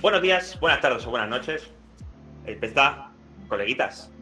[0.00, 1.68] Buenos días, buenas tardes o buenas noches.
[2.46, 3.10] Empezá,
[3.48, 4.12] coleguitas.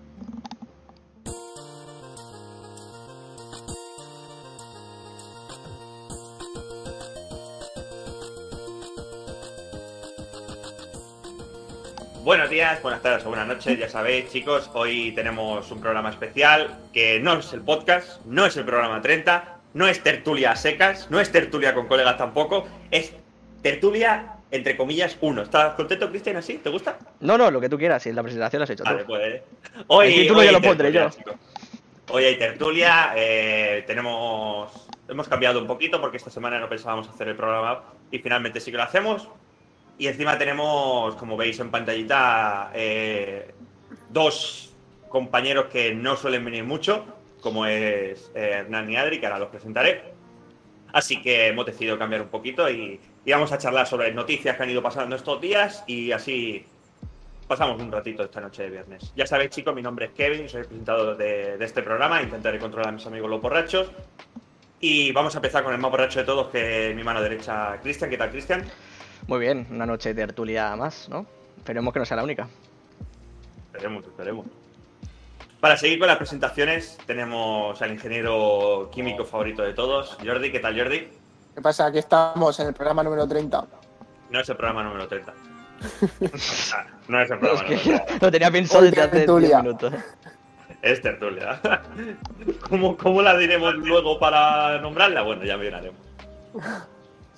[12.25, 13.79] Buenos días, buenas tardes o buenas noches.
[13.79, 18.57] Ya sabéis, chicos, hoy tenemos un programa especial que no es el podcast, no es
[18.57, 23.13] el programa 30, no es tertulia a secas, no es tertulia con colegas tampoco, es
[23.61, 25.43] tertulia entre comillas, uno.
[25.43, 26.59] ¿Estás contento, Cristian, así?
[26.59, 26.99] ¿Te gusta?
[27.21, 29.07] No, no, lo que tú quieras, si la presentación la has hecho Vale, tú.
[29.07, 29.43] pues.
[29.89, 31.17] Hoy, El título hoy ya lo pondré tertulia, yo.
[31.19, 31.35] chicos.
[32.11, 33.13] Hoy hay tertulia.
[33.17, 34.89] eh, tenemos.
[35.09, 38.71] Hemos cambiado un poquito porque esta semana no pensábamos hacer el programa y finalmente sí
[38.71, 39.29] que lo hacemos.
[39.99, 43.53] Y encima tenemos, como veis en pantallita, eh,
[44.11, 44.75] dos
[45.09, 47.05] compañeros que no suelen venir mucho,
[47.41, 50.16] como es eh, Hernán y Adri, que ahora los presentaré.
[50.97, 54.63] Así que hemos decidido cambiar un poquito y, y vamos a charlar sobre noticias que
[54.63, 56.65] han ido pasando estos días y así
[57.47, 59.13] pasamos un ratito esta noche de viernes.
[59.15, 62.23] Ya sabéis, chicos, mi nombre es Kevin, soy el presentador de, de este programa.
[62.23, 63.91] Intentaré controlar a mis amigos los borrachos.
[64.81, 67.79] Y vamos a empezar con el más borracho de todos, que es mi mano derecha,
[67.83, 68.09] Cristian.
[68.09, 68.65] ¿Qué tal, Cristian?
[69.27, 71.27] Muy bien, una noche de tertulia más, ¿no?
[71.59, 72.49] Esperemos que no sea la única.
[73.67, 74.47] Esperemos, esperemos.
[75.67, 80.53] Para seguir con las presentaciones, tenemos al ingeniero químico favorito de todos, Jordi.
[80.53, 81.09] ¿Qué tal, Jordi?
[81.57, 81.87] ¿Qué pasa?
[81.87, 83.67] Aquí estamos en el programa número 30.
[84.31, 85.35] No es el programa número 30.
[86.73, 88.19] Ah, no es el programa número 30.
[88.21, 89.59] lo tenía pensado desde hace 10 tertulia.
[89.61, 89.93] minutos.
[90.83, 91.61] Es tertulia.
[92.69, 95.23] ¿Cómo, ¿Cómo la diremos luego para nombrarla?
[95.23, 96.01] Bueno, ya miraremos.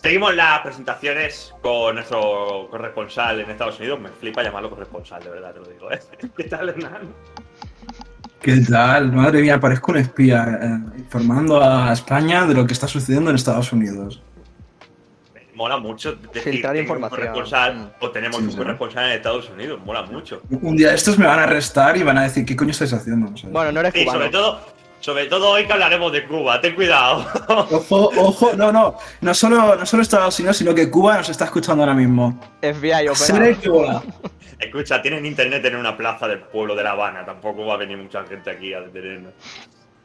[0.03, 3.98] Seguimos las presentaciones con nuestro corresponsal en Estados Unidos.
[4.01, 5.91] Me flipa llamarlo corresponsal, de verdad te lo digo.
[5.91, 6.01] ¿eh?
[6.37, 7.15] ¿Qué tal, Hernán?
[8.41, 9.12] ¿Qué tal?
[9.12, 13.36] Madre mía, parezco un espía eh, informando a España de lo que está sucediendo en
[13.36, 14.22] Estados Unidos.
[15.55, 17.11] Mola mucho decir Filtrar tengo un información.
[17.33, 18.56] corresponsal o tenemos Sí, un sí.
[18.58, 19.80] corresponsal en Estados Unidos.
[19.84, 20.41] Mola mucho.
[20.62, 23.27] Un día estos me van a arrestar y van a decir, ¿qué coño estáis haciendo?
[23.36, 23.53] ¿sabes?
[23.53, 24.19] Bueno, no eres Sí, cubano.
[24.20, 24.61] sobre todo,
[25.00, 26.61] sobre todo hoy que hablaremos de Cuba.
[26.61, 27.27] Ten cuidado.
[27.48, 31.46] Ojo, ojo, no, no, no solo, no solo Estados Unidos, sino que Cuba nos está
[31.46, 32.39] escuchando ahora mismo.
[32.63, 34.13] FBI Seré open.
[34.58, 37.24] Escucha, tienen internet en una plaza del pueblo de La Habana.
[37.24, 39.33] Tampoco va a venir mucha gente aquí a detenernos.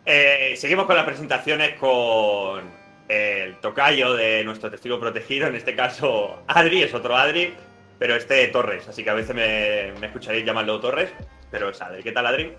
[0.05, 2.61] Eh, seguimos con las presentaciones con
[3.07, 5.47] el tocayo de nuestro testigo protegido.
[5.47, 7.53] En este caso, Adri, es otro Adri,
[7.97, 8.87] pero este Torres.
[8.87, 11.09] Así que a veces me, me escucharéis llamarlo Torres,
[11.49, 12.03] pero es Adri.
[12.03, 12.53] ¿Qué tal, Adri?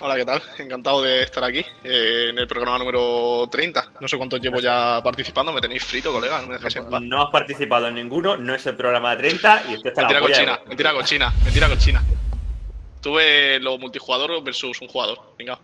[0.00, 0.42] Hola, ¿qué tal?
[0.58, 3.92] Encantado de estar aquí eh, en el programa número 30.
[4.00, 7.00] No sé cuántos llevo ya participando, me tenéis frito, colega, no me dejáis en paz.
[7.02, 10.20] No has participado en ninguno, no es el programa 30 y este está la Mentira
[10.20, 12.02] de- cochina, mentira cochina, mentira cochina.
[13.00, 15.18] Tuve lo multijugador versus un jugador.
[15.38, 15.58] Venga.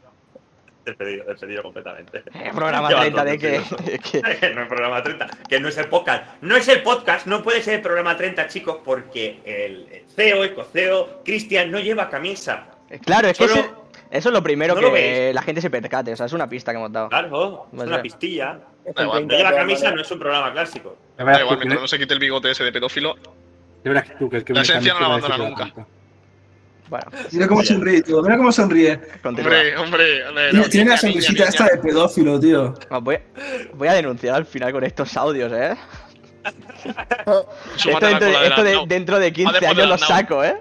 [0.85, 2.19] Despedido, despedido completamente.
[2.33, 3.49] Eh, programa Lleva 30 todo de que,
[4.41, 6.25] de no es programa 30, que no es el podcast.
[6.43, 10.45] No es el podcast, no puede ser el programa 30, chicos, porque el el CEO,
[10.45, 12.67] el coceo, Cristian no lleva camisa.
[13.05, 13.71] Claro, es que ese-
[14.11, 15.35] eso es lo primero ¿No lo que veis?
[15.35, 16.13] la gente se percate.
[16.13, 17.09] O sea, es una pista que hemos dado.
[17.09, 18.59] Claro, es una pistilla.
[18.85, 20.97] Es Da el igual, 30 No lleva de camisa, no es un programa clásico.
[21.17, 23.17] Da igual, que- mientras no se quite el bigote ese de pedófilo.
[23.85, 25.73] ya verás tú que el que La esencia no la abandona nunca.
[26.89, 28.99] Bueno, Mira cómo sonríe, tío, mira cómo sonríe.
[29.23, 29.53] continúa.
[29.53, 32.75] Hombre, hombre, hombre, Tiene, tiene la niña, niña, sonrisita esta de pedófilo, tío.
[32.91, 33.17] Ah, Voy,
[33.75, 35.77] voy a denunciar al final con estos audios, ¿eh?
[37.77, 38.87] Súmate Esto a la dentro, cola de, esto de- Arnau.
[38.87, 40.57] dentro de 15 después de años lo saco, ¿eh?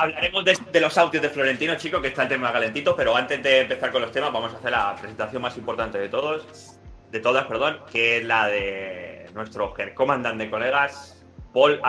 [0.00, 3.42] Hablaremos de, de los audios de Florentino, chicos, que está el tema calentito, pero antes
[3.42, 6.78] de empezar con los temas, vamos a hacer la presentación más importante de todos,
[7.10, 11.22] de todas, perdón, que es la de nuestro comandante de colegas,
[11.52, 11.82] Paul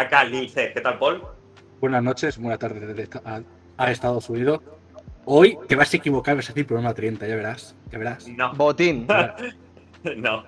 [0.50, 0.72] C.
[0.74, 1.24] ¿Qué tal, Paul?
[1.80, 3.08] Buenas noches, buenas tardes desde
[3.78, 4.60] a Estados Unidos.
[5.24, 8.28] Hoy te vas a equivocar, vas a decir programa 30, ya verás, ya verás.
[8.28, 9.08] No, Botín.
[10.18, 10.44] no.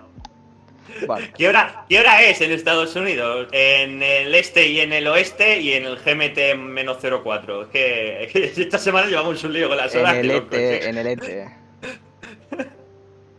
[1.07, 1.31] Vale.
[1.37, 3.47] ¿Qué hora, ¿Qué hora es en Estados Unidos?
[3.51, 7.63] En el este y en el oeste y en el GMT-04.
[7.63, 10.15] Es que, es que esta semana llevamos un lío con las En horas.
[10.15, 10.89] el de locos, ETE, ¿eh?
[10.89, 11.07] en el.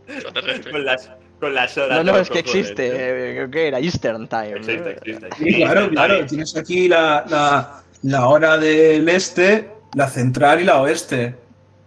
[0.08, 0.70] Extraterrestre.
[0.70, 1.10] Con las,
[1.40, 2.04] con las horas.
[2.04, 2.88] No, no, es que existe.
[2.92, 4.52] eh, Creo que era Eastern Time.
[4.56, 5.28] Existe, existe.
[5.38, 6.26] Sí, claro, claro.
[6.26, 11.34] Tienes aquí la, la, la hora del este, la central y la oeste.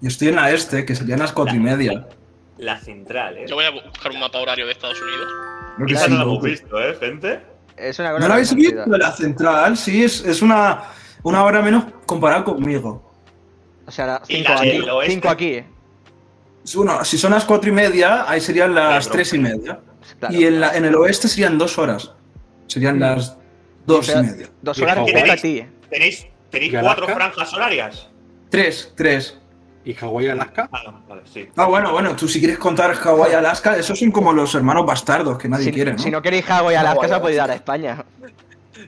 [0.02, 2.08] Yo estoy en la este, que serían las cuatro y media.
[2.58, 3.46] La central, ¿eh?
[3.48, 5.28] Yo voy a buscar un mapa horario de Estados Unidos.
[5.76, 6.32] Creo que Esa sí, no la ¿no?
[6.32, 7.42] hemos visto, ¿eh, gente?
[7.76, 8.86] Es una cosa ¿No la habéis visto?
[8.88, 10.86] La central, sí, es, es una,
[11.24, 13.04] una hora menos comparada conmigo.
[13.86, 15.12] O sea, ¿Y 5 la aquí.
[15.12, 15.64] 5 aquí.
[16.76, 19.12] Bueno, si son las cuatro y media, ahí serían las Claro.
[19.12, 19.80] tres y media.
[20.20, 20.34] Claro.
[20.36, 22.12] Y en, la, en el oeste serían dos horas.
[22.68, 23.38] Serían las
[23.86, 24.50] dos y media.
[24.62, 25.06] Dos ¿Y horas.
[25.06, 28.10] ¿Tenéis, tenéis ¿Y cuatro franjas horarias?
[28.50, 29.38] Tres, tres.
[29.88, 30.68] ¿Y Hawái, Alaska?
[30.70, 31.48] Ah, vale, sí.
[31.56, 34.86] Ah, bueno, bueno, tú si quieres contar Hawái y Alaska, esos son como los hermanos
[34.86, 35.98] bastardos que nadie Si, quiere, ¿no?
[36.00, 37.74] si no queréis Hawái y Alaska, Hawái, se ha podido dar a Alaska.
[37.74, 38.06] España.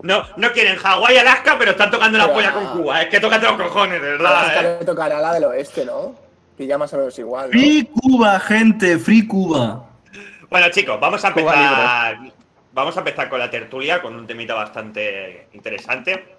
[0.03, 3.01] No, no quieren Hawái, Alaska, pero están tocando la Pero, polla con Cuba.
[3.01, 4.65] Es que tócate los cojones, de verdad.
[4.65, 4.77] ¿eh?
[4.81, 6.15] le tocará la del oeste, ¿no?
[6.57, 7.45] Ya más o menos igual.
[7.45, 7.51] ¿no?
[7.51, 9.85] Free Cuba, gente, Free Cuba.
[10.49, 12.17] Bueno, chicos, vamos a empezar.
[12.73, 16.35] Vamos a empezar con la tertulia, con un temita bastante interesante.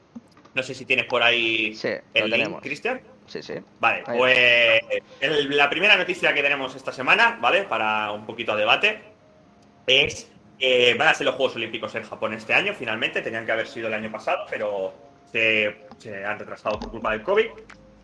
[0.55, 2.61] No sé si tienes por ahí Sí, lo el link.
[2.61, 3.01] Cristian.
[3.31, 3.55] Sí, sí.
[3.79, 4.19] Vale, Ahí.
[4.19, 7.63] pues el- la primera noticia que tenemos esta semana, ¿vale?
[7.63, 9.03] Para un poquito de debate,
[9.87, 10.29] es
[10.59, 13.69] que van a ser los Juegos Olímpicos en Japón este año, finalmente, tenían que haber
[13.69, 14.93] sido el año pasado, pero
[15.31, 17.47] se, se han retrasado por culpa del COVID.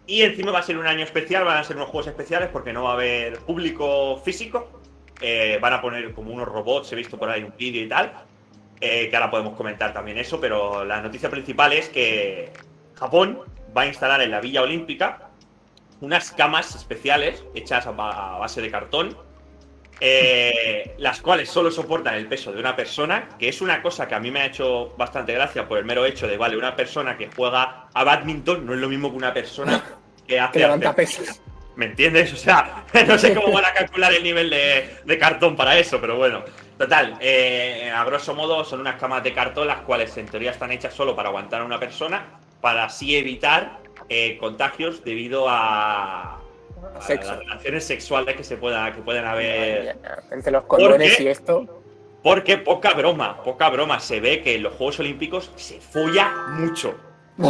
[0.07, 2.73] Y encima va a ser un año especial, van a ser unos Juegos especiales porque
[2.73, 4.81] no va a haber público físico,
[5.21, 8.13] eh, van a poner como unos robots, he visto por ahí un vídeo y tal,
[8.81, 12.53] eh, que ahora podemos comentar también eso, pero la noticia principal es que
[12.95, 13.41] Japón
[13.77, 15.29] va a instalar en la Villa Olímpica
[16.01, 19.17] unas camas especiales hechas a, ba- a base de cartón,
[20.01, 24.15] eh, las cuales solo soportan el peso de una persona, que es una cosa que
[24.15, 27.17] a mí me ha hecho bastante gracia por el mero hecho de, vale, una persona
[27.17, 29.83] que juega a badminton no es lo mismo que una persona
[30.27, 30.53] que hace...
[30.53, 31.41] Que levanta pesas.
[31.77, 32.33] ¿Me entiendes?
[32.33, 36.01] O sea, no sé cómo van a calcular el nivel de, de cartón para eso,
[36.01, 36.43] pero bueno.
[36.79, 40.73] Total, eh, a grosso modo son unas camas de cartón las cuales en teoría están
[40.73, 42.23] hechas solo para aguantar a una persona,
[42.61, 46.41] para así evitar eh, contagios debido a, a
[47.01, 47.31] Sexo.
[47.33, 49.97] las relaciones sexuales que se pueda, que puedan haber.
[50.31, 51.17] Entre los qué?
[51.25, 51.83] y esto.
[52.23, 56.95] Porque poca broma, poca broma, se ve que en los Juegos Olímpicos se folla mucho.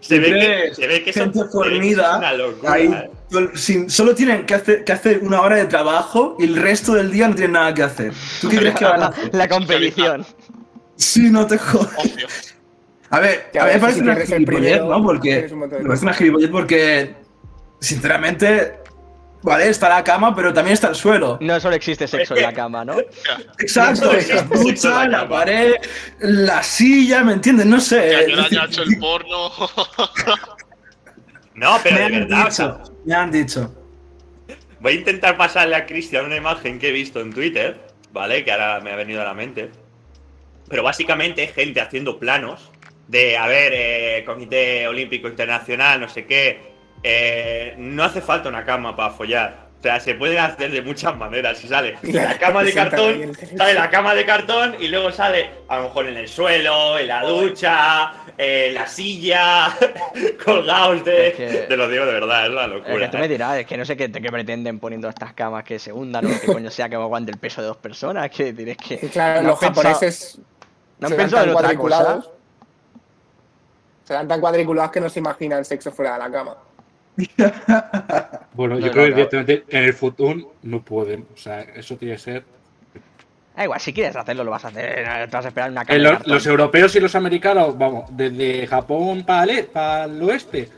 [0.00, 2.72] Se ve que, se ve que gente son- fornida, una locura.
[2.72, 6.56] Ahí, sol- sin- solo tienen que hacer, que hacer una hora de trabajo y el
[6.56, 8.12] resto del día no tienen nada que hacer.
[8.40, 9.32] ¿Tú qué crees que van a hacer?
[9.32, 10.26] la competición.
[10.96, 12.51] Sí, no te jodas.
[13.12, 15.02] A ver, Ya a mí me parece si una gilipollez, ¿no?
[15.02, 15.46] Porque.
[15.52, 17.14] un Me parece una gilipollez porque.
[17.78, 18.78] Sinceramente.
[19.42, 21.36] Vale, está la cama, pero también está el suelo.
[21.40, 22.96] No solo existe sexo en la cama, ¿no?
[23.58, 25.28] Exacto, No, la ducha, la no.
[25.28, 25.74] pared,
[26.20, 27.66] la silla, ¿me entiendes?
[27.66, 28.00] No sé.
[28.00, 29.50] Que es yo le decir, haya hecho el porno.
[31.54, 33.74] No, pero me de han verdad, o sea, dicho, me han dicho.
[34.80, 37.78] Voy a intentar pasarle a Cristian una imagen que he visto en Twitter,
[38.10, 38.42] ¿vale?
[38.42, 39.70] Que ahora me ha venido a la mente.
[40.70, 42.71] Pero básicamente es gente haciendo planos
[43.08, 46.72] de, a ver, eh, Comité Olímpico Internacional, no sé qué.
[47.02, 49.62] eh, no hace falta una cama para follar.
[49.78, 51.62] O sea, se pueden hacer de muchas maneras.
[51.64, 55.78] Y sale la cama de cartón, sale la cama de cartón y luego sale a
[55.78, 59.76] lo mejor en el suelo, en la ducha, en la silla,
[60.44, 61.28] colgados de.
[61.28, 62.98] Es que- Te lo digo de verdad, es la Es locura.
[63.00, 63.20] que tú ¿eh?
[63.20, 66.26] me dirás, es que no sé qué, qué pretenden poniendo estas camas que se hundan
[66.26, 68.30] o que coño sea que aguante el peso de dos personas.
[68.30, 68.98] Que diré que.
[69.12, 70.38] Claro, no los pensado- japoneses
[71.00, 72.22] No han pensado en otra cosa.
[74.04, 76.56] Serán tan cuadriculados que no se imaginan sexo fuera de la cama.
[78.54, 81.26] Bueno, No, yo no, creo que directamente en el futuro no pueden.
[81.34, 82.44] O sea, eso tiene que ser.
[83.56, 84.98] Da igual, si quieres hacerlo, lo vas a hacer.
[84.98, 85.98] eh, Te vas a esperar en una cama.
[85.98, 90.68] Los, los europeos y los americanos, vamos, desde Japón para el, para el oeste,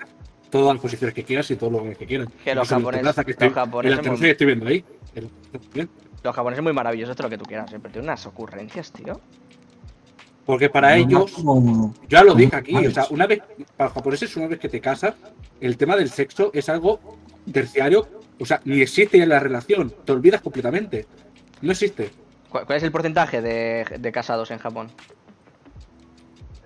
[0.51, 2.29] todas las posiciones que quieras y todo lo que quieran.
[2.45, 4.31] Que los Incluso en la japoneses- que los estoy, japoneses en la terraza muy- que
[4.31, 4.85] estoy viendo ahí.
[5.73, 5.89] Bien.
[6.23, 9.21] Los japoneses muy maravillosos, todo lo que tú quieras, siempre tienen unas ocurrencias, tío.
[10.47, 13.41] Porque para ellos, Como- ya lo dije aquí, o sea, una vez,
[13.77, 15.15] para los japoneses, una vez que te casas,
[15.61, 17.01] el tema del sexo es algo
[17.51, 18.07] terciario,
[18.39, 21.07] o sea, ni existe en la relación, te olvidas completamente.
[21.63, 22.11] No existe.
[22.51, 24.91] ¿Cuál, cuál es el porcentaje de, de casados en Japón?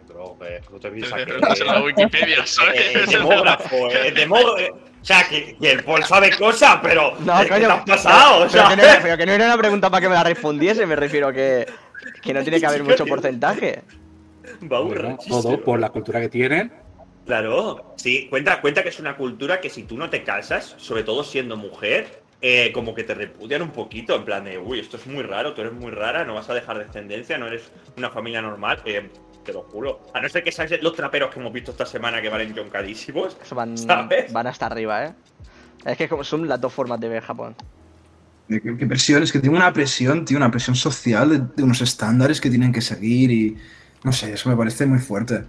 [0.08, 3.10] Bro, eh, no te piensas que- en la Wikipedia, Eh, ¿sabes?
[3.10, 4.58] demógrafo, eh, demógrafo.
[4.58, 7.14] eh, O sea, que, que el Paul sabe cosas, pero.
[7.20, 8.36] No, ¿qué te has pasado?
[8.44, 10.14] O pero, sea, que no era, pero que no era una pregunta para que me
[10.14, 11.66] la respondiese, me refiero que,
[12.22, 13.82] que no tiene que haber mucho porcentaje.
[14.70, 16.72] va Bueno, todo por la cultura que tienen.
[17.26, 21.02] Claro, sí, cuenta, cuenta que es una cultura que si tú no te casas, sobre
[21.02, 24.96] todo siendo mujer, eh, como que te repudian un poquito, en plan de, uy, esto
[24.96, 28.08] es muy raro, tú eres muy rara, no vas a dejar descendencia, no eres una
[28.08, 29.10] familia normal, eh,
[29.44, 30.00] te lo juro.
[30.14, 33.36] A no ser que sean los traperos que hemos visto esta semana que valen yoncadísimos.
[33.50, 34.32] Van, ¿Sabes?
[34.32, 35.14] van hasta arriba, ¿eh?
[35.84, 37.54] Es que son las dos formas de ver Japón.
[38.48, 39.22] ¿Qué, qué presión?
[39.22, 42.72] Es que tiene una presión, tío, una presión social de, de unos estándares que tienen
[42.72, 43.56] que seguir y
[44.04, 45.44] no sé, eso me parece muy fuerte.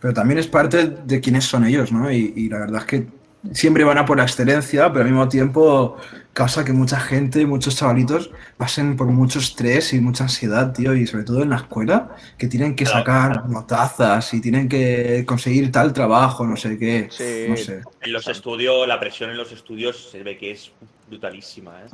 [0.00, 2.10] Pero también es parte de quiénes son ellos, ¿no?
[2.12, 3.06] Y, y la verdad es que
[3.52, 5.96] siempre van a por la excelencia, pero al mismo tiempo
[6.32, 11.06] causa que mucha gente, muchos chavalitos pasen por mucho estrés y mucha ansiedad, tío, y
[11.06, 15.92] sobre todo en la escuela, que tienen que sacar notazas y tienen que conseguir tal
[15.92, 17.46] trabajo, no sé qué, Sí.
[17.48, 17.80] no sé.
[18.00, 20.70] En los estudios, la presión en los estudios se ve que es
[21.08, 21.90] brutalísima, ¿eh?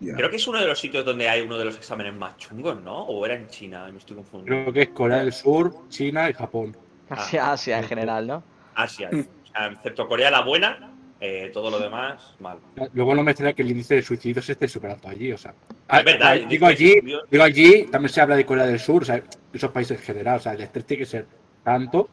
[0.00, 2.80] Creo que es uno de los sitios donde hay uno de los exámenes más chungos,
[2.82, 3.02] ¿no?
[3.02, 3.88] ¿O era en China?
[3.90, 4.62] Me estoy confundiendo.
[4.62, 6.76] Creo que es Corea del Sur, China y Japón.
[7.10, 8.42] Asia, Asia en general, ¿no?
[8.74, 9.10] Asia.
[9.12, 12.58] O sea, excepto Corea la buena, eh, todo lo demás mal.
[12.92, 15.52] Luego no me extraña que el índice de suicidios esté súper alto allí, o sea.
[15.88, 18.66] Ah, Es verdad, ah, digo de que allí, digo allí, también se habla de Corea
[18.66, 19.20] del Sur, o sea,
[19.52, 21.26] esos países en general, o sea, el estrés tiene que ser
[21.64, 22.08] tanto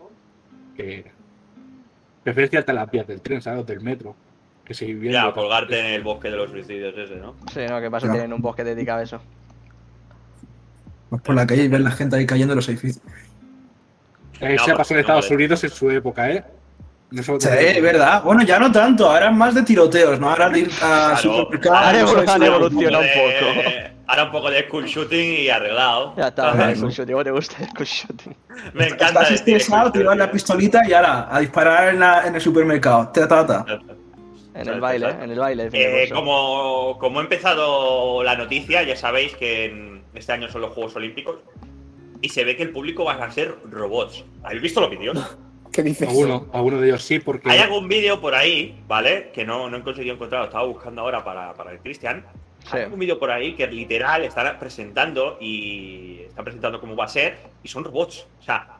[0.76, 1.06] que
[2.24, 3.66] preferencia a las vías del tren, ¿sabes?
[3.68, 4.16] Del metro.
[4.66, 7.36] Que si viviendo- Ya, colgarte en el bosque de los suicidios ese, ¿no?
[7.54, 9.22] Sí, no, que pasa tienen un bosque dedicado a eso.
[11.12, 13.00] Vas por la calle y ves la gente ahí cayendo en los edificios.
[14.42, 15.36] Eh, No, se pues, pasó en no, Estados vale.
[15.36, 16.44] Unidos en su época, ¿eh?
[17.12, 18.24] Sí, es verdad.
[18.24, 19.10] Bueno, ya no tanto.
[19.10, 20.30] Ahora es más de tiroteos, ¿no?
[20.32, 21.16] Ahora de ir a
[21.62, 21.78] Claro.
[21.78, 26.14] Ahora evoluciona un de- Ahora un poco de school shooting y arreglado.
[26.18, 26.80] Ya está, eso.
[26.82, 28.36] school shooting, ¿cómo te gusta el school shooting?
[28.74, 32.42] Me encanta Estás estresado, te la pistolita y ahora a disparar en, la- en el
[32.42, 33.08] supermercado.
[33.14, 33.66] Ta, ta, ta.
[34.56, 35.70] En el baile, en el baile.
[35.74, 40.72] Eh, como, como ha empezado la noticia, ya sabéis que en- este año son los
[40.74, 41.38] Juegos Olímpicos
[42.22, 44.24] y se ve que el público van a ser robots.
[44.44, 45.18] ¿Habéis visto los vídeos?
[45.74, 46.08] ¿Qué dices?
[46.08, 47.50] A uno, a uno de ellos sí, porque.
[47.52, 49.30] Hay algún vídeo por ahí, ¿vale?
[49.34, 52.26] Que no, no he conseguido encontrar, lo estaba buscando ahora para, para el Cristian.
[52.72, 52.78] Sí.
[52.78, 57.10] Hay un vídeo por ahí que literal están presentando y están presentando cómo va a
[57.10, 58.26] ser y son robots.
[58.40, 58.78] O sea,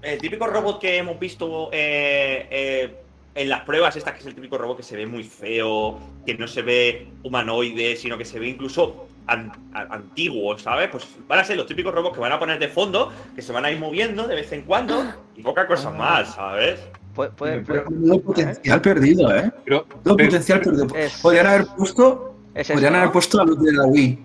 [0.00, 2.94] el típico robot que hemos visto eh, eh,
[3.34, 6.34] en las pruebas, esta que es el típico robot que se ve muy feo, que
[6.34, 10.88] no se ve humanoide, sino que se ve incluso an- antiguo, ¿sabes?
[10.90, 13.52] Pues van a ser los típicos robots que van a poner de fondo, que se
[13.52, 15.02] van a ir moviendo de vez en cuando
[15.36, 16.80] y poca cosa más, ¿sabes?
[17.14, 17.84] Puede, puede, Pero
[18.22, 19.50] potencial perdido, ¿eh?
[19.64, 20.86] Pero, potencial perdido.
[20.94, 23.12] Es- Podrían haber puesto, es podrían haber ¿no?
[23.12, 24.18] puesto la luz de la Wii.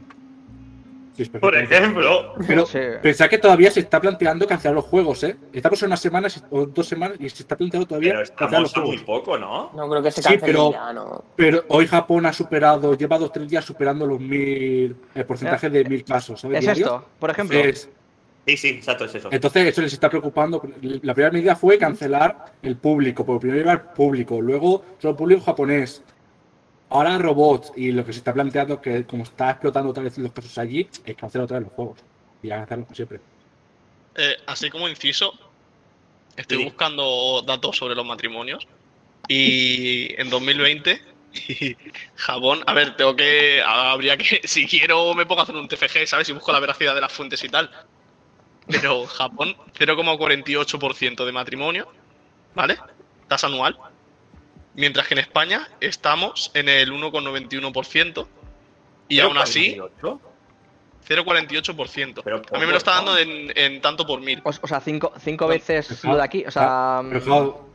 [1.23, 2.33] Sí, Por ejemplo.
[2.47, 2.79] Pero Sí.
[3.01, 5.35] pensad que todavía se está planteando cancelar los juegos, ¿eh?
[5.53, 8.69] Estamos en unas semanas o dos semanas y se está planteando todavía Pero cancelar los
[8.71, 9.71] estamos a muy poco, ¿no?
[9.73, 11.23] No creo que se Sí, cancele pero- ya, ¿no?
[11.35, 15.83] Pero hoy Japón ha superado, lleva dos tres días superando los mil, el porcentaje de
[15.85, 16.63] mil casos, ¿sabes?
[16.65, 17.57] Es esto, por ejemplo.
[17.59, 17.89] Es-
[18.45, 19.27] Sí, sí, exacto, es eso.
[19.29, 20.61] entonces eso les está preocupando.
[20.81, 25.41] La primera medida fue cancelar el público, por primero iba el público, luego solo público
[25.41, 26.01] japonés.
[26.89, 30.31] Ahora robots y lo que se está planteando que como está explotando otra vez los
[30.31, 31.99] casos allí, es cancelar otra vez los juegos.
[32.41, 33.19] Y ya cancelarlos como siempre.
[34.15, 35.33] Eh, así como inciso,
[36.35, 36.63] estoy Sí.
[36.63, 38.67] buscando datos sobre los matrimonios
[39.27, 41.01] y en 2020
[42.15, 46.07] Japón, a ver, tengo que, habría que, si quiero me pongo a hacer un TFG,
[46.07, 46.29] ¿sabes?
[46.29, 47.69] Y busco la veracidad de las fuentes y tal.
[48.65, 51.87] Pero Japón, 0,48% de matrimonio,
[52.55, 52.77] ¿vale?
[53.27, 53.77] Tasa anual.
[54.77, 58.25] Mientras que en España estamos en el 1,91%.
[59.09, 60.21] Y aún así, 48.
[61.07, 62.21] 0,48%.
[62.23, 64.41] Pero A mí me lo está dando en, en tanto por mil.
[64.43, 66.43] O, o sea, cinco, cinco No, veces lo de aquí.
[66.45, 67.65] O sea, Pero,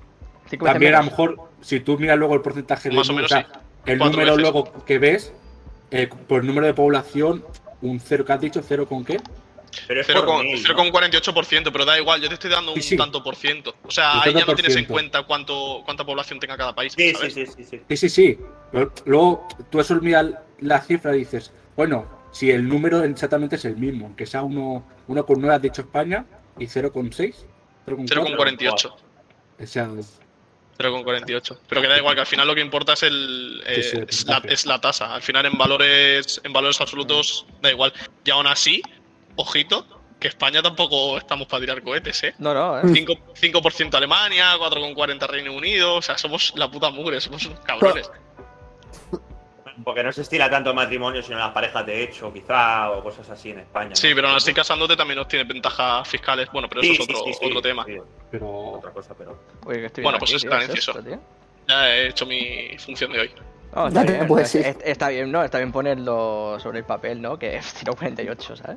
[0.48, 3.30] veces también a lo mejor, si tú miras luego el porcentaje de Más o menos,
[3.30, 3.58] sea, sí.
[3.86, 4.42] el Cuatro número veces.
[4.52, 5.32] luego que ves,
[5.90, 7.44] eh, por número de población,
[7.80, 9.18] un cero que has dicho, cero con qué.
[9.86, 10.90] Pero es Cero por con- mil, cero ¿no?
[10.90, 12.96] con 48%, pero da igual, yo te estoy dando un Sí, sí.
[12.96, 13.74] tanto por ciento.
[13.84, 16.92] O sea, ahí ya no tienes en cuenta cuánto, cuánta población tenga cada país.
[16.96, 17.34] Sí, sí, ¿sabes?
[17.34, 17.80] sí, sí, sí.
[17.88, 18.38] Sí, sí, sí.
[18.70, 20.26] Pero luego tú eso miras
[20.60, 24.86] la cifra y dices, bueno, si el número exactamente es el mismo, aunque sea uno,
[25.06, 26.24] uno con 9 has dicho España
[26.58, 27.34] y 0,6,
[27.86, 28.06] 0,4.
[28.06, 28.94] 0,48.
[29.60, 29.88] O sea,
[30.78, 31.58] 0,48.
[31.68, 33.96] Pero que da igual, que al final lo que importa es el eh, Sí, sí,
[33.98, 35.14] el es, la, es la tasa.
[35.14, 37.92] Al final en valores, en valores absolutos da igual.
[38.24, 38.82] Y aún así,
[39.36, 39.86] ojito,
[40.20, 42.34] que España tampoco estamos para tirar cohetes, ¿eh?
[42.38, 42.82] No, no, ¿eh?
[42.84, 48.10] 5%, 5% Alemania, 4,40 Reino Unido, o sea, somos la puta mugre, somos unos cabrones.
[49.84, 53.28] Porque no se estila tanto el matrimonio, sino las parejas de hecho, quizá, o cosas
[53.30, 53.96] así en España.
[53.96, 54.14] Sí, ¿no?
[54.16, 56.48] pero aún así casándote también nos tiene ventajas fiscales.
[56.52, 57.84] Bueno, pero Sí, eso es otro, sí, sí, otro tema.
[57.86, 57.96] sí,
[58.30, 59.38] pero otra cosa, pero.
[59.64, 60.98] Uy, que estoy Bueno, pues aquí, es tío, gran ¿qué es inciso.
[60.98, 61.18] esto?
[61.68, 63.30] Ya he hecho mi función de hoy.
[63.74, 64.78] No, está bien, pues está, sí.
[64.82, 65.42] es- está bien, ¿no?
[65.42, 67.38] Está bien ponerlo sobre el papel, ¿no?
[67.38, 68.76] Que es tiro 48, ¿sabes?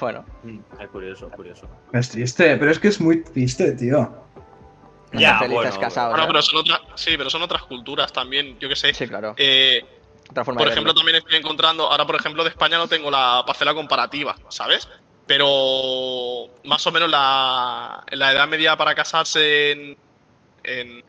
[0.00, 1.68] Bueno, mm, Es curioso, curioso.
[1.92, 4.22] Es triste, pero es que es muy triste, tío.
[5.12, 6.10] Ya, bueno, casados.
[6.10, 6.26] Bueno, ¿eh?
[6.28, 8.92] pero son otras, sí, pero son otras culturas también, yo qué sé.
[8.92, 9.34] Sí, claro.
[9.36, 9.80] Eh,
[10.30, 11.00] Otra forma por de ejemplo, verlo.
[11.00, 14.88] también estoy encontrando, ahora por ejemplo de España no tengo la parcela comparativa, ¿sabes?
[15.26, 19.96] Pero más o menos la, la edad media para casarse en,
[20.64, 21.04] en,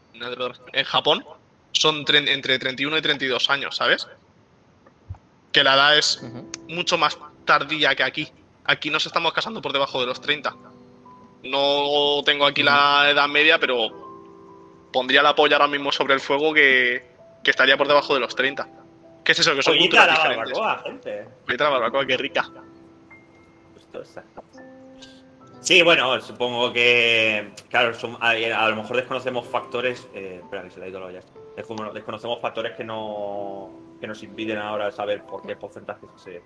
[0.73, 1.25] en Japón
[1.71, 4.07] son tre- entre 31 y 32 años, ¿sabes?
[5.51, 6.21] Que la edad es
[6.69, 8.27] mucho más tardía que aquí.
[8.67, 10.55] Aquí nos estamos casando por debajo de los 30.
[11.43, 16.53] No tengo aquí la edad media, pero pondría la polla ahora mismo sobre el fuego
[16.53, 17.05] que,
[17.43, 18.67] que estaría por debajo de los 30.
[19.23, 19.55] ¿Qué es eso?
[19.55, 21.27] Que son Pollita la barbacoa, gente.
[21.45, 22.49] Pollita la barbacoa, qué rica.
[25.61, 27.51] Sí, bueno, supongo que.
[27.69, 30.07] Claro, son- a, a lo mejor desconocemos factores.
[30.13, 31.21] Eh, espera, que se le ha ido la olla.
[31.55, 33.71] Descono- Desconocemos factores que no.
[33.99, 36.41] que nos impiden ahora saber por qué porcentajes se.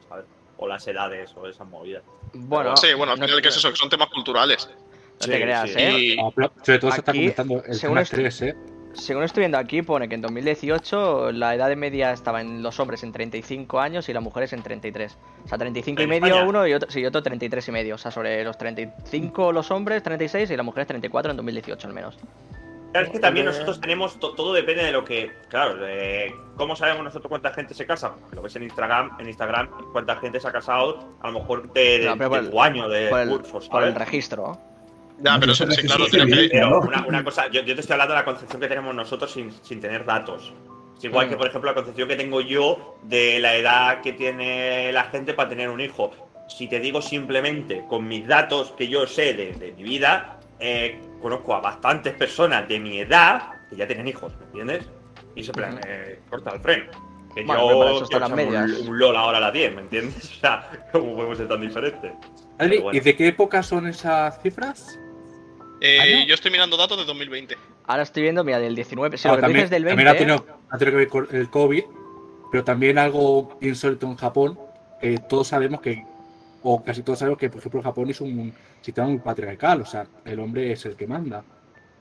[0.61, 2.03] O las edades o esas movidas.
[2.33, 3.69] Bueno, sí, bueno, al no final, te- ¿qué es eso?
[3.69, 4.69] Que son temas culturales.
[4.69, 5.75] No te Sí, creas, sí.
[5.77, 6.15] ¿eh?
[6.17, 6.31] No,
[6.63, 8.55] sobre todo se está comentando el según tema esto- estrés, ¿eh?
[8.93, 12.79] según estoy viendo aquí, pone que en 2018 la edad de media estaba en los
[12.79, 15.17] hombres en 35 años y las mujeres en 33.
[15.45, 16.45] O sea, 35 y ¿En medio España?
[16.49, 17.95] uno y otro, sí, otro 33 y medio.
[17.95, 21.93] O sea, sobre los 35 los hombres, 36 y las mujeres 34 en 2018 al
[21.93, 22.17] menos.
[22.91, 26.75] Claro, es que también nosotros tenemos, to- todo depende de lo que, claro, de cómo
[26.75, 28.13] sabemos nosotros cuánta gente se casa.
[28.31, 32.00] Lo ves en Instagram, en Instagram, cuánta gente se ha casado, a lo mejor de,
[32.00, 34.58] de, No, de el- tu año de Por el, curso, por el registro.
[35.22, 37.93] Ya, pero Eso sí, claro, tiene que- Pero una, una cosa, yo, yo te estoy
[37.93, 40.53] hablando de la concepción que tenemos nosotros sin, sin tener datos.
[40.98, 41.29] Es igual Mm.
[41.29, 45.34] que, por ejemplo, la concepción que tengo yo de la edad que tiene la gente
[45.34, 46.12] para tener un hijo.
[46.48, 50.99] Si te digo simplemente con mis datos que yo sé de, de mi vida, eh,
[51.21, 54.89] conozco a bastantes personas de mi edad que ya tienen hijos, ¿me entiendes?
[55.35, 56.91] Y se plan, eh, corta el freno.
[57.35, 58.71] Que Bueno, eso yo están las medias.
[58.81, 60.31] un, un LOL ahora a las 10, ¿me entiendes?
[60.37, 62.11] O sea, ¿cómo podemos ser tan diferentes?
[62.57, 62.97] Pero bueno.
[62.97, 64.99] ¿Y de qué época son esas cifras?
[65.81, 66.25] Eh, ¿Año?
[66.27, 67.55] yo estoy mirando datos de 2020.
[67.85, 69.17] Ahora estoy viendo, mira, del 19.
[69.17, 70.09] Si Ah, lo que también, dices del también 20.
[70.09, 71.83] ha tenido, ha tenido que ver con el COVID,
[72.51, 74.59] pero también algo insólito en Japón,
[74.99, 76.03] que todos sabemos que,
[76.63, 80.05] o casi todos sabemos que, por ejemplo, Japón es un sistema muy patriarcal, o sea,
[80.25, 81.43] el hombre es el que manda.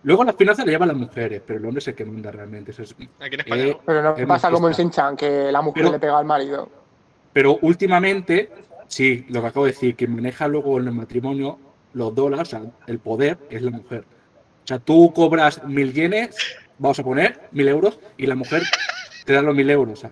[0.04, 2.70] Luego las finanzas le llevan las mujeres, pero el hombre es el que manda realmente.
[2.70, 3.80] eso es- Aquí en España Eh, no.
[3.84, 4.74] Pero no Es pasa como en.
[4.74, 6.70] Shin-Chan, que la mujer Pero- le pega al marido.
[7.32, 8.50] Pero últimamente,
[8.86, 11.58] sí, lo que acabo de decir, que maneja luego en el matrimonio
[11.94, 14.04] los dólares, o sea, el poder es la mujer.
[14.64, 16.36] O sea, tú cobras mil yenes,
[16.78, 18.62] vamos a poner, mil euros, y la mujer
[19.24, 19.98] te da los mil euros.
[19.98, 20.10] O sea,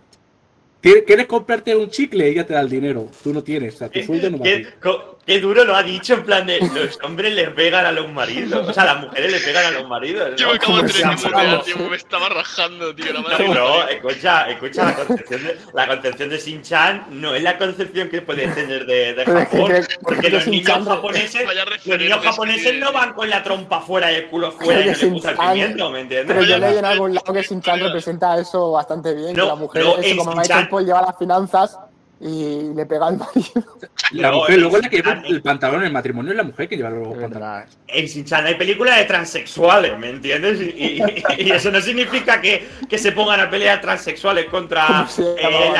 [0.80, 2.28] ¿quieres comprarte un chicle?
[2.28, 3.10] Ella te da el dinero.
[3.22, 4.66] Tú no tienes, o sea, tu sueldo no va a ti.
[5.26, 8.68] ¿Qué, duro lo ha dicho, en plan de los hombres le pegan a los maridos.
[8.68, 10.30] O sea, las mujeres le pegan a los maridos.
[10.30, 10.36] ¿no?
[10.36, 13.12] Yo me acabo de tener que mutear, tío, me estaba rajando, tío.
[13.12, 17.42] La No, madre no, escucha, escucha la concepción de, la concepción de Shin-Chan no es
[17.42, 19.72] la concepción que puedes tener de, de Pero Japón.
[20.02, 21.46] Porque los niños japoneses,
[21.84, 24.92] los niños japoneses no van con la trompa fuera y el culo fuera y no
[24.92, 26.36] les gusta el pimiento, ¿me Pero entiendes?
[26.48, 29.54] yo Oye, leí en algún lado que Shin-Chan representa eso bastante bien, No, que la
[29.56, 31.78] mujer, no, eso, como me ha dicho Shin-Chan- el Paul, lleva las finanzas
[32.18, 33.62] y le pega al marido.
[34.12, 36.76] La mujer, luego la que lleva el pantalón en el matrimonio es la mujer que
[36.76, 37.32] lleva los Es pantalones.
[37.40, 37.68] verdad.
[37.88, 40.60] En Shin-Chan hay películas de transexuales, ¿me entiendes?
[40.60, 40.64] Y,
[41.02, 41.02] y-
[41.38, 45.72] y eso no significa que, que se pongan a pelear transexuales contra ¿Cómo se eh,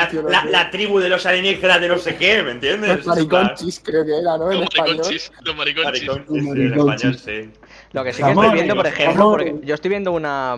[0.51, 2.99] la, tribu de los alienígenas de no sé qué, ¿me entiendes?
[2.99, 4.53] Los mariconchis, creo que era, ¿no?
[4.53, 6.01] En Los mariconchis, los mariconchis.
[6.03, 7.05] Sí, en Mariconchis.
[7.05, 7.51] español, sí.
[7.93, 10.55] Lo que sí que estoy viendo, por ejemplo, porque yo estoy viendo una.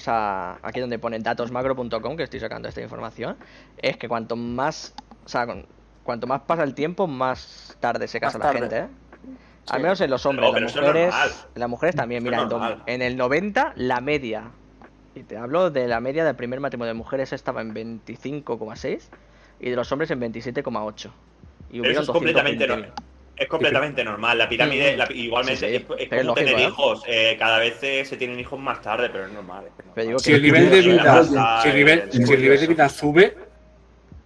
[0.00, 3.36] O sea, aquí donde pone datosmacro.com, que estoy sacando esta información,
[3.76, 4.94] es que cuanto más.
[5.26, 5.66] O sea, con-
[6.04, 8.60] cuanto más pasa el tiempo, más tarde se casa Más la tarde.
[8.70, 9.36] gente, ¿eh?
[9.68, 11.10] Al menos en los hombres, No, las mujeres.
[11.10, 11.30] normal.
[11.54, 14.44] Las mujeres también, mira, es en, el 90 la media.
[15.14, 19.02] Y te hablo de la media del primer matrimonio de mujeres estaba en 25,6
[19.60, 21.10] y de los hombres en 27,8.
[21.70, 22.68] Y hubieron eso es completamente 220.000.
[22.68, 22.92] normal.
[23.40, 24.36] Es completamente normal.
[24.36, 25.76] La pirámide, la- igualmente, Sí, sí.
[25.76, 26.64] es, es Pero es como tener ¿eh?
[26.68, 27.02] hijos.
[27.06, 29.64] eh, cada vez se tienen hijos más tarde, pero es normal.
[29.64, 29.92] es normal.
[29.94, 32.66] Pero digo Si el nivel de vida, si el nivel, el- si el nivel de
[32.66, 33.34] vida sube,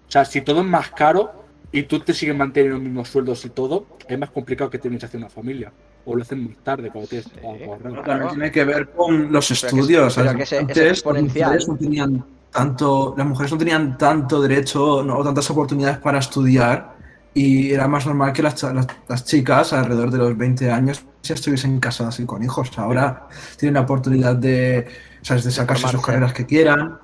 [0.09, 3.45] o sea, si todo es más caro y tú te sigues manteniendo los mismos sueldos
[3.45, 5.73] y todo, es más complicado que tienes que hacer una familia.
[6.07, 7.31] O lo hacen más tarde cuando tienes.
[8.05, 10.17] También tiene que ver con los Pero que- estudios.
[10.17, 11.47] las exponencial.
[11.51, 16.19] mujeres no tenían tanto, las mujeres no tenían tanto derecho no, o tantas oportunidades para
[16.19, 16.94] estudiar
[17.35, 21.35] y era más normal que las, las, las chicas alrededor de los 20 años ya
[21.35, 22.71] estuviesen casadas y con hijos.
[22.79, 24.87] Ahora tienen la oportunidad de,
[25.23, 25.45] ¿sabes?
[25.45, 26.99] de sacarse sus carreras que quieran.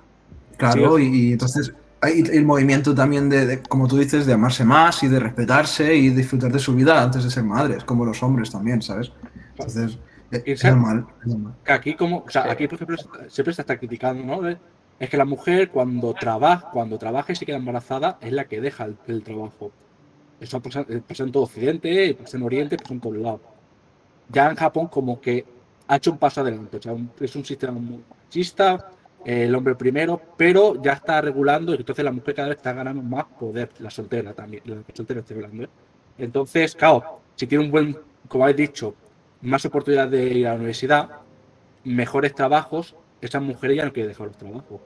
[0.57, 1.05] Claro, Sí.
[1.05, 5.03] y, y entonces hay el movimiento también de, de, como tú dices, de amarse más
[5.03, 8.51] y de respetarse y disfrutar de su vida antes de ser madres, como los hombres
[8.51, 9.12] también, ¿sabes?
[9.51, 9.99] Entonces,
[10.31, 11.07] es, normal.
[11.23, 11.55] es normal.
[11.66, 12.97] Aquí como, o sea, aquí por ejemplo
[13.29, 14.40] siempre se está criticando, ¿no?
[14.43, 14.59] De-
[14.99, 18.61] Es que la mujer cuando trabaja, cuando trabaja y se queda embarazada es la que
[18.61, 19.73] deja el, el trabajo.
[20.40, 23.40] Eso pasa, eh, pasa en todo Occidente, pasa en Oriente, pasa en todos lados.
[24.29, 25.44] Ya en Japón como que
[25.88, 28.90] ha hecho un paso adelante, o sea, un- es un sistema muy machista,
[29.24, 32.72] eh, el hombre primero, pero ya está regulando y entonces la mujer cada vez está
[32.72, 35.64] ganando más poder, la soltera también, la soltera estoy hablando.
[35.64, 35.68] ¿eh?
[36.18, 37.98] Entonces, claro, si tiene un buen,
[38.29, 38.94] como habéis dicho,
[39.42, 41.09] más oportunidades de ir a la universidad,
[41.85, 44.81] mejores trabajos, esas mujeres ya no quieren dejar los trabajos,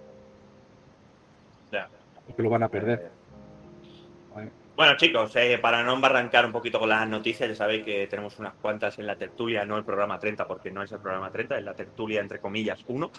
[1.71, 1.89] Ya.
[2.27, 3.11] porque lo van a perder.
[4.77, 8.39] Bueno, chicos, eh, para no embarrancar un poquito con las noticias, ya sabéis que tenemos
[8.39, 11.59] unas cuantas en la tertulia, no el programa 30, porque no es el programa 30,
[11.59, 13.11] es la tertulia entre comillas 1.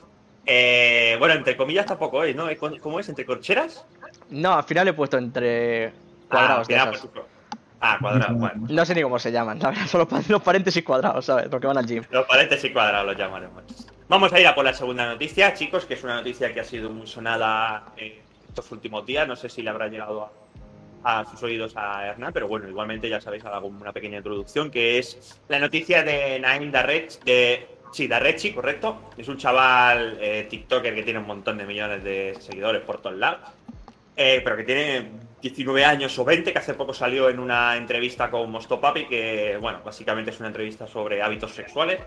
[0.48, 2.48] Eh, bueno, entre comillas tampoco es, ¿no?
[2.60, 3.10] ¿Cómo cómo es?
[3.10, 3.86] ¿Entre corcheras?
[4.30, 5.94] No, al final he puesto entre
[6.30, 7.26] Ah, cuadrados de pues,
[7.80, 8.68] ah, cuadrados, bueno.
[8.70, 11.48] No sé ni cómo se llaman, la verdad, son los, los paréntesis cuadrados, ¿sabes?
[11.50, 12.04] Porque van al gym.
[12.10, 13.64] Los paréntesis cuadrados los llamaremos.
[14.08, 16.64] Vamos a ir a por la segunda noticia, chicos, que es una noticia que ha
[16.64, 19.28] sido muy sonada eh, estos últimos días.
[19.28, 20.32] No sé si le habrá llegado a,
[21.06, 24.98] a sus oídos a Hernán, pero bueno, igualmente ya sabéis, hago una pequeña introducción, que
[24.98, 29.10] es la noticia de Nine Darrech de Sí, Darrechi, correcto.
[29.18, 33.16] Es un chaval eh, TikToker que tiene un montón de millones de seguidores por todos
[33.16, 33.40] lados.
[34.18, 38.30] Eh, pero que tiene 19 años o 20, que hace poco salió en una entrevista
[38.30, 42.00] con Mosto Papi, que, bueno, básicamente es una entrevista sobre hábitos sexuales.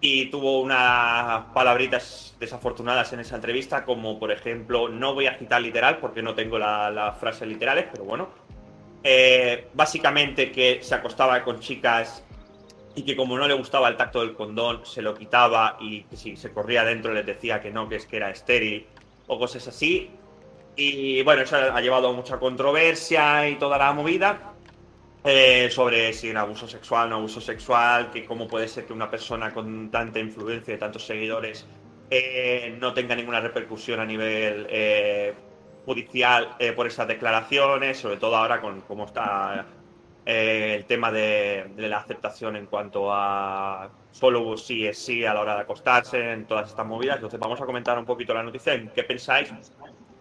[0.00, 5.60] Y tuvo unas palabritas desafortunadas en esa entrevista, como por ejemplo, no voy a citar
[5.62, 8.28] literal porque no tengo la- las frases literales, pero bueno.
[9.04, 12.24] Eh, básicamente que se acostaba con chicas
[12.94, 16.16] y que como no le gustaba el tacto del condón, se lo quitaba y que
[16.16, 18.86] si se corría adentro les decía que no, que es que era estéril
[19.26, 20.10] o cosas así.
[20.76, 24.54] Y bueno, eso ha llevado a mucha controversia y toda la movida
[25.24, 29.10] eh, sobre si era abuso sexual, no abuso sexual, que cómo puede ser que una
[29.10, 31.66] persona con tanta influencia y tantos seguidores
[32.10, 34.66] eh, no tenga ninguna repercusión a nivel
[35.84, 39.66] judicial eh, por esas declaraciones, sobre todo ahora con cómo está
[40.24, 45.34] eh, el tema de, de la aceptación en cuanto a solo sí es sí a
[45.34, 47.16] la hora de acostarse, en todas estas movidas.
[47.16, 49.52] Entonces vamos a comentar un poquito la noticia, en qué pensáis.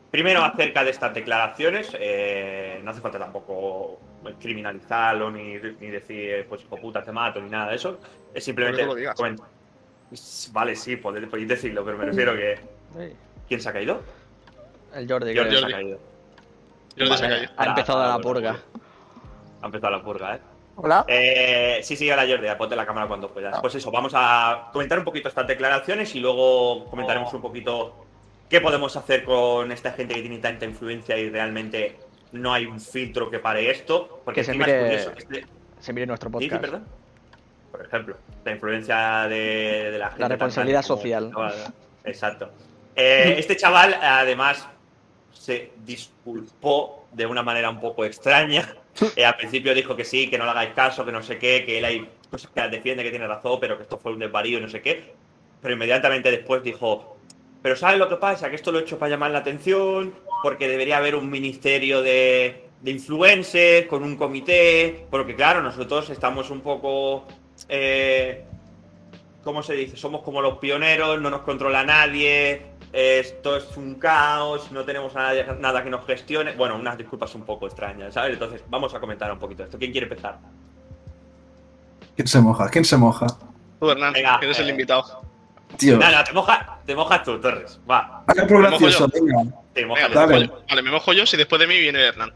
[0.10, 4.00] Primero acerca de estas declaraciones, eh, no hace falta tampoco
[4.40, 8.00] criminalizarlo ni, ni decir pues hijo puta te mato ni nada de eso.
[8.34, 9.16] Es simplemente lo digas.
[10.52, 12.60] Vale, sí, podéis, podéis decirlo, pero me refiero que.
[13.48, 14.02] ¿quién se ha caído?
[14.94, 15.52] El Jordi, Jordi creo.
[15.52, 15.74] se ha Jordi.
[15.74, 16.00] caído.
[16.98, 17.28] Sé Vale.
[17.28, 17.50] qué hay.
[17.58, 18.56] Ha empezado Ah, la purga.
[19.62, 20.40] Ha empezado la purga, ¿eh?
[20.76, 21.06] Hola.
[21.08, 23.60] Eh, sí, sí, ahora Jordi, ponte la cámara cuando puedas.
[23.62, 28.06] Pues eso, vamos a comentar un poquito estas declaraciones y luego comentaremos un poquito
[28.50, 31.98] qué podemos hacer con esta gente que tiene tanta influencia y realmente
[32.34, 34.22] no hay un filtro que pare esto.
[34.26, 35.48] Porque Que se mire- es curioso, este-
[35.80, 36.62] Se mire nuestro ¿Sí, sí, podcast.
[36.62, 36.88] perdón?
[37.72, 40.22] Por ejemplo, la influencia de, de la gente.
[40.22, 41.32] tan responsabilidad como social.
[42.04, 42.50] Exacto.
[42.96, 44.68] Eh, este chaval, además,
[45.34, 48.76] se disculpó de una manera un poco extraña.
[49.16, 51.64] Eh, al principio dijo que sí, que no le hagáis caso, que no sé qué,
[51.66, 54.58] que él hay cosas que defiende, que tiene razón, pero que esto fue un desvarío
[54.58, 55.14] y no sé qué.
[55.62, 57.16] Pero inmediatamente después dijo,
[57.62, 58.50] pero ¿sabes lo que pasa?
[58.50, 60.14] Que esto lo he hecho para llamar la atención,
[60.44, 66.50] porque debería haber un ministerio de, de influencers, con un comité, porque claro, nosotros estamos
[66.50, 67.28] un poco...
[67.70, 68.44] Eh,
[69.44, 69.98] ¿Cómo se dice?
[69.98, 72.62] Somos como los pioneros, no nos controla nadie,
[72.94, 76.54] esto es un caos, no tenemos a nadie- nada que nos gestione.
[76.54, 78.34] Bueno, unas disculpas un poco extrañas, ¿sabes?
[78.34, 79.78] Entonces, vamos a comentar un poquito esto.
[79.78, 80.38] ¿Quién quiere empezar?
[82.16, 82.70] ¿Quién se moja?
[82.70, 83.28] ¿Quién se moja?
[83.80, 84.72] Tú, Hernán, Venga, que eres el eh.
[84.72, 85.22] invitado.
[85.78, 87.80] Tío, No, no, te, moja, te mojas tú, Torres.
[87.90, 89.44] Va, haga algo ¿Me mojo gracioso, venga.
[89.74, 90.14] te Venga, mojas.
[90.14, 90.48] dale.
[90.48, 90.62] yo.
[90.70, 92.34] Vale, me mojo yo si después de mí viene Hernán.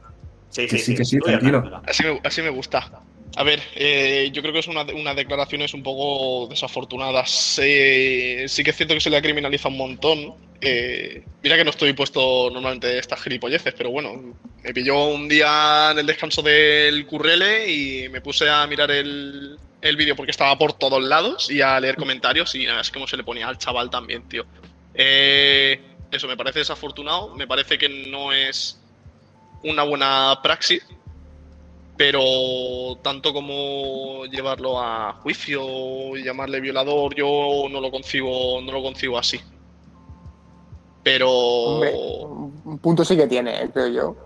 [0.49, 1.61] Sí, Que sí, que sí, Tú ya, tranquilo.
[1.61, 1.81] venga.
[1.85, 2.89] Así me, así me gusta.
[3.37, 7.59] A ver, eh, yo creo que es una, unas declaraciones un poco desafortunadas.
[7.61, 10.35] Eh, sí que es cierto que se le criminaliza un montón.
[10.61, 15.89] Eh, mira que no estoy puesto normalmente estas gilipolleces, pero bueno, me pilló un día
[15.91, 20.57] en el descanso del currele y me puse a mirar el, el vídeo porque estaba
[20.57, 23.89] por todos lados y a leer comentarios y es como se le ponía al chaval
[23.89, 24.45] también, tío.
[24.93, 25.79] Eh,
[26.11, 28.81] eso me parece desafortunado, me parece que no es
[29.63, 30.85] una buena praxis
[31.97, 32.21] pero
[33.01, 39.17] tanto como llevarlo a juicio y llamarle violador, yo no lo concibo, no lo concibo
[39.17, 39.39] así.
[41.03, 44.24] Pero un punto sí que tiene, creo yo.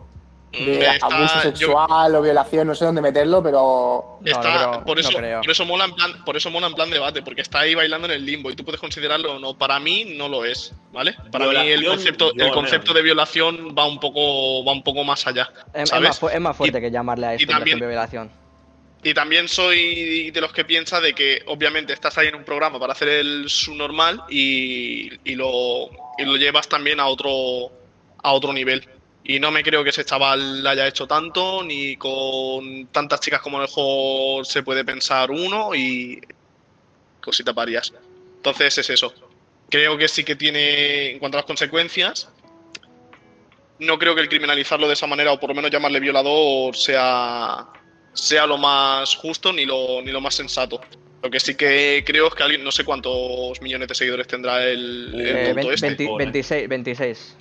[0.51, 4.17] De está- abuso yo- sexual o violación, no sé dónde meterlo, pero.
[4.19, 5.41] No, está- no creo- por eso, no creo.
[5.41, 8.07] por eso mola en plan, por eso mola en plan debate, porque está ahí bailando
[8.07, 9.55] en el limbo y tú puedes considerarlo o no.
[9.57, 11.15] Para mí no lo es, ¿vale?
[11.31, 15.03] Para mí el concepto, yo el concepto de violación va un poco, va un poco
[15.03, 15.49] más allá.
[15.73, 18.31] Es, más, es más fuerte que llamarle a esto, también- violación.
[19.01, 22.79] Y también soy de los que piensa de que obviamente estás ahí en un programa
[22.79, 27.71] para hacer el subnormal y, y lo, y lo llevas también a otro,
[28.21, 28.85] a otro nivel.
[29.31, 33.57] Y no me creo que ese chaval haya hecho tanto, ni con tantas chicas como
[33.57, 36.19] a lo mejor se puede pensar uno y
[37.21, 37.93] cosita varias.
[38.37, 39.13] Entonces es eso.
[39.69, 42.27] Creo que sí que tiene, en cuanto a las consecuencias,
[43.77, 47.67] no creo que el criminalizarlo de esa manera, o por lo menos llamarle violador, sea,
[48.13, 50.81] sea lo más justo ni lo, ni lo más sensato.
[51.21, 54.65] Lo que sí que creo es que alguien, no sé cuántos millones de seguidores tendrá
[54.67, 55.87] el, el Eh, tonto vein- este.
[55.87, 57.35] 20 26, 26.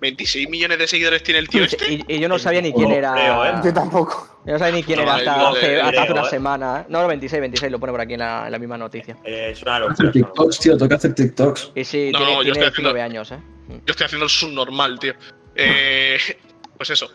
[0.00, 1.92] 26 millones de seguidores tiene el tío este.
[1.92, 3.12] Y, y yo no sabía ni quién era.
[3.14, 3.52] creo, ¿eh?
[3.64, 4.28] Yo tampoco.
[4.46, 6.30] Yo no sabía ni quién No, era hasta, no, hace, creo, hasta hace una ¿eh?
[6.30, 6.80] semana.
[6.80, 6.84] ¿eh?
[6.88, 9.16] No, no, 26, 26, lo pone por aquí en la, en la misma noticia.
[9.24, 10.10] Eh, es una locura.
[10.12, 11.72] TikToks, tío, toca hacer TikToks.
[11.74, 13.38] Y sí, No, tiene, no, yo tiene estoy haciendo- 19 años, ¿eh?
[13.68, 15.14] Yo estoy haciendo el subnormal, tío.
[15.56, 16.18] Eh,
[16.76, 17.10] pues eso.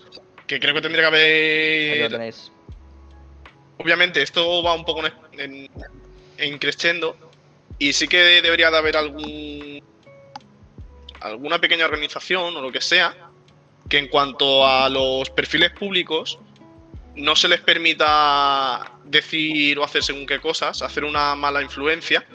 [0.45, 2.11] Que creo que tendría que Ahí lo haber.
[2.11, 2.51] tenéis.
[3.77, 5.69] Obviamente, esto va un poco en, en,
[6.37, 7.15] en crescendo.
[7.79, 9.72] Y sí que debería de haber algún.
[11.23, 13.15] Alguna pequeña organización o lo que sea.
[13.89, 16.39] Que en cuanto a los perfiles públicos.
[17.15, 22.25] No se les permita decir o hacer según qué cosas, hacer una mala influencia.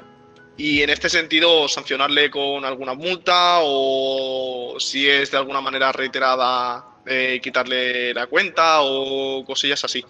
[0.56, 6.84] Y en este sentido, sancionarle con alguna multa o si es de alguna manera reiterada,
[7.06, 10.04] eh, quitarle la cuenta o cosillas así.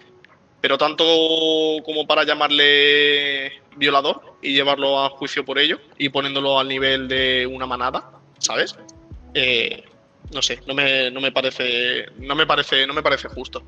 [0.61, 1.05] Pero tanto
[1.85, 7.47] como para llamarle violador y llevarlo a juicio por ello y poniéndolo al nivel de
[7.47, 8.75] una manada, ¿sabes?
[9.33, 9.83] Eh,
[10.33, 12.05] no sé, no me, no me parece.
[12.17, 12.85] No me parece.
[12.87, 13.63] No me parece justo.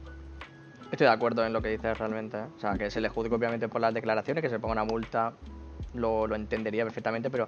[0.91, 2.37] Estoy de acuerdo en lo que dices realmente.
[2.37, 2.45] ¿eh?
[2.57, 5.33] O sea, que se le juzgue obviamente por las declaraciones, que se ponga una multa,
[5.93, 7.47] lo, lo entendería perfectamente, pero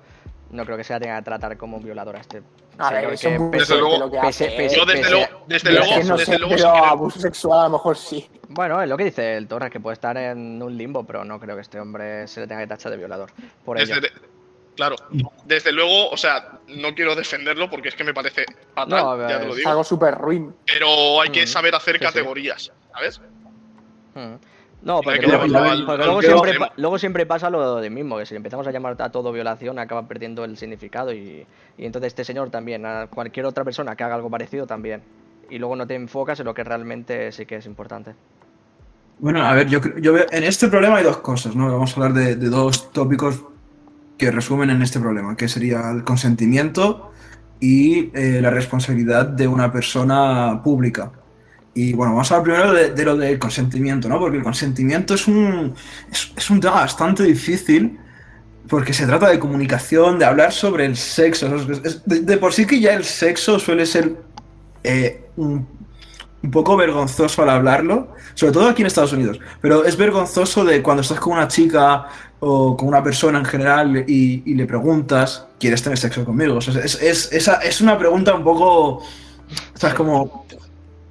[0.51, 2.41] no creo que se la tenga que tratar como un violador a este.
[2.77, 3.37] A ver, es Desde
[3.77, 4.69] luego- ¿eh?
[4.73, 7.19] Yo desde luego, desde Es luego, que no desde sé, luego, si pero quiere- abuso
[7.19, 8.29] sexual a lo mejor sí.
[8.49, 11.39] Bueno, es lo que dice el Torres, que puede estar en un limbo, pero no
[11.39, 13.29] creo que este hombre se le tenga que tachar de violador.
[13.65, 13.95] Por ello.
[13.99, 14.11] desde-
[14.75, 14.95] claro,
[15.45, 19.29] desde luego, o sea, no quiero defenderlo porque es que me parece fatal, No, ver,
[19.29, 19.69] ya te lo Es digo.
[19.69, 20.53] algo súper ruin.
[20.65, 22.05] Pero hay que Mm, saber hacer sí, sí.
[22.05, 23.21] categorías, ¿sabes?
[24.15, 24.35] Mm.
[24.83, 28.25] No, porque, que luego, al- porque siempre, pa- luego siempre pasa lo de mismo, que
[28.25, 31.45] si empezamos a llamar a todo violación acaba perdiendo el significado y,
[31.77, 35.01] y entonces este señor también, a cualquier otra persona que haga algo parecido también.
[35.49, 38.13] Y luego no te enfocas en lo que realmente sí que es importante.
[39.19, 41.71] Bueno, a ver, yo, creo- yo veo, en este problema hay dos cosas, ¿no?
[41.71, 43.41] Vamos a hablar de, de dos tópicos
[44.17, 47.11] que resumen en este problema, que sería el consentimiento
[47.59, 51.11] y eh, la responsabilidad de una persona pública.
[51.73, 54.19] Y bueno, vamos a hablar primero de, lo del consentimiento, ¿no?
[54.19, 55.73] Porque el consentimiento es un,
[56.11, 57.97] es, un tema bastante difícil
[58.67, 61.49] porque se trata de comunicación, de hablar sobre el sexo.
[62.05, 64.15] De por sí que ya el sexo suele ser
[64.83, 65.67] eh, un,
[66.43, 70.83] un poco vergonzoso al hablarlo, sobre todo aquí en Estados Unidos, pero es vergonzoso de
[70.83, 72.07] cuando estás con una chica
[72.45, 76.59] o con una persona en general y, le preguntas, ¿quieres tener sexo conmigo?
[76.59, 79.03] Es, es, esa- es una pregunta un poco, o
[79.75, 80.45] sea, es como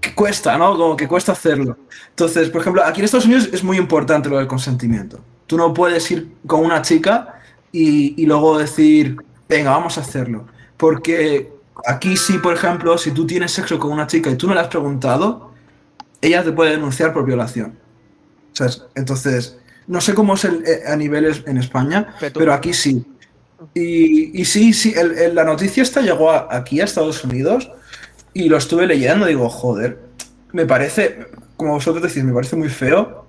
[0.00, 0.76] que cuesta, ¿no?
[0.76, 1.76] Como que cuesta hacerlo.
[2.10, 5.20] Entonces, por ejemplo, aquí en Estados Unidos es muy importante lo del consentimiento.
[5.46, 7.40] Tú no puedes ir con una chica
[7.72, 9.16] y, y luego decir,
[9.48, 10.46] venga, vamos a hacerlo.
[10.76, 11.52] Porque
[11.86, 14.60] aquí sí, por ejemplo, si tú tienes sexo con una chica y tú no le
[14.60, 15.52] has preguntado,
[16.20, 17.78] ella te puede denunciar por violación.
[18.52, 18.82] ¿Sabes?
[18.94, 23.04] Entonces, no sé cómo es el- eh, a niveles en España, Pero aquí sí.
[23.74, 27.70] Y, y sí, sí, el- el- la noticia esta llegó a- aquí a Estados Unidos
[28.34, 29.98] y lo estuve leyendo, digo, joder,
[30.52, 33.26] me parece, como vosotros decís, me parece muy feo.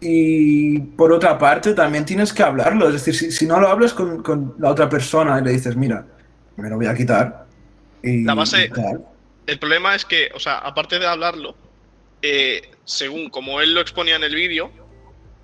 [0.00, 2.88] Y por otra parte, también tienes que hablarlo.
[2.88, 5.76] Es decir, si, si no lo hablas con, con la otra persona y le dices,
[5.76, 6.04] mira,
[6.56, 7.46] me lo voy a quitar.
[8.02, 9.04] Y, La base- y tal.
[9.46, 11.54] El problema es que, o sea, aparte de hablarlo,
[12.22, 14.70] eh, según como él lo exponía en el vídeo,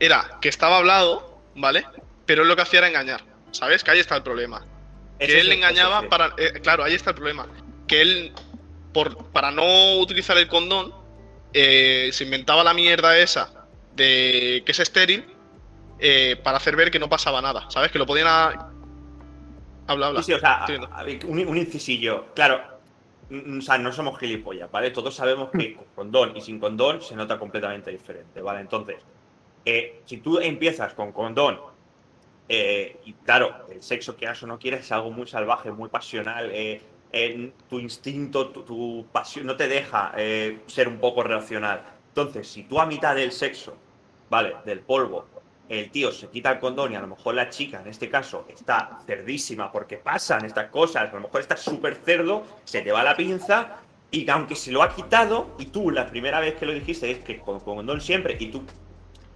[0.00, 1.84] era que estaba hablado, ¿vale?
[2.26, 3.84] Pero él lo que hacía era engañar, ¿sabes?
[3.84, 4.64] Que ahí está el problema.
[5.18, 6.06] Que él el- engañaba sí.
[6.08, 6.34] para.
[6.38, 7.46] eh, claro, ahí está el problema.
[7.86, 8.32] Que él,
[8.92, 10.92] por, para no utilizar el condón,
[11.52, 13.52] eh, se inventaba la mierda esa
[13.94, 15.24] de que es estéril
[15.98, 17.92] eh, para hacer ver que no pasaba nada, ¿sabes?
[17.92, 18.26] Que lo podían.
[18.28, 18.66] a-
[19.86, 20.22] Habla, habla.
[20.22, 20.64] Sí, sí, o sea,
[21.26, 22.26] un, un incisillo.
[22.34, 22.62] Claro,
[23.28, 24.92] mm, o sea, no somos gilipollas, ¿vale?
[24.92, 28.60] Todos sabemos que con condón y sin condón se nota completamente diferente, ¿vale?
[28.60, 28.98] Entonces,
[29.64, 31.58] eh, si tú empiezas con condón,
[32.48, 36.50] eh, y claro, el sexo que o no quieres es algo muy salvaje, muy pasional,
[36.52, 36.82] eh,
[37.68, 40.12] tu instinto, tu, pasión no te deja
[40.66, 41.82] ser un poco racional.
[42.08, 43.76] Entonces, si tú a mitad del sexo,
[44.28, 44.54] ¿vale?
[44.64, 45.26] Del polvo,
[45.70, 48.44] el tío se quita el condón y a lo mejor la chica, en este caso,
[48.48, 53.04] está cerdísima porque pasan estas cosas, a lo mejor está súper cerdo, se te va
[53.04, 53.76] la pinza
[54.10, 57.18] y aunque se lo ha quitado y tú la primera vez que lo dijiste es
[57.20, 58.64] que con condón siempre y tú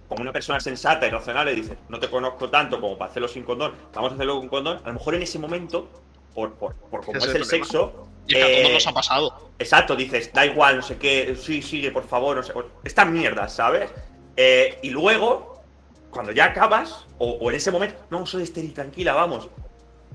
[0.07, 3.27] como una persona sensata y racional le dices, no te conozco tanto como para hacerlo
[3.27, 5.89] sin condón, vamos a hacerlo con condón, a lo mejor en ese momento,
[6.33, 8.93] por, por, por cómo Ese es el sexo, Y que a todos eh, nos ha
[8.93, 9.51] pasado.
[9.57, 12.53] Exacto, dices, da igual, no sé qué, sí, sigue, por favor, no sé.
[12.83, 13.89] Estas mierdas, ¿sabes?
[14.35, 15.63] Eh, y luego,
[16.11, 19.49] cuando ya acabas, o, o en ese momento, no, soy estéril, tranquila, vamos.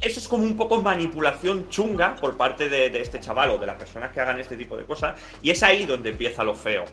[0.00, 3.66] Eso es como un poco manipulación chunga por parte de, de este chaval o de
[3.66, 5.20] las personas que hagan este tipo de cosas.
[5.42, 6.84] Y es ahí donde empieza lo feo,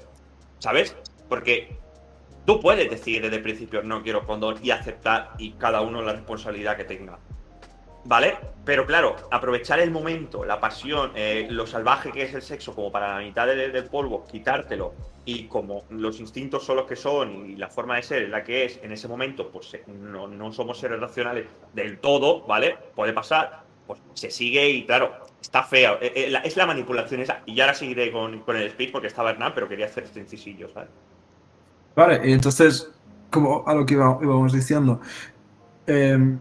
[0.60, 0.95] ¿sabes?
[1.29, 1.77] Porque
[2.47, 6.13] tú puedes decir desde el principio, no quiero condón, y aceptar, y cada uno la
[6.13, 7.19] responsabilidad que tenga.
[8.05, 8.38] ¿Vale?
[8.63, 12.89] Pero claro, aprovechar el momento, la pasión, eh, lo salvaje que es el sexo, como
[12.89, 14.93] para la mitad de- del polvo, quitártelo,
[15.25, 18.45] y como los instintos son los que son y la forma de ser es la
[18.45, 22.77] que es, en ese momento, pues eh, no, no somos seres racionales del todo, ¿vale?
[22.95, 25.97] Puede pasar, pues se sigue y claro, está feo.
[26.01, 27.41] Eh, eh, es la manipulación esa.
[27.45, 30.69] Y ahora seguiré con, con el speech porque estaba Hernán, pero quería hacer este incisillo,
[30.69, 30.89] ¿sabes?
[31.97, 32.89] Vale, y entonces,
[33.31, 35.01] como a lo que íbamos diciendo,
[35.88, 36.39] em,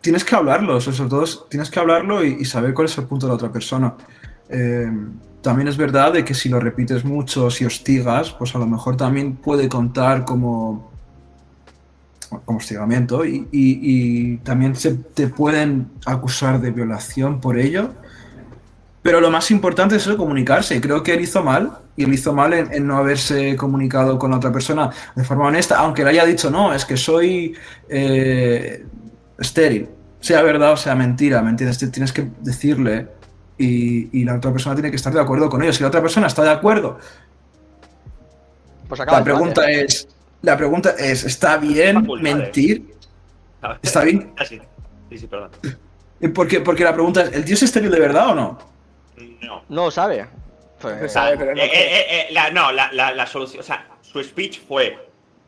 [0.00, 2.86] tienes que hablarlo, o sea, sobre todo es- tienes que hablarlo y, y saber cuál
[2.86, 3.94] es el punto de la otra persona.
[4.48, 8.66] Em, también es verdad de que si lo repites mucho, si hostigas, pues a lo
[8.66, 10.90] mejor también puede contar como
[12.44, 13.80] como hostigamiento y, y-
[14.32, 17.94] y también se te pueden acusar de violación por ello.
[19.08, 20.76] Pero lo más importante es eso, comunicarse.
[20.76, 24.18] Y creo que él hizo mal, y él hizo mal en, en no haberse comunicado
[24.18, 27.54] con la otra persona de forma honesta, aunque le haya dicho, no, es que soy
[27.88, 28.84] eh,
[29.38, 29.88] estéril.
[30.20, 31.78] Sea verdad o sea mentira, ¿me entiendes?
[31.90, 33.08] Tienes que decirle
[33.56, 35.72] y, y la otra persona tiene que estar de acuerdo con ello.
[35.72, 36.98] Si la otra persona está de acuerdo,
[38.88, 39.52] Pues acaba la el debate.
[39.54, 40.08] pregunta es,
[40.42, 42.94] la pregunta es, ¿está bien mentir?
[43.82, 44.34] Está bien.
[44.36, 44.60] Ah, sí.
[45.08, 45.52] sí, sí, perdón.
[46.34, 48.58] Porque, porque la pregunta es, ¿el tío es estéril de verdad o no?
[49.40, 49.64] No.
[49.68, 50.26] No sabe.
[50.80, 53.64] Pues, No sabe, pero no Eh, eh, eh, la, no, la, la, la solución, o
[53.64, 54.98] sea, su speech fue,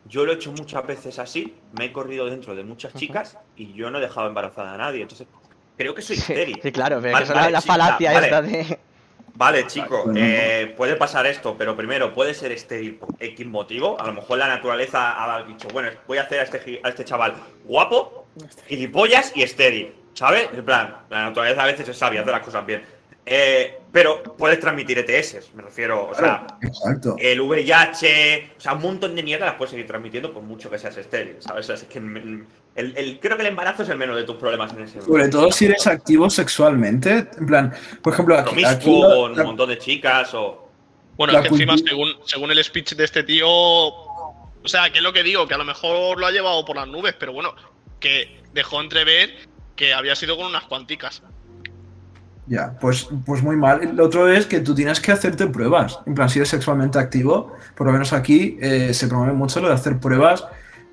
[0.06, 3.72] yo lo he hecho muchas veces así, me he corrido dentro de muchas chicas y
[3.72, 5.28] yo no he dejado embarazada a nadie, entonces
[5.76, 6.59] creo que soy sí, estéril.
[6.62, 8.26] sí, claro, pero Vale, que esa es vale, la, chica, falacia vale.
[8.26, 8.78] esta de.
[9.35, 13.98] Vale, chico, eh, puede pasar esto, pero primero, puede ser estéril por X motivo.
[13.98, 17.04] A lo mejor la naturaleza ha dicho, bueno, voy a hacer a este, a este
[17.06, 18.26] chaval guapo,
[18.66, 20.48] gilipollas y estéril, ¿sabes?
[20.52, 22.85] En plan, la naturaleza a veces es sabia, hace las cosas bien.
[23.26, 27.16] Eh, pero puedes transmitir ETS, me refiero, o sea, Exacto.
[27.18, 30.78] el VIH, o sea, un montón de mierda las puedes seguir transmitiendo por mucho que
[30.78, 31.66] seas estéril, ¿sabes?
[31.66, 34.37] O sea, es que el, el- creo que el embarazo es el menos de tus
[34.37, 37.28] problemas en ese Sobre todo si eres activo sexualmente.
[37.38, 40.68] En plan, por ejemplo, aquí, aquí Promiscuo la- con la- un montón de chicas o...
[41.16, 43.46] Bueno, es que encima, según, según el speech de este tío.
[43.48, 46.76] O sea, que es lo que digo, que a lo mejor lo ha llevado por
[46.76, 47.54] las nubes, pero bueno,
[47.98, 49.35] que dejó entrever
[49.76, 51.22] que había sido con unas cuanticas.
[52.46, 53.94] Ya, pues, pues muy mal.
[53.94, 56.00] Lo otro es que tú tienes que hacerte pruebas.
[56.07, 59.68] En plan, si eres sexualmente activo, por lo menos aquí eh, se promueve mucho lo
[59.68, 60.44] de hacer pruebas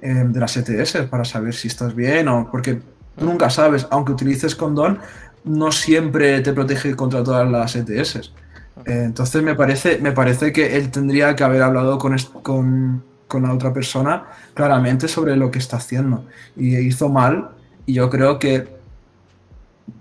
[0.01, 2.49] eh, de las ETS para saber si estás bien o.
[2.51, 2.75] Porque
[3.15, 4.99] tú nunca sabes, aunque utilices condón,
[5.43, 8.31] no siempre te protege contra todas las ETS.
[8.85, 13.43] Eh, entonces me parece, me parece que él tendría que haber hablado con, con, con
[13.43, 16.25] la otra persona claramente sobre lo que está haciendo.
[16.55, 17.49] Y hizo mal.
[17.87, 18.76] Y yo creo que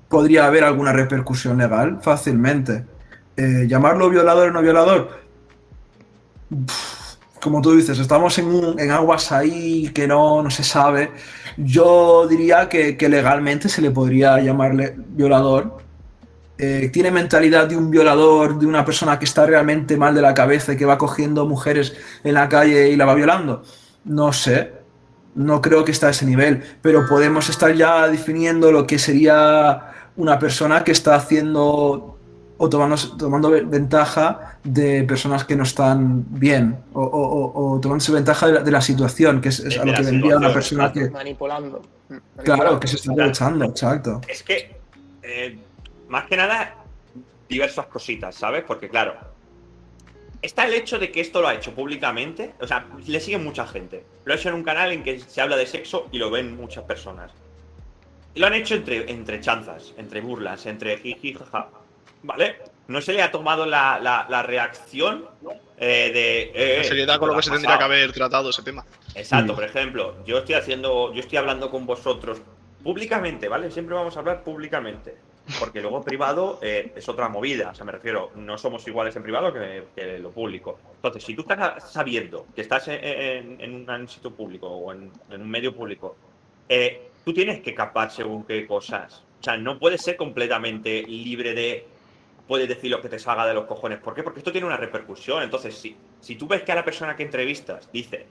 [0.09, 2.85] podría haber alguna repercusión legal fácilmente.
[3.37, 5.21] Eh, llamarlo violador o no violador,
[7.41, 11.11] como tú dices, estamos en, un- en aguas ahí que no, no se sabe.
[11.57, 15.79] Yo diría que, que legalmente se le podría llamarle violador.
[16.59, 20.33] Eh, tiene mentalidad de un violador, de una persona que está realmente mal de la
[20.35, 23.63] cabeza y que va cogiendo mujeres en la calle y la va violando.
[24.05, 24.73] No sé,
[25.35, 29.93] no creo que está a ese nivel, pero podemos estar ya definiendo lo que sería
[30.17, 32.13] una persona que está haciendo
[32.59, 37.81] o tomando, tomando ve- ventaja de personas que no están bien o, o- o- o
[37.81, 40.91] tomándose ventaja de la, de la situación, que es, a lo que vendría una persona
[40.91, 41.83] que, Manipulando.
[42.43, 44.21] claro, que se está aprovechando, exacto.
[44.27, 44.75] Es que,
[45.23, 45.59] eh,
[46.09, 46.77] más que nada,
[47.49, 48.65] diversas cositas, ¿sabes?
[48.67, 49.15] Porque, claro,
[50.41, 53.67] está el hecho de que esto lo ha hecho públicamente, o sea, le sigue mucha
[53.67, 54.05] gente.
[54.25, 56.57] Lo ha hecho en un canal en que se habla de sexo y lo ven
[56.57, 57.31] muchas personas.
[58.37, 61.69] Y lo han hecho entre, entre chanzas, entre burlas, entre jiji, jaja.
[62.23, 62.57] ¿Vale?
[62.89, 65.27] No se le ha tomado la, la- la reacción
[65.79, 66.53] eh, de.
[66.55, 68.85] eh, La seriedad con lo ¿qué que se tendría que haber tratado ese tema.
[69.15, 69.57] Exacto, Mm.
[69.57, 72.41] por ejemplo, yo estoy haciendo, yo estoy hablando con vosotros
[72.83, 73.71] públicamente, ¿vale?
[73.71, 75.17] Siempre vamos a hablar públicamente.
[75.61, 77.71] Porque luego privado eh, es otra movida.
[77.71, 80.79] O sea, me refiero, no somos iguales en privado que, que lo público.
[80.97, 85.11] Entonces, si tú estás sabiendo que estás en, en- en un sitio público o en,
[85.31, 86.17] en un medio público,
[86.69, 89.25] eh, tú tienes que capar según qué cosas.
[89.41, 91.85] O sea, no puedes ser completamente libre de.
[92.47, 93.99] Puedes decir lo que te salga de los cojones.
[93.99, 94.23] ¿Por qué?
[94.23, 95.43] Porque esto tiene una repercusión.
[95.43, 98.27] Entonces, si, si tú ves que a la persona que entrevistas dice,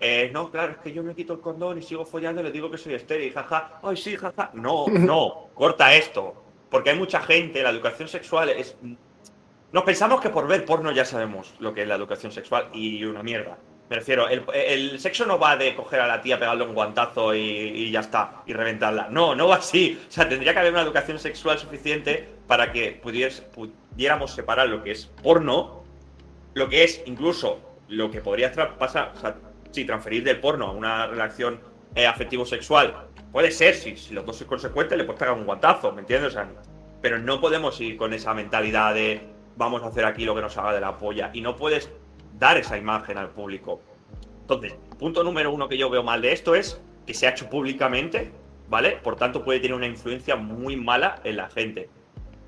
[0.00, 2.50] eh, no, claro, es que yo me quito el condón y sigo follando y le
[2.50, 4.50] digo que soy estéril, jaja, ay, sí, jaja.
[4.54, 6.34] No, no, corta esto.
[6.68, 8.76] Porque hay mucha gente, la educación sexual es.
[9.70, 13.04] Nos pensamos que por ver porno ya sabemos lo que es la educación sexual y
[13.04, 13.58] una mierda.
[13.90, 17.90] Me refiero, el, sexo no va de coger a la tía, pegarle un guantazo y,
[17.90, 19.08] ya está, y reventarla.
[19.10, 20.00] No, no va así.
[20.08, 24.92] O sea, tendría que haber una educación sexual suficiente para que pudiéramos separar lo que
[24.92, 25.82] es porno,
[26.54, 29.34] lo que es incluso lo que podría pasar, o sea,
[29.72, 31.58] sí, transferir del porno a una relación
[31.96, 33.08] eh, afectivo-sexual.
[33.32, 36.30] Puede ser, si, si los dos son consecuentes, le puedes pegar un guantazo, ¿me entiendes?
[36.30, 36.48] O sea,
[37.02, 39.20] pero no podemos ir con esa mentalidad de
[39.56, 41.30] vamos a hacer aquí lo que nos haga de la polla.
[41.32, 41.90] Y no puedes
[42.40, 43.80] dar esa imagen al público.
[44.40, 47.48] Entonces, punto número uno que yo veo mal de esto es que se ha hecho
[47.48, 48.32] públicamente,
[48.68, 48.92] ¿vale?
[49.02, 51.88] Por tanto, puede tener una influencia muy mala en la gente.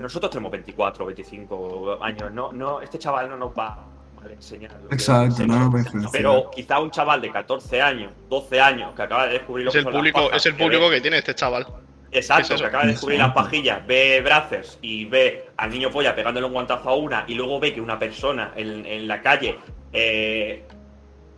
[0.01, 3.69] Nosotros tenemos 24, 25 años, no, no, este chaval no nos va
[4.25, 4.73] a enseñar.
[4.83, 6.13] lo que es Exacto, el no nos va a influenciar.
[6.13, 9.75] Pero quizá un chaval de 14 años, 12 años, que acaba de descubrir lo Es
[9.75, 11.67] que el son las público, pajas, es el que público ve- que tiene este chaval.
[12.11, 16.47] Exacto, que acaba de descubrir las pajillas, ve brazos y ve al niño polla pegándole
[16.47, 19.59] un guantazo a una y luego ve que una persona en, en la calle
[19.93, 20.65] eh,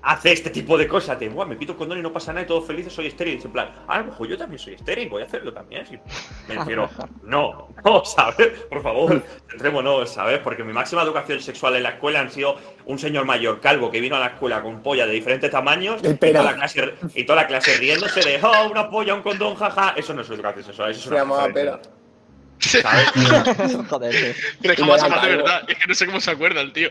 [0.06, 1.18] hace este tipo de cosas.
[1.18, 3.40] De, "Buah, me quito el condón y no pasa nada y todos felices, soy estéril.
[3.42, 5.86] En plan, ah, a lo mejor yo también soy estéril, voy a hacerlo también.
[5.86, 5.98] sí".
[6.46, 6.90] Me refiero,
[7.22, 8.48] no, no, ¿sabes?
[8.68, 10.40] Por favor, centrémonos, ¿sabes?
[10.40, 14.00] Porque mi máxima educación sexual en la escuela han sido un señor mayor calvo que
[14.00, 17.42] vino a la escuela con polla de diferentes tamaños y toda, la clase, y toda
[17.42, 19.94] la clase riéndose de, oh, una polla, un condón, jaja.
[19.96, 21.80] Eso no es educación sexual, eso es Se una llamaba pera.
[22.70, 23.08] ¿Sabes?
[23.88, 24.36] Joder.
[24.60, 25.62] Pero es que de da verdad.
[25.68, 26.88] Es que no sé cómo se acuerda el tío.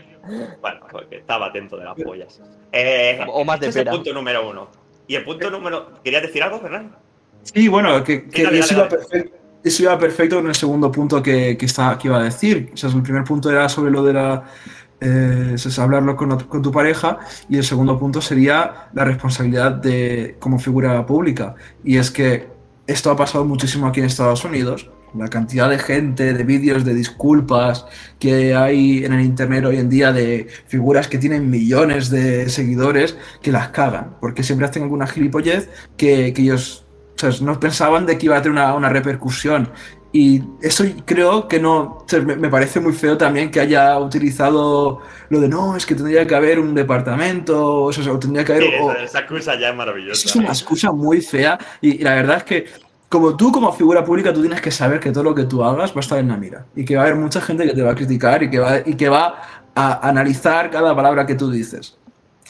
[0.60, 2.40] Bueno, porque estaba atento de las pollas.
[2.72, 4.70] Eh, O más de este es el punto número uno.
[5.06, 6.00] Y el punto número.
[6.02, 6.96] ¿Querías decir algo, Fernando?
[7.42, 8.96] Sí, bueno, que, que Sí, dale, eso, dale, iba dale.
[8.98, 12.70] perfecto, eso iba perfecto con el segundo punto que, que, está, que iba a decir.
[12.72, 14.44] O sea, el primer punto era sobre lo de la.
[15.00, 17.18] eh, es hablarlo con, con tu pareja
[17.48, 22.48] y el segundo punto sería la responsabilidad de como figura pública y es que
[22.86, 26.94] esto ha pasado muchísimo aquí en Estados Unidos la cantidad de gente de vídeos de
[26.94, 27.86] disculpas
[28.18, 33.16] que hay en el internet hoy en día de figuras que tienen millones de seguidores
[33.42, 36.84] que las cagan porque siempre hacen alguna gilipollez que, que ellos
[37.16, 39.70] o sea, no pensaban de que iba a tener una, una repercusión.
[40.12, 41.98] Y eso creo que no.
[42.04, 45.84] o sea, me, me parece muy feo también que haya utilizado lo de no, es
[45.86, 48.64] que tendría que haber un departamento, o sea, tendría que haber.
[48.64, 50.28] Sí, esa, esa excusa ya es maravillosa.
[50.28, 51.58] es una excusa muy fea.
[51.80, 52.66] Y, y la verdad es que,
[53.14, 55.92] como tú, como figura pública, tú tienes que saber que todo lo que tú hagas
[55.92, 56.66] va a estar en la mira.
[56.74, 58.80] Y que va a haber mucha gente que te va a criticar y que va,
[58.84, 59.36] y que va
[59.72, 61.96] a analizar cada palabra que tú dices.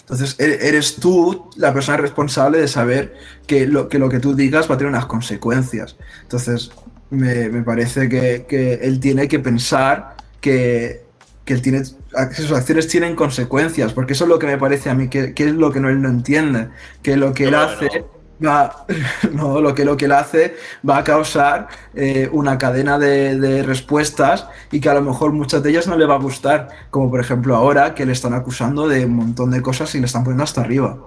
[0.01, 3.15] Entonces, e- eres tú la persona responsable de saber
[3.47, 5.97] que lo que, lo que tú digas va a tener unas consecuencias.
[6.23, 6.71] Entonces,
[7.11, 11.03] me, me parece que, que él tiene que pensar que,
[11.45, 14.89] que él tiene, que sus acciones tienen consecuencias, porque eso es lo que me parece
[14.89, 16.71] a mí, que, es lo que no, él no entiende,
[17.03, 18.14] que lo que él No, hace...
[18.45, 18.87] Va,
[19.33, 20.57] no, lo que lo que él hace
[20.89, 25.63] va a causar eh, una cadena de, de respuestas y que a lo mejor muchas
[25.63, 28.89] de ellas no le va a gustar, como por ejemplo ahora que le están acusando
[28.89, 30.99] de un montón de cosas y le están poniendo hasta arriba.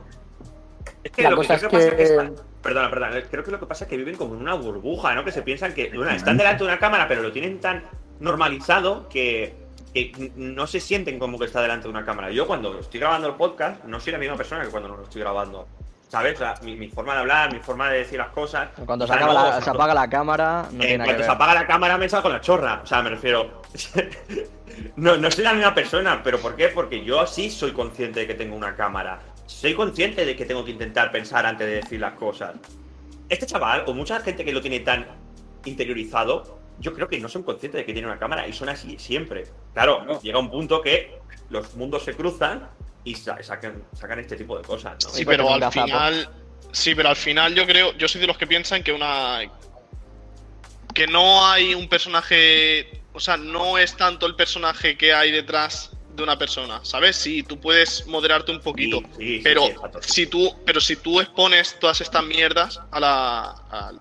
[1.04, 2.90] Es que La lo que cosa creo es que pasa que- es que están- Perdona,
[2.90, 3.22] perdona.
[3.30, 5.24] Creo que lo que pasa es que viven como en una burbuja, ¿no?
[5.24, 7.84] Que se piensan que una, están delante de una cámara, pero lo tienen tan
[8.20, 9.56] normalizado que,
[9.94, 12.30] que no se sienten como que está delante de una cámara.
[12.32, 15.04] Yo cuando estoy grabando el podcast no soy la misma persona que cuando no lo
[15.04, 15.66] estoy grabando.
[16.10, 16.36] ¿Sabes?
[16.36, 18.70] O sea, mi, mi forma de hablar, mi forma de decir las cosas.
[18.86, 20.98] Cuando o se, acaba no, la- o sea, se apaga la cámara, no eh, tiene
[21.00, 21.36] nada que cuando se ver.
[21.36, 22.80] apaga la cámara me salgo con la chorra.
[22.84, 23.62] O sea, me refiero.
[24.96, 26.70] no, no soy la misma persona, pero ¿por qué?
[26.70, 29.20] Porque yo sí soy consciente de que tengo una cámara.
[29.46, 32.56] Soy consciente de que tengo que intentar pensar antes de decir las cosas.
[33.30, 35.06] Este chaval, o mucha gente que lo tiene tan
[35.66, 38.98] interiorizado, yo creo que no son conscientes de que tiene una cámara y son así
[39.00, 39.46] siempre.
[39.74, 40.22] Claro, No.
[40.22, 42.68] llega un punto que los mundos se cruzan
[43.10, 45.10] y sa- sacan, sacan este tipo de cosas, ¿no?
[45.12, 46.30] Sí, pero al final.
[46.72, 47.94] Sí, pero al final yo creo.
[47.98, 49.40] Yo soy de los que piensan que una.
[50.94, 53.02] Que no hay un personaje.
[53.14, 57.16] O sea, no es tanto el personaje que hay detrás de una persona, ¿sabes?
[57.16, 59.00] Sí, tú puedes moderarte un poquito.
[59.18, 59.66] Sí, sí, pero
[60.02, 60.54] sí, si tú.
[60.66, 63.40] Pero si tú expones todas estas mierdas a la.
[63.72, 63.92] a,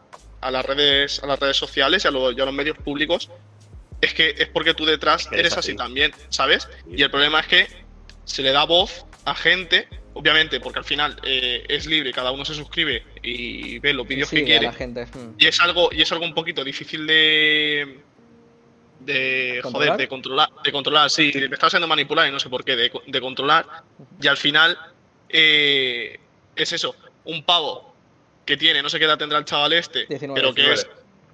[0.40, 1.22] a las redes.
[1.22, 3.30] a las redes sociales y a, lo- y a los medios públicos.
[4.00, 5.70] Es que es porque tú detrás Eres eres así.
[5.70, 6.68] así también, ¿sabes?
[6.90, 7.85] Y el problema es que
[8.26, 12.44] se le da voz a gente, obviamente, porque al final eh, es libre, cada uno
[12.44, 14.66] se suscribe y ve los vídeos Sí, que quiere.
[14.66, 15.06] la gente.
[15.06, 15.34] mm.
[15.38, 18.00] Y es algo, y es algo un poquito difícil de.
[19.00, 19.60] de.
[19.62, 19.88] ¿Controlar?
[19.88, 20.48] joder, de controlar.
[20.64, 21.32] De controlar, sí.
[21.34, 23.66] Me está haciendo manipular y no sé por qué, de, de controlar.
[24.20, 24.78] Y al final.
[25.28, 26.20] eh,
[26.54, 26.94] es eso.
[27.24, 27.94] Un pavo
[28.46, 30.74] que tiene, no sé qué edad tendrá el chaval este, 19, pero que 19.
[30.74, 30.88] es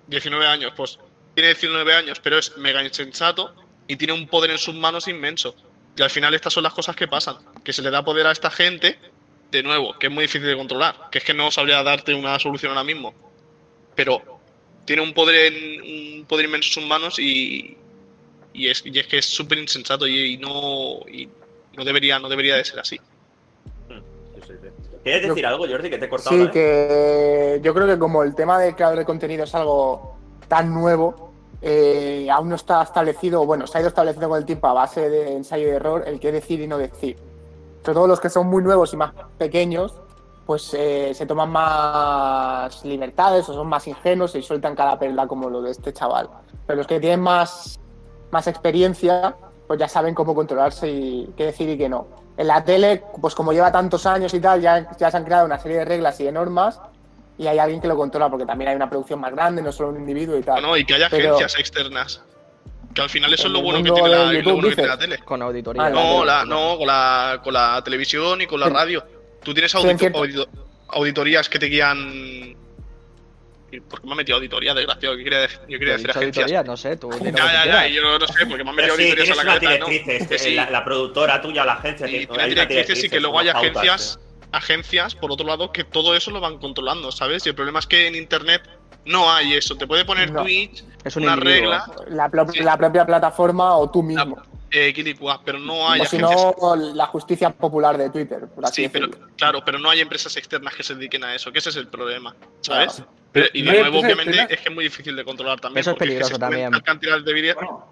[0.09, 0.99] 19 años, pues
[1.35, 3.55] tiene 19 años, pero es mega insensato
[3.87, 5.55] y tiene un poder en sus manos inmenso.
[5.97, 8.33] Y al final estas son las cosas que pasan, que se le da poder a
[8.33, 8.99] esta gente,
[9.51, 12.39] de nuevo, que es muy difícil de controlar, que es que no sabría darte una
[12.39, 13.13] solución ahora mismo.
[13.95, 14.23] Pero
[14.87, 17.77] tiene un poder, en- un poder inmenso en sus manos y,
[18.55, 21.29] y, es, y es que es súper insensato y, y no, y
[21.77, 22.99] no, debería, no debería de ser así.
[23.89, 23.95] Sí,
[24.47, 24.69] sí, sí.
[25.05, 26.35] ¿Quieres decir Yo- algo, Jordi, que te he cortado?
[26.37, 26.51] Sí, eh?
[26.51, 30.17] que yo creo que como el tema de creador de contenido es algo
[30.49, 31.32] tan nuevo,
[31.65, 35.09] eh, aún no está establecido, bueno, se ha ido estableciendo con el tiempo a base
[35.09, 37.17] de ensayo y error el qué decir y no decir.
[37.85, 39.95] Sobre todo los que son muy nuevos y más pequeños,
[40.45, 45.49] pues eh, se toman más libertades o son más ingenuos y sueltan cada perla como
[45.49, 46.29] lo de este chaval.
[46.67, 47.79] Pero los que tienen más,
[48.33, 49.37] más experiencia,
[49.69, 52.07] pues ya saben cómo controlarse y qué decir y qué no.
[52.37, 55.47] En la tele, pues como lleva tantos años y tal, ya, ya se han creado
[55.47, 56.81] una serie de reglas y de normas
[57.43, 59.91] y hay alguien que lo controla porque también hay una producción más grande, no solo
[59.91, 60.55] un individuo y tal.
[60.61, 62.23] Bueno, y que haya Pero- agencias externas.
[62.95, 64.75] Que al final eso es lo bueno que tiene la, de lo YouTube, bueno que
[64.75, 65.11] tiene la dices.
[65.17, 65.25] tele.
[65.25, 65.83] Con auditoría.
[65.85, 68.73] Ah, No, la no con, la, con la televisión y con la Sí.
[68.75, 69.05] radio.
[69.43, 70.49] Tú tienes Sí, audito- audito-
[70.89, 72.55] auditorías que te guían
[73.71, 75.17] ¿Y ¿Por qué me ha metido auditoría, desgraciado?
[75.17, 76.37] ¿Qué quería, yo quería decir agencias?
[76.45, 79.03] auditoría, no sé, tú Ya, ya, ya, yo no sé, porque me han metido sí,
[79.05, 79.89] auditorías en la cabeza, ¿no?
[79.89, 80.55] eh, sí.
[80.55, 84.21] la, la productora tuya o la agencia Y tiene- directrices y que luego hay pautas,
[84.53, 87.45] agencias, por otro lado, que todo eso lo van controlando, ¿sabes?
[87.47, 88.63] Y el problema es que en internet
[89.05, 89.77] no hay eso.
[89.77, 90.43] Te puede poner No.
[90.43, 91.73] Twitch Es un una individuo.
[91.73, 92.61] regla, La, pro- Sí.
[92.61, 94.41] la propia plataforma o tú mismo.
[94.75, 96.55] eh, Guilicua, pero no hay o si agencias.
[96.63, 99.29] no, la justicia popular de Twitter, por así Sí, pero decirlo.
[99.37, 101.89] claro, pero no hay empresas externas que se dediquen a eso, que ese es el
[101.89, 102.95] problema, ¿sabes?
[102.95, 103.11] Claro.
[103.33, 104.51] Pero- y de nuevo, obviamente, externas.
[104.51, 105.81] es que es muy difícil de controlar también.
[105.81, 106.71] Eso es peligroso se suben también.
[106.71, 107.57] tal cantidades de vídeos.
[107.57, 107.87] Bueno,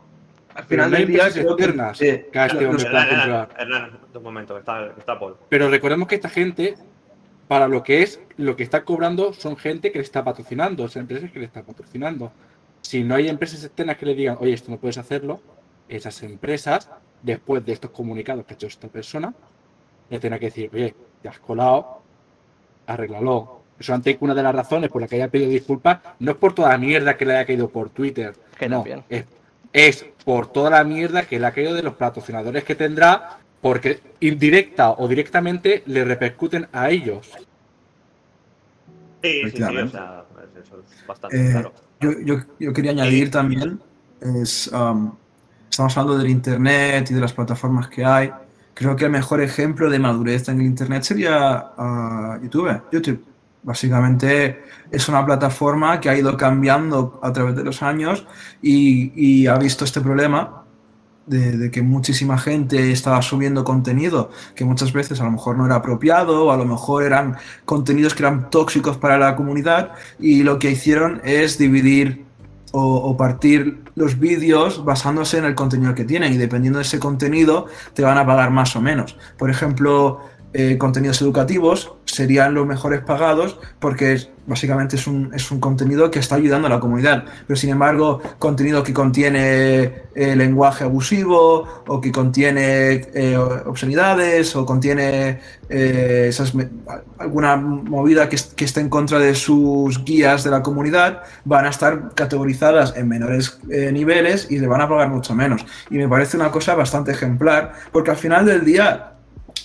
[0.60, 3.48] al Pero final no hay del día empresas creo que, externas este hombre Hernán.
[3.58, 5.36] Hernán, un momento, está, está Paul.
[5.48, 6.74] Pero recordemos que esta gente,
[7.48, 11.02] para lo que es, lo que está cobrando son gente que le está patrocinando, son
[11.02, 12.32] empresas que le están patrocinando.
[12.82, 15.40] Si no hay empresas externas que le digan, oye, esto no puedes hacerlo,
[15.88, 16.90] esas empresas,
[17.22, 19.34] después de estos comunicados que ha hecho esta persona,
[20.08, 22.02] le tendrán que decir, oye, te has colado,
[22.86, 23.60] arréglalo.
[23.78, 26.36] Eso antes que una de las razones por la que haya pedido disculpas no es
[26.36, 28.34] por toda la mierda que le haya caído por Twitter.
[28.58, 29.24] Que no, es,
[29.72, 34.00] es por toda la mierda que le ha caído de los patrocinadores que tendrá, porque
[34.20, 37.28] indirecta o directamente le repercuten a ellos.
[39.22, 40.24] Sí, sí, sí, o sea,
[40.62, 41.72] eso es bastante Eh, claro.
[42.00, 43.78] Yo, yo- yo quería añadir también,
[44.20, 45.12] es, um,
[45.70, 48.32] estamos hablando del Internet y de las plataformas que hay.
[48.72, 52.80] Creo que el mejor ejemplo de madurez en el Internet sería ah, YouTube.
[52.90, 53.22] YouTube.
[53.62, 58.26] Básicamente es una plataforma que ha ido cambiando a través de los años
[58.62, 60.64] y, ha visto este problema
[61.26, 65.76] de, que muchísima gente estaba subiendo contenido que muchas veces a lo mejor no era
[65.76, 70.58] apropiado o a lo mejor eran contenidos que eran tóxicos para la comunidad y lo
[70.58, 72.24] que hicieron es dividir
[72.72, 76.98] o, o partir los vídeos basándose en el contenido que tienen y dependiendo de ese
[76.98, 79.16] contenido te van a pagar más o menos.
[79.36, 80.20] Por ejemplo,
[80.52, 86.10] eh, contenidos educativos serían los mejores pagados porque es- básicamente es un, es un contenido
[86.10, 87.24] que está ayudando a la comunidad.
[87.46, 93.36] Pero sin embargo, contenido que contiene eh, lenguaje abusivo o que contiene eh,
[93.66, 95.38] obscenidades o contiene
[95.68, 96.32] eh,
[97.18, 101.70] alguna movida que, que esté en contra de sus guías de la comunidad, van a
[101.70, 105.64] estar categorizadas en menores niveles y le van a pagar mucho menos.
[105.90, 109.12] Y me parece una cosa bastante ejemplar porque al final del día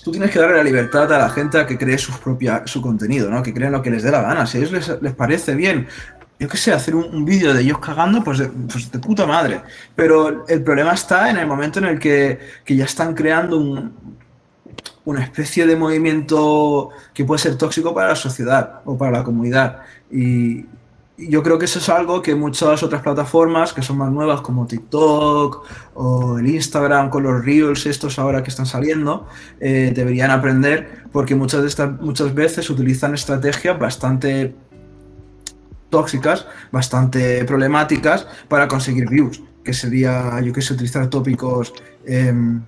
[0.06, 2.80] tú tienes que darle la libertad a la gente a que cree su, propia, su
[2.80, 3.42] contenido, ¿no?
[3.42, 4.46] Que creen lo que les dé la gana.
[4.46, 5.88] Si a ellos les, les parece bien,
[6.40, 9.62] yo qué sé, hacer un, vídeo de ellos cagando, pues de, pues de puta madre.
[9.96, 13.94] Pero el problema está en el momento en el que, que ya están creando un-
[15.06, 19.80] una especie de movimiento que puede ser tóxico para la sociedad o para la comunidad.
[20.12, 20.66] Y
[21.18, 24.68] yo creo que eso es algo que muchas otras plataformas que son más nuevas como
[24.68, 29.28] TikTok o el Instagram con los Reels estos ahora que están saliendo
[29.60, 34.54] eh, deberían aprender porque muchas de estas muchas veces utilizan estrategias bastante
[35.90, 41.74] tóxicas, bastante problemáticas para conseguir views, que sería, yo que sé, utilizar tópicos
[42.06, 42.62] em,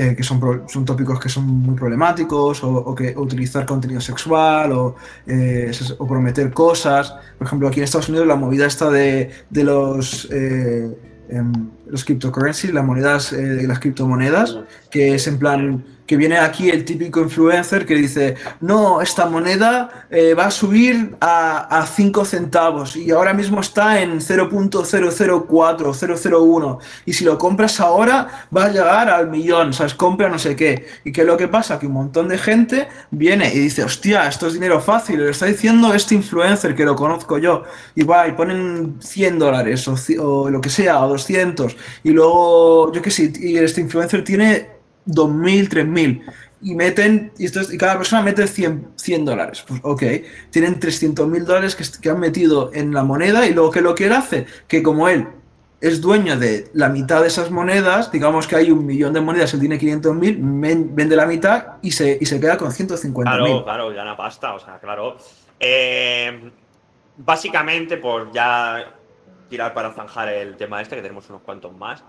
[0.00, 4.00] eh, que son, pro- son tópicos que son muy problemáticos, o, o que utilizar contenido
[4.00, 4.94] sexual, o,
[5.26, 7.14] eh, o prometer cosas.
[7.38, 10.86] Por ejemplo, aquí en Estados Unidos la movida esta de, de los, eh,
[11.30, 11.52] em,
[11.88, 14.58] los cryptocurrencies, las monedas, eh, las criptomonedas,
[14.90, 20.06] que es en plan que viene aquí el típico influencer que dice, no, esta moneda
[20.10, 27.12] eh, va a subir a, 5 centavos y ahora mismo está en 0.004, 001 y
[27.12, 29.94] si lo compras ahora va a llegar al millón, ¿sabes?
[29.94, 30.86] Compra no sé qué.
[31.04, 31.78] ¿Y qué es lo que pasa?
[31.78, 35.46] Que un montón de gente viene y dice, hostia, esto es dinero fácil, lo está
[35.46, 40.50] diciendo este influencer que lo conozco yo y va y ponen 100 dólares o, o
[40.50, 44.75] lo que sea, o 200 y luego, yo qué sé, y este influencer tiene
[45.06, 46.22] 2.000, 3.000
[46.62, 49.64] y meten, y, esto es- y cada persona mete 100, 100 dólares.
[49.66, 50.02] Pues ok,
[50.50, 54.06] tienen 300.000 dólares que, que han metido en la moneda y luego que lo que
[54.06, 55.28] él hace, que como él
[55.80, 59.52] es dueño de la mitad de esas monedas, digamos que hay un millón de monedas,
[59.54, 63.22] él tiene 500.000, men- vende la mitad y se, y se queda con 150.000.
[63.22, 65.18] Claro, claro, ya una pasta, o sea, claro.
[65.60, 66.50] Eh,
[67.18, 68.92] básicamente, por ya
[69.48, 72.02] tirar para zanjar el tema este, que tenemos unos cuantos más.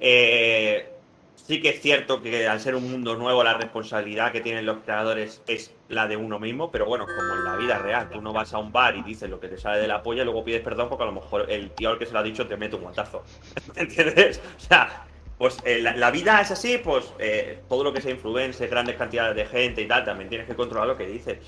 [0.00, 0.88] eh,
[1.34, 4.78] sí que es cierto que al ser un mundo nuevo, la responsabilidad que tienen los
[4.78, 8.32] creadores es la de uno mismo, pero bueno, como en la vida real, tú no
[8.32, 10.62] vas a un bar y dices lo que te sale de la polla luego pides
[10.62, 12.76] perdón porque a lo mejor el tío al que se lo ha dicho te mete
[12.76, 13.22] un guantazo.
[13.76, 14.40] ¿Entiendes?
[14.56, 15.06] O sea,
[15.38, 19.34] pues eh, la, vida es así, pues eh, todo lo que sea influencer, grandes cantidades
[19.34, 21.38] de gente y tal, también tienes que controlar lo que dices.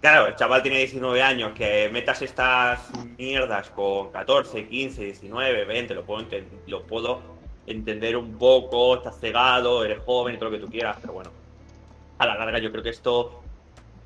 [0.00, 5.94] Claro, el chaval tiene 19 años, que metas estas mierdas con 14, 15, 19, 20,
[5.94, 6.26] lo puedo,
[6.66, 7.39] lo puedo
[7.72, 11.30] entender un poco, estás cegado, eres joven y todo lo que tú quieras, pero bueno,
[12.18, 13.42] a la larga yo creo que esto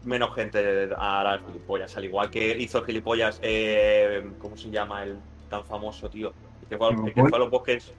[0.02, 1.96] menos gente a las gilipollas.
[1.96, 6.32] Al igual que hizo gilipollas, eh, ¿cómo se llama el tan famoso, tío?
[6.62, 7.92] El que fue, al- el que fue a los bosques.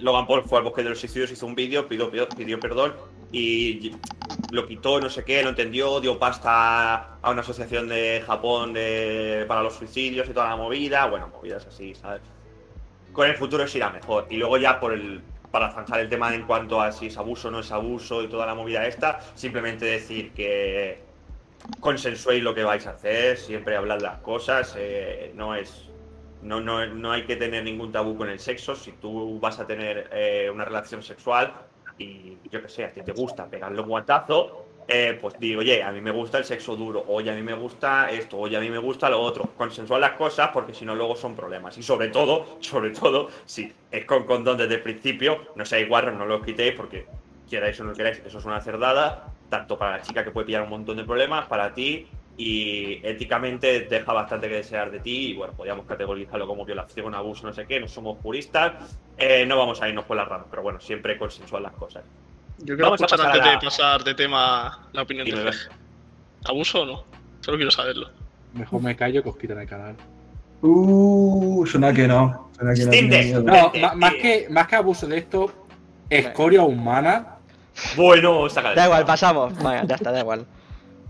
[0.00, 2.94] Logan Paul fue al bosque de los suicidios, hizo un vídeo, pidió, pidió, pidió perdón
[3.32, 3.92] y
[4.52, 9.44] lo quitó, no sé qué, no entendió, dio pasta a una asociación de Japón de,
[9.48, 11.06] para los suicidios y toda la movida.
[11.06, 12.22] Bueno, movidas así, ¿sabes?
[13.12, 14.26] Con el futuro se irá mejor.
[14.30, 17.48] Y luego ya por el para zanjar el tema en cuanto a si es abuso
[17.48, 20.98] o no es abuso y toda la movida esta, simplemente decir que
[21.78, 25.90] consensuéis lo que vais a hacer, siempre hablad las cosas, eh, no es
[26.40, 28.74] no, no, no hay que tener ningún tabú con el sexo.
[28.74, 31.54] Si tú vas a tener eh, una relación sexual
[31.98, 35.82] y yo que sé, a ti te gusta pegarle un guantazo, eh, pues digo, oye,
[35.82, 38.60] a mí me gusta el sexo duro, oye, a mí me gusta esto, oye, a
[38.60, 39.50] mí me gusta lo otro.
[39.56, 41.76] Consensuar las cosas porque si no luego son problemas.
[41.78, 46.16] Y sobre todo, sobre todo, si es con condón desde el principio, no seáis guarros,
[46.16, 47.06] no lo quitéis porque
[47.48, 50.62] queráis o no queráis, eso es una cerdada, tanto para la chica que puede pillar
[50.62, 52.08] un montón de problemas, para ti,
[52.38, 57.46] y éticamente deja bastante que desear de ti, y bueno, podríamos categorizarlo como violación, abuso,
[57.46, 60.62] no sé qué, no somos juristas, eh, no vamos a irnos por las ramas, pero
[60.62, 62.04] bueno, siempre consensuar las cosas.
[62.64, 65.26] Yo quiero Vamos a escuchar pasar antes a la- de pasar de tema la opinión
[65.26, 65.52] Dime, de.
[65.52, 65.68] Fej.
[66.44, 67.04] ¿Abuso o no?
[67.40, 68.08] Solo quiero saberlo.
[68.54, 69.96] Mejor me callo que os quitan el canal.
[70.60, 72.50] Uh, suena que no.
[72.56, 75.52] Suena que no más, que, más que abuso de esto,
[76.08, 77.26] escoria humana.
[77.96, 79.56] Bueno, saca Da igual, pasamos.
[79.56, 80.46] Venga, ya está, da igual.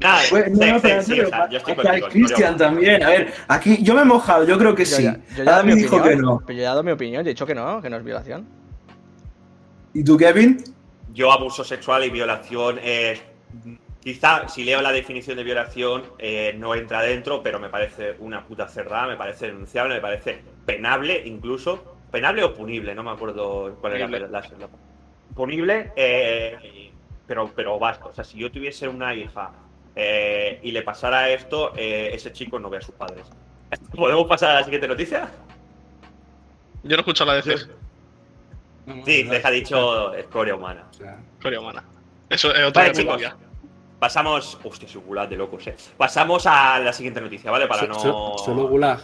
[0.00, 1.86] Nada, Bueno, no, sí, no, sí, pero en sí, serio, o sea, yo estoy aquí
[1.88, 2.74] hay contigo, Cristian Antonio.
[2.74, 3.02] también.
[3.04, 5.02] A ver, aquí yo me he mojado, yo creo que Yo sí.
[5.04, 6.42] ya, yo Adam mi dijo opinión, que no.
[6.46, 8.46] Pero yo he dado mi opinión, he dicho que no, que no es violación.
[9.94, 10.64] ¿Y tú, Kevin?
[11.12, 13.20] Yo abuso sexual y violación, eh,
[14.00, 18.44] quizá si leo la definición de violación eh, no entra dentro, pero me parece una
[18.46, 23.76] puta cerrada, me parece denunciable, me parece penable incluso, penable o punible, no me acuerdo
[23.80, 24.68] cuál era la, la- la-
[25.34, 26.92] punible, eh,
[27.26, 29.52] pero pero basta, o sea, si yo tuviese una hija
[29.94, 33.26] eh, y le pasara esto, eh, ese chico no ve a sus padres.
[33.94, 35.30] ¿Podemos pasar a la siguiente noticia?
[36.82, 37.81] Yo no escucho la de.
[39.04, 40.84] Sí, les ha dicho escoria humana.
[41.40, 41.84] Corea humana.
[42.28, 43.22] Eso es otra Vale, chicos.
[43.98, 44.58] Pasamos.
[44.64, 45.76] Hostia, soy gulag de locos, eh.
[45.96, 47.66] Pasamos a la siguiente noticia, ¿vale?
[47.68, 47.94] Para no.
[47.94, 49.00] so- solo gulag.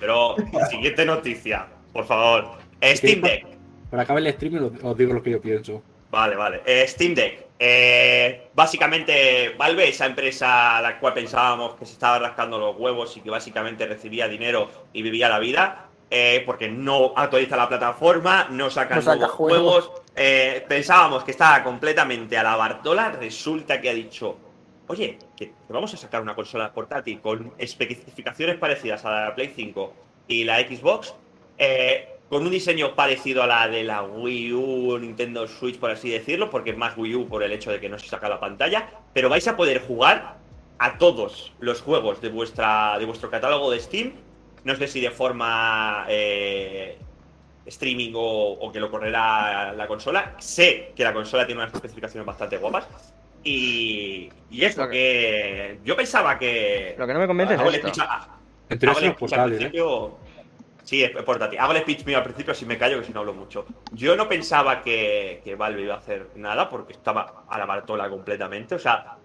[0.00, 0.36] Pero,
[0.70, 2.58] siguiente noticia, por favor.
[2.82, 3.46] Steam Deck.
[3.90, 5.82] Para acabar el stream os os digo lo que yo pienso.
[6.10, 6.62] Vale, vale.
[6.66, 7.44] Eh, Steam Deck.
[7.58, 13.16] Eh, básicamente, Valve, esa empresa a la cual pensábamos que se estaba rascando los huevos
[13.16, 15.86] y que básicamente recibía dinero y vivía la vida,
[16.16, 19.84] eh, porque no actualiza la plataforma, no saca No saca nuevos juegos.
[19.86, 20.02] juegos.
[20.14, 23.10] eh, pensábamos que estaba completamente a la Bartola.
[23.10, 24.38] Resulta que ha dicho:
[24.86, 29.92] Oye, que vamos a sacar una consola portátil con especificaciones parecidas a la Play 5
[30.28, 31.14] y la Xbox.
[31.58, 36.10] eh, con un diseño parecido a la de la Wii U, Nintendo Switch, por así
[36.10, 38.40] decirlo, porque es más Wii U por el hecho de que no se saca la
[38.40, 40.38] pantalla, pero vais a poder jugar
[40.78, 44.14] a todos los juegos de, vuestra, de vuestro catálogo de Steam,
[44.64, 46.98] no sé si de forma eh,
[47.66, 50.34] streaming o, o que lo correrá la consola.
[50.38, 52.86] Sé que la consola tiene unas especificaciones bastante guapas.
[53.42, 56.94] Y, y esto Lo que- que yo pensaba que...
[56.98, 57.88] Lo que no me convence hago es el esto.
[57.88, 58.28] speech a-
[58.70, 59.56] En teoría hago el speech al ¿eh?
[59.56, 60.18] principio-
[60.82, 61.58] Sí, es portátil.
[61.58, 63.64] Hago el speech mío al principio, así me callo, que si no hablo mucho.
[63.92, 68.08] Yo no pensaba que, que Valve iba a hacer nada porque estaba a la Bartola
[68.10, 68.74] completamente.
[68.74, 69.16] O sea,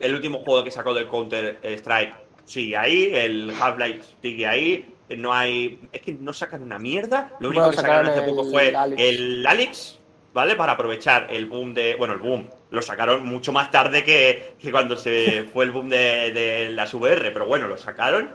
[0.00, 2.14] el último juego que sacó del Counter Strike
[2.48, 4.94] sigue ahí, el Half-Life sigue ahí.
[5.16, 5.80] No hay.
[5.92, 7.32] Es que no sacan una mierda.
[7.40, 9.00] Lo único Bueno, que sacaron hace poco fue Alex.
[9.02, 9.98] el Alex,
[10.34, 10.54] ¿vale?
[10.54, 11.94] Para aprovechar el boom de.
[11.96, 12.48] Bueno, el boom.
[12.70, 16.92] Lo sacaron mucho más tarde que, que cuando se fue el boom de, de las
[16.92, 18.30] VR, pero bueno, lo sacaron.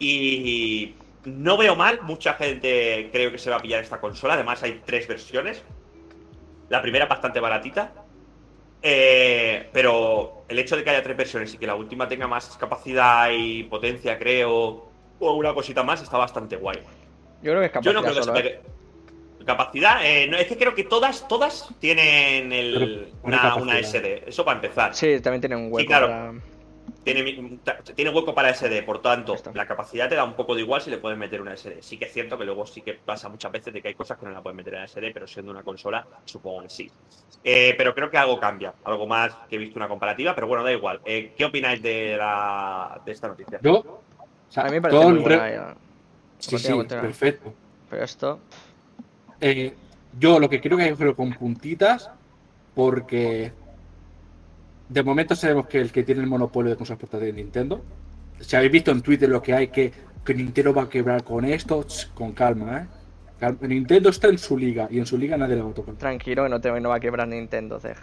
[0.00, 0.94] Y
[1.24, 4.34] no veo mal, mucha gente creo que se va a pillar esta consola.
[4.34, 5.62] Además, hay tres versiones.
[6.68, 7.92] La primera bastante baratita.
[8.82, 12.56] Eh, pero el hecho de que haya tres versiones y que la última tenga más
[12.58, 16.78] capacidad y potencia, creo, o una cosita más, está bastante guay.
[17.42, 18.60] Yo creo que es Yo capacidad no creo que solo, ¿eh?
[19.46, 23.78] Capacidad, eh, no, es que creo que todas, todas tienen el- una, una capacidad.
[23.80, 24.24] SD.
[24.28, 24.94] Eso para empezar.
[24.94, 26.06] Sí, también tiene un hueco claro.
[26.08, 26.32] para...
[27.02, 27.58] Tiene,
[27.94, 30.90] tiene hueco para SD, por tanto, la capacidad te da un poco de igual si
[30.90, 31.80] le puedes meter una SD.
[31.82, 34.18] Sí que es cierto que luego sí que pasa muchas veces de que hay cosas
[34.18, 36.90] que no la puedes meter en SD, pero siendo una consola, supongo que sí.
[37.42, 40.62] Eh, pero creo que algo cambia, algo más que he visto una comparativa, pero bueno,
[40.62, 41.00] da igual.
[41.06, 43.58] Eh, ¿Qué opináis de, la, de esta noticia?
[43.62, 43.78] Yo.
[43.78, 44.02] o
[44.50, 45.76] sea, A mí me parece muy re- buena idea.
[46.38, 47.54] Sí, sí, perfecto.
[47.88, 48.40] Pero esto...
[49.40, 49.74] Eh,
[50.18, 52.10] yo lo que quiero que hay que hacerlo con puntitas,
[52.74, 53.52] porque
[54.90, 57.82] de momento sabemos que el que tiene el monopolio de consolas portátiles es Nintendo.
[58.40, 59.92] Si habéis visto en Twitter lo que hay, que,
[60.24, 62.86] que Nintendo va a quebrar con esto, con calma, ¿eh?
[63.38, 65.94] Cal- Nintendo está en su liga y en su liga nadie le va a tocar.
[65.94, 67.96] Tranquilo, que no, te, no va a quebrar Nintendo, Zeg.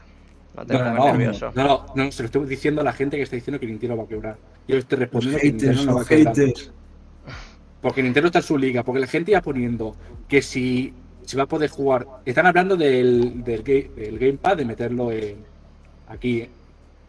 [0.55, 1.51] No te No, pongas no, no, nervioso.
[1.53, 3.97] no, no, no, se lo estoy diciendo a la gente que está diciendo que Nintendo
[3.97, 4.37] va a quebrar.
[4.67, 6.35] Yo estoy respondiendo que haters, Nintendo no va a quebrar.
[6.35, 6.71] haters.
[7.81, 9.95] Porque Nintendo está en su liga, porque la gente ya poniendo
[10.27, 12.07] que si se va a poder jugar.
[12.25, 15.35] Están hablando del, del Gamepad, de meterlo en,
[16.07, 16.47] aquí.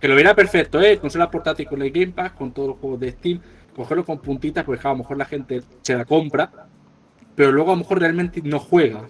[0.01, 0.99] Que lo verá perfecto, ¿eh?
[0.99, 3.41] Consola portátil con el Gamepad, con todos los juegos de Steam,
[3.75, 6.51] cogerlo con puntitas, porque a lo mejor la gente se la compra,
[7.35, 9.09] pero luego a lo mejor realmente no juega.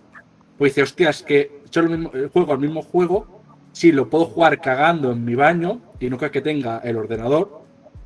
[0.57, 4.09] Pues dice, hostia, es que yo lo mismo, eh, juego al mismo juego, sí, lo
[4.09, 7.63] puedo jugar cagando en mi baño y nunca que tenga el ordenador,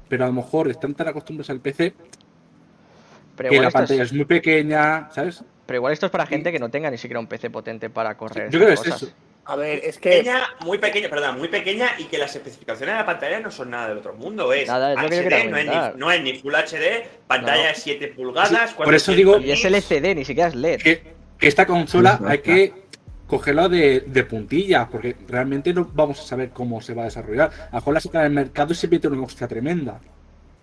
[0.08, 1.94] pero a lo mejor están tan acostumbrados al PC
[3.36, 5.44] Pero que la pantalla es, es muy pequeña, ¿sabes?
[5.66, 8.14] pero igual esto es para gente que no tenga ni siquiera un PC potente para
[8.16, 8.50] correr.
[8.50, 9.10] Yo creo que es eso.
[9.44, 10.10] A ver, es que.
[10.10, 13.70] Pequeña, muy pequeña, perdón, muy pequeña y que las especificaciones de la pantalla no son
[13.70, 14.52] nada del otro mundo.
[14.52, 17.06] Es Nada, es lo que yo HD, no, es ni, no es ni Full HD,
[17.26, 17.68] pantalla No.
[17.68, 18.70] de 7 pulgadas.
[18.70, 20.80] Sí, por eso digo- 400 Y es LCD, ni siquiera es LED.
[20.82, 21.02] Que,
[21.38, 22.72] que esta consola hay que
[23.26, 27.50] cogerla de, de puntilla, porque realmente no vamos a saber cómo se va a desarrollar.
[27.50, 29.98] A lo mejor la sacan en el mercado y se mete una hostia tremenda.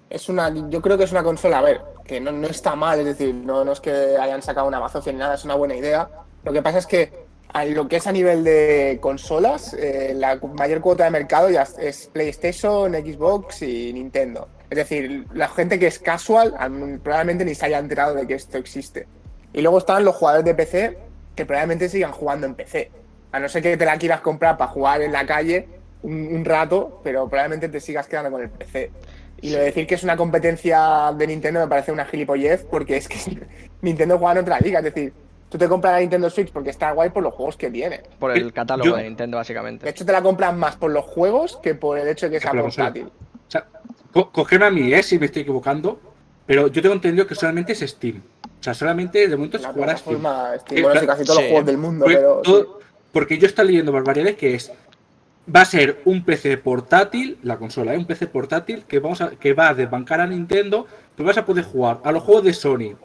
[0.09, 2.97] Es una, yo creo que es una consola, a ver, que no, no está mal,
[2.99, 5.75] es decir, no, no es que hayan sacado una bazofia ni nada, es una buena
[5.75, 6.07] idea.
[6.43, 7.11] Lo que pasa es que
[7.52, 11.68] a lo que es a nivel de consolas, eh, la mayor cuota de mercado ya
[11.80, 14.47] es- PlayStation, Xbox y Nintendo.
[14.70, 18.36] Es decir, la gente que es casual al- probablemente ni se haya enterado de que
[18.36, 19.08] esto existe.
[19.52, 20.97] Y luego están los jugadores de PC
[21.36, 22.91] que probablemente sigan jugando en PC.
[23.32, 25.68] A no ser que te la quieras comprar para jugar en la calle
[26.04, 28.91] un, un rato, pero probablemente te sigas quedando con el PC.
[29.41, 32.97] Y lo de decir que es una competencia de Nintendo me parece una gilipollez porque
[32.97, 33.18] es que
[33.82, 34.80] Nintendo juega en otra liga.
[34.80, 35.14] Es decir,
[35.50, 38.02] tú te compras la Nintendo Switch porque está guay por los juegos que tiene.
[38.20, 39.89] Por el Yo- catálogo de Nintendo, De básicamente.
[39.89, 42.52] hecho, te la compras más por los juegos que por el hecho de que sea
[42.52, 43.06] portátil.
[43.08, 43.66] O sea,
[44.14, 45.02] co- cogerme a mí, ¿eh?
[45.04, 46.00] si me estoy equivocando,
[46.45, 48.22] pero yo tengo entendido que solamente es Steam.
[48.60, 50.22] O sea, solamente de momento se La jugará Steam.
[50.60, 50.84] Steam.
[50.84, 51.43] Bueno, sí, casi todos sí.
[51.43, 52.41] los juegos del mundo, Porque, pero.
[52.45, 52.66] sí.
[53.12, 54.72] porque yo estoy leyendo barbaridades que es
[55.56, 57.97] va a ser un PC portátil, la consola, ¿eh?
[57.97, 60.86] un PC portátil que vamos a, que va a desbancar a Nintendo,
[61.16, 62.95] pero vas a poder jugar a los juegos de Sony,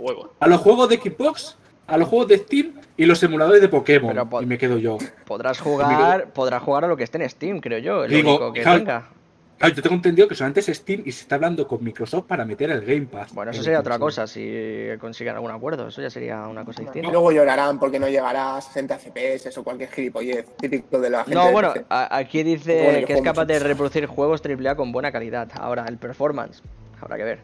[0.41, 1.57] a los juegos de Xbox,
[1.87, 4.11] a los juegos de Steam y los emuladores de Pokémon.
[4.11, 4.99] Pero po- y me quedo yo.
[5.27, 8.05] Podrás jugar, podrás jugar a lo que esté en Steam, creo yo.
[8.07, 9.09] Digo, único que claro, tenga.
[9.57, 12.45] Claro, yo tengo entendido que solamente es Steam y se está hablando con Microsoft para
[12.45, 13.33] meter el Game Pass.
[13.33, 14.53] Bueno, eso sería otra cosa, si
[14.99, 15.87] consiguen algún acuerdo.
[15.89, 17.11] Eso ya sería una cosa Y distinta.
[17.13, 21.37] luego llorarán porque no llegará a 60 FPS o cualquier gilipollez típico de la gente.
[21.37, 25.49] No, bueno, aquí dice que es capaz de reproducir juegos AAA con buena calidad.
[25.55, 26.61] Ahora, el performance,
[27.01, 27.39] habrá que ver.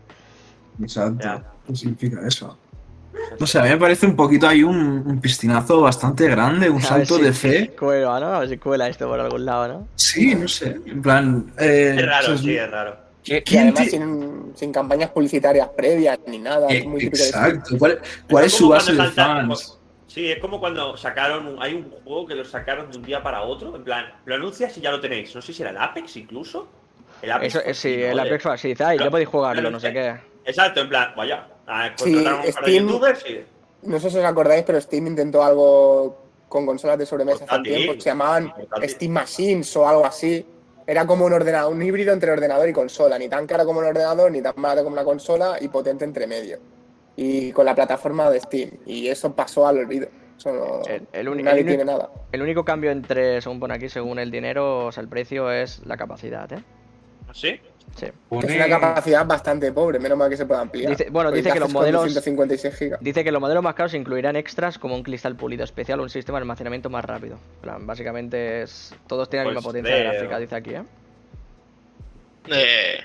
[0.83, 1.43] Exacto.
[1.67, 2.59] ¿Qué significa eso?
[3.39, 6.79] No sé, a mí me parece un poquito ahí un, un piscinazo bastante grande, un
[6.83, 7.71] A salto si de fe.
[7.79, 8.27] Cuela, ¿no?
[8.35, 9.89] A ver si cuela esto por algún lado, ¿no?
[9.97, 10.77] Sí, no sé.
[10.87, 11.53] En plan.
[11.59, 12.97] eh, Es raro, o sea, sí, es raro.
[13.25, 16.69] Que- Y ¿quién además te- sin, sin campañas publicitarias previas ni nada.
[16.69, 17.05] es muy.
[17.05, 17.77] Exacto.
[17.79, 19.79] ¿Cuál, cuál es su base de fans?
[20.07, 21.47] Sí, es como cuando sacaron.
[21.47, 23.75] un- Hay un juego que lo sacaron de un día para otro.
[23.77, 25.35] En plan, lo anuncias y ya lo tenéis.
[25.35, 26.69] No sé si era el Apex incluso.
[27.23, 27.55] El Apex.
[27.55, 28.47] Eso, eh, sí, el Apex
[28.81, 30.17] ay, ya podéis jugarlo, lo- no sé qué.
[30.45, 31.47] Exacto, en plan, vaya.
[31.71, 33.45] A- Sí, Contrataron un par de Steam- youtubers y.
[33.83, 36.19] No sé si os acordáis, pero Steam intentó algo
[36.49, 37.93] con consolas de sobremesa hace un tiempo.
[37.95, 38.91] Se llamaban Portátil.
[38.91, 40.45] Steam Machines o algo así.
[40.87, 43.17] Era como un ordenador, un híbrido entre ordenador y consola.
[43.19, 46.27] Ni tan caro como un ordenador, ni tan barato como una consola y potente entre
[46.27, 46.59] medio.
[47.17, 48.71] Y con la plataforma de Steam.
[48.87, 50.09] Y eso pasó al olvido.
[50.37, 52.11] Eso no- El- nadie el tiene nada.
[52.33, 55.81] El único cambio entre, según pone aquí, según el dinero, o sea, el precio es
[55.87, 56.63] la capacidad, ¿eh?
[57.33, 57.61] ¿Sí?
[57.97, 58.07] Sí.
[58.07, 60.91] Es una capacidad bastante pobre, menos mal que se pueda ampliar.
[60.91, 62.99] Dice- bueno, dice ¿qué que los modelos- 256 gigas.
[63.03, 66.09] Dice que los modelos más caros incluirán extras como un cristal pulido especial o un
[66.11, 67.35] sistema de almacenamiento más rápido.
[67.57, 70.13] En plan, básicamente es, todos tienen la Pues misma potencia de veo.
[70.13, 70.83] gráfica, dice aquí, ¿eh?
[72.49, 72.99] Eh,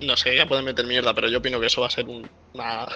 [0.00, 2.28] no sé, ya pueden meter mierda, pero yo opino que eso va a ser un,
[2.54, 2.86] una.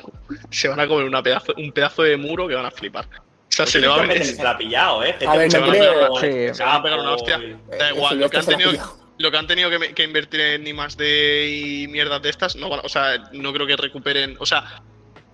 [0.50, 3.04] Se van a comer una pedazo, un pedazo de muro que van a flipar.
[3.06, 4.24] O sea, se le va a venir.
[4.24, 5.14] se la ha pillado, ¿eh?
[5.26, 6.54] A ver, que no se creo- va a- Sí.
[6.54, 7.38] Se van a pegar una hostia.
[7.38, 8.70] Da Eh, igual, lo que han tenido.
[9.20, 12.70] Lo que han tenido que, invertir en I más D y mierdas de estas, no
[12.70, 14.82] van, o sea, no creo que recuperen, o sea,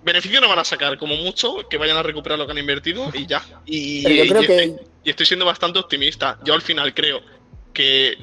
[0.02, 3.08] beneficio no van a sacar como mucho, que vayan a recuperar lo que han invertido
[3.14, 3.44] y ya.
[3.64, 6.36] Y, Pero yo creo y- que y estoy siendo bastante optimista.
[6.42, 7.22] Yo al final creo
[7.72, 8.16] que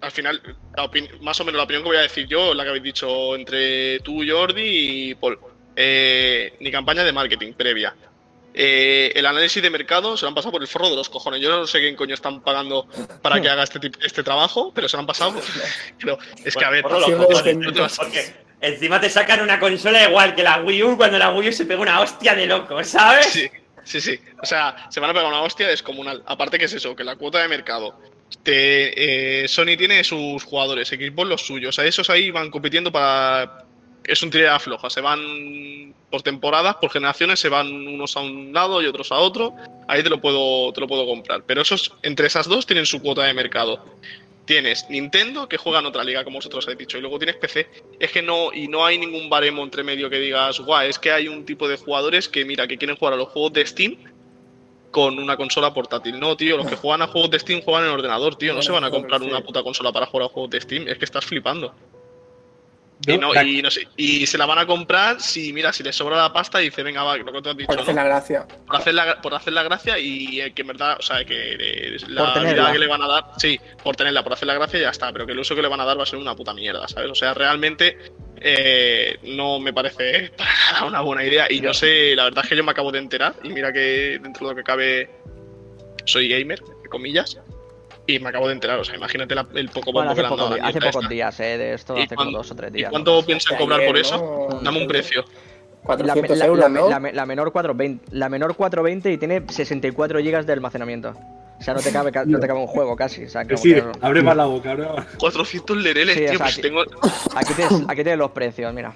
[0.00, 0.42] al final,
[0.76, 3.36] la más o menos la opinión que voy a decir yo, la que habéis dicho
[3.36, 5.38] entre tú, Jordi y Paul.
[5.76, 7.94] Eh, ni campaña de marketing previa.
[8.54, 11.40] Eh, el análisis de mercado se lo han pasado por el forro de los cojones.
[11.40, 12.86] Yo no sé quién coño están pagando
[13.22, 15.34] para que haga este, este trabajo, pero se lo han pasado.
[15.98, 20.08] Pero es que a ver, Bueno, los cojones, no porque encima te sacan una consola
[20.08, 22.82] igual que la Wii U cuando la Wii U se pega una hostia de loco,
[22.84, 23.26] ¿sabes?
[23.26, 23.50] Sí,
[23.84, 24.20] sí, sí.
[24.42, 26.22] O sea, se van a pegar una hostia descomunal.
[26.26, 27.98] Aparte que es eso, que la cuota de mercado.
[28.42, 31.78] Te, eh, Sony tiene sus jugadores, Xbox los suyos.
[31.78, 33.64] A esos ahí van compitiendo para
[34.04, 34.90] es un tirada floja.
[34.90, 39.16] Se van por temporadas, por generaciones, se van unos a un lado y otros a
[39.16, 39.54] otro.
[39.88, 41.44] Ahí te lo puedo, te lo puedo comprar.
[41.46, 43.84] Pero esos, entre esas dos tienen su cuota de mercado.
[44.44, 47.68] Tienes Nintendo, que juega en otra liga, como vosotros habéis dicho, y luego tienes PC.
[48.00, 51.12] Es que no, y no hay ningún baremo entre medio que digas, guau, es que
[51.12, 53.96] hay un tipo de jugadores que, mira, que quieren jugar a los juegos de Steam
[54.90, 56.20] con una consola portátil.
[56.20, 58.52] No, tío, los que juegan a juegos de Steam juegan en ordenador, tío.
[58.52, 60.86] No se van a comprar una puta consola para jugar a juegos de Steam.
[60.86, 61.74] Es que estás flipando.
[63.06, 65.82] Y, no, la- y, no sé, y se la van a comprar si, mira, si
[65.82, 67.94] les sobra la pasta y dice, venga, va, lo que te has dicho, Por hacer
[67.94, 68.00] ¿no?
[68.02, 68.46] la gracia.
[68.66, 71.56] por hacer la, por hacer la gracia y eh, que en verdad, o sea, que
[71.58, 74.78] eh, la vida que le van a dar, sí, por tenerla, por hacer la gracia
[74.78, 76.36] ya está, pero que el uso que le van a dar va a ser una
[76.36, 77.10] puta mierda, ¿sabes?
[77.10, 77.98] O sea, realmente
[78.40, 82.50] eh, no me parece para nada una buena idea y no sé, la verdad es
[82.50, 85.10] que yo me acabo de enterar y mira que dentro de lo que cabe
[86.04, 87.38] soy gamer, entre comillas,
[88.06, 90.22] y me acabo de enterar, o sea, imagínate la- el poco Bueno, bombo que hace,
[90.22, 92.70] le han dado hace pocos días, eh, de esto, ¿Y hace como dos o tres
[92.70, 92.90] ¿Y días.
[92.90, 94.48] cuánto piensan cobrar por Ayer, eso?
[94.50, 94.60] ¿no?
[94.60, 95.24] Dame un precio.
[95.24, 96.88] La, 400 la- euros, la- ¿no?
[96.90, 101.14] la- la menor 420, la menor 420 y tiene 64 GB de almacenamiento.
[101.58, 103.24] O sea, no te cabe, ca- no te cabe un juego casi.
[103.24, 105.06] O sea, Que como sí, que- abre más la boca, abre más.
[105.18, 106.82] 400 lereles, Sí, o tío, sea, pues que- tengo...
[107.36, 108.92] aquí, tienes, aquí tienes los precios, mira.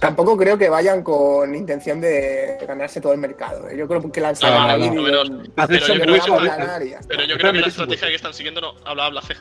[0.00, 3.68] Tampoco creo que vayan con intención de ganarse todo el mercado.
[3.68, 3.76] ¿eh?
[3.76, 6.48] Yo creo que lanzan No, no, ahí no, pero- Pero un yo "Yo creo que
[6.50, 7.08] a ganar", y ya está.
[7.08, 8.74] Pero yo creo que Espérame, la estrategia que están siguiendo no.
[8.84, 9.34] Habla, habla, C.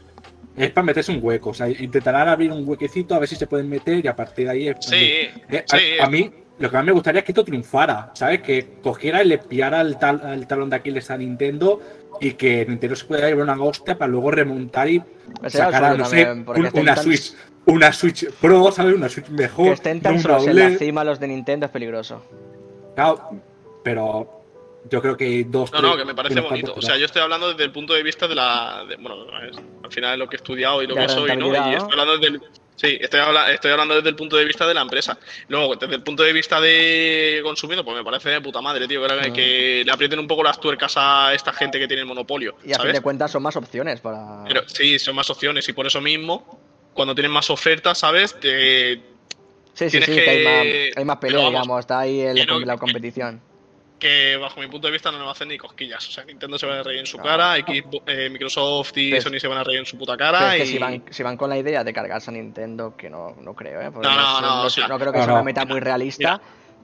[0.57, 3.47] Es para meterse un hueco, o sea, intentarán abrir un huequecito a ver si se
[3.47, 4.68] pueden meter y a partir de ahí.
[4.68, 5.78] es- Sí, Eh, sí.
[5.99, 6.30] a, a mí
[6.60, 8.41] lo que más me gustaría es que esto triunfara, ¿sabes?
[8.41, 11.80] Que cogiera y le pillara el, tal, el talón de Aquiles a Nintendo
[12.20, 15.01] y que Nintendo se pudiera llevar una hostia para luego remontar y
[15.47, 17.34] sacar, sueño no sé, un- una tan- Switch,
[17.70, 18.95] una Switch Pro, ¿sabes?
[18.95, 19.65] Una Switch mejor.
[19.67, 22.24] Que estén tan solos en la cima los de Nintendo es peligroso.
[22.95, 23.30] Claro,
[23.84, 24.30] pero
[24.89, 25.72] yo creo que dos.
[25.72, 26.74] No, no, que me parece bonito.
[26.76, 28.86] O sea, yo estoy hablando desde el punto de vista de la.
[28.88, 31.47] de- bueno, es- al final es lo que he estudiado y lo que soy, ¿no?
[31.47, 32.41] Y estoy hablando desde el.
[32.76, 35.17] Sí, estoy, habla- estoy hablando desde el punto de vista de la empresa.
[35.49, 39.01] Luego, desde el punto de vista de consumidor, pues me parece de puta madre, tío.
[39.05, 39.34] Que, Mm.
[39.34, 42.55] que le aprieten un poco las tuercas a esta gente que tiene el monopolio.
[42.63, 42.93] Y a fin ¿sabes?
[42.93, 44.45] de cuentas son más opciones para.
[44.47, 46.57] Pero sí, son más opciones y por eso mismo,
[46.94, 48.40] cuando tienen más ofertas, ¿sabes?
[48.40, 49.02] Te, sí,
[49.74, 51.80] sí, tienes sí, que- que hay más, hay más pelea, vamos, digamos.
[51.82, 53.42] Está ahí el- quiero la que- competición.
[54.00, 56.08] que bajo mi punto de vista no le va a hacer ni cosquillas.
[56.08, 57.24] O sea, Nintendo se va a reír en su No.
[57.24, 60.56] cara, Xbox- eh, Microsoft y Pero- Sony se van a reír en su puta cara.
[60.56, 60.72] es que y...
[60.72, 63.82] si van, si van con la idea de cargarse a Nintendo, que no, no creo,
[63.82, 63.92] ¿eh?
[63.92, 65.46] Porque No, no, es- no, o sea, no creo que no, sea una no.
[65.46, 66.40] meta muy realista.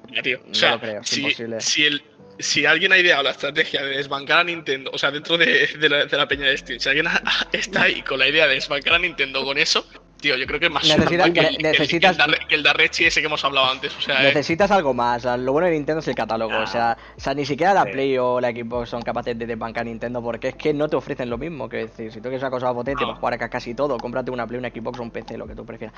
[0.09, 1.61] Mira, tío, o No sea, lo creo, es si, imposible.
[1.61, 2.03] si, el,
[2.39, 5.89] si alguien ha ideado la estrategia de desbancar a Nintendo, o sea, dentro de, de
[5.89, 7.21] la, de la peña de Steam, si alguien ha-
[7.51, 9.85] está ahí con la idea de desbancar a Nintendo con eso,
[10.19, 12.23] tío, yo creo que es más Necesita- sonante que, el- ne- que el- necesitas- que
[12.23, 13.95] el, Darre- que el Darrechi ese que hemos hablado antes.
[13.95, 15.23] O sea, eh, Necesitas algo más.
[15.23, 16.57] Lo bueno de Nintendo es el catálogo.
[16.57, 17.91] O, sea, o sea, ni siquiera la Sí.
[17.91, 20.95] Play o la Xbox son capaces de desbancar a Nintendo porque es que no te
[20.95, 21.69] ofrecen lo mismo.
[21.69, 23.07] Que decir, si tú quieres una cosa potente No.
[23.09, 25.55] para jugar a casi todo, cómprate una Play, una Xbox o un PC, lo que
[25.55, 25.95] tú prefieras.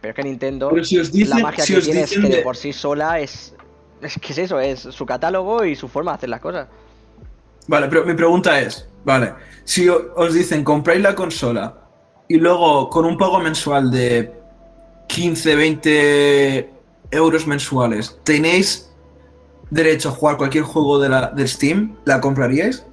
[0.00, 2.20] Pero es que Nintendo, Pero si os dicen, la magia si que tiene es que
[2.20, 3.54] de- por sí sola es.
[4.02, 6.68] Es que es eso, es su catálogo y su forma de hacer las cosas.
[7.66, 9.32] Vale, pero mi pregunta es, vale,
[9.64, 11.74] si os dicen compráis la consola
[12.28, 14.32] y luego con un pago mensual de
[15.08, 16.70] 15, 20
[17.10, 18.90] euros mensuales, ¿tenéis
[19.70, 21.96] derecho a jugar cualquier juego de, la, de Steam?
[22.04, 22.84] ¿La compraríais?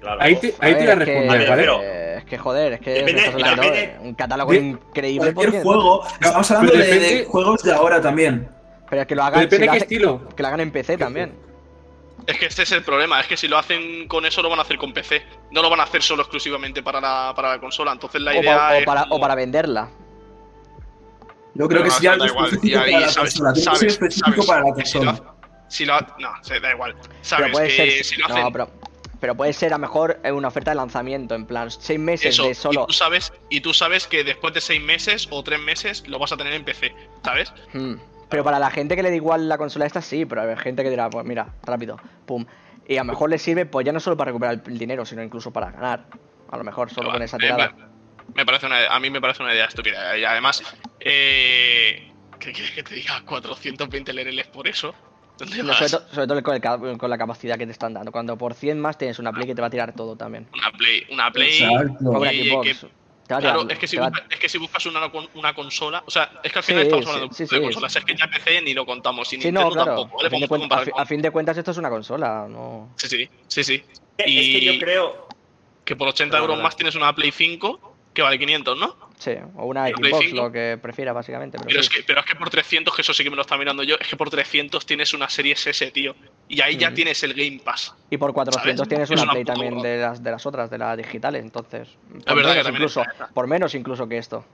[0.00, 0.20] Claro.
[0.20, 1.46] Ahí te, ahí te a que- ¿vale?
[1.46, 5.32] pero- es que joder, es que Depende- estás hablando de depende- un catálogo de- increíble.
[5.34, 6.02] Cualquier porque- juego.
[6.20, 8.48] Estamos hablando de, de juegos de ahora también.
[8.88, 10.28] Pero es que lo hagan, Depende si de lo qué hace- estilo.
[10.36, 11.34] que lo hagan en PC también.
[12.26, 14.58] Es que este es el problema, es que si lo hacen con eso lo van
[14.58, 15.22] a hacer con PC.
[15.52, 17.92] No lo van a hacer solo exclusivamente para la, para la consola.
[17.92, 19.88] Entonces la O, idea pa- o es para, como- o para venderla.
[21.54, 22.44] Yo creo Pero que sí algo da igual.
[22.46, 23.52] específico Y ahí para la sabes- consola.
[23.52, 25.34] Tiene que ser sabes- específico sabes para la que si lo consola.
[25.68, 25.98] si no,
[26.42, 26.94] se da igual.
[27.22, 28.04] Sabes Pero puede que ser.
[28.04, 28.70] si lo hacen No, pero,
[29.20, 32.48] pero puede ser a lo mejor una oferta de lanzamiento, en plan, seis meses eso,
[32.48, 32.82] de solo.
[32.82, 36.18] y tú sabes y tú sabes que después de seis meses o tres meses lo
[36.18, 37.52] vas a tener en PC, ¿sabes?
[37.72, 37.94] Hmm.
[38.28, 40.82] Pero para la gente que le da igual la consola esta, sí, pero hay gente
[40.82, 41.96] que dirá, pues mira, rápido,
[42.26, 42.44] pum.
[42.88, 45.22] Y a lo mejor le sirve, pues ya no solo para recuperar el dinero, sino
[45.22, 46.06] incluso para ganar.
[46.50, 47.74] A lo mejor solo con esa tirada.
[48.34, 50.16] Me, parece una, a mí me parece una idea estúpida.
[50.18, 50.62] Y además,
[51.00, 53.22] eh, ¿qué quieres que te diga?
[53.24, 54.94] 420 LRLs por eso.
[55.38, 55.78] ¿Dónde No, vas?
[55.78, 58.10] sobre, to- sobre todo con, el ca- con la capacidad que te están dando.
[58.12, 60.48] Cuando por 100 más tienes una Play que te va a tirar todo también.
[60.54, 61.62] Una Play, una Play.
[61.62, 62.10] Exacto.
[62.10, 62.80] Una Xbox.
[62.80, 62.88] que-
[63.26, 66.30] Claro, es que, si buscas, es que si buscas una, con- una consola, o sea,
[66.44, 67.60] es que al final Sí, estamos hablando sí, de sí.
[67.60, 69.96] consolas, es que ya PC ni lo contamos, y Sí, Nintendo no, claro.
[69.96, 70.26] tampoco, ¿vale?
[70.28, 72.94] a, fin de Vamos a a fi- fin de cuentas esto es una consola, no...
[72.98, 73.84] Sí, sí, sí, sí.
[74.16, 75.26] Es que Y yo creo.
[75.84, 78.96] que por 80 euros más tienes una Play 5 que vale 500, ¿no?
[79.18, 80.36] Sí, o una Pero Xbox, 5.
[80.36, 81.56] lo que prefiera básicamente.
[81.58, 81.88] Pero, Pero sí.
[81.90, 83.82] es, que, pero es que por 300, que eso sí que me lo está mirando
[83.82, 86.14] yo, es que por 300 tienes una serie S, tío.
[86.48, 86.96] Y ahí ya Ujú.
[86.96, 87.94] tienes el Game Pass.
[88.10, 88.88] Y por 400 ¿sabes?
[88.88, 91.88] tienes Es una una Play también de las, de las otras, de las digitales, entonces...
[92.26, 93.02] Por verdad que menos también incluso,
[93.32, 94.44] por menos incluso que esto.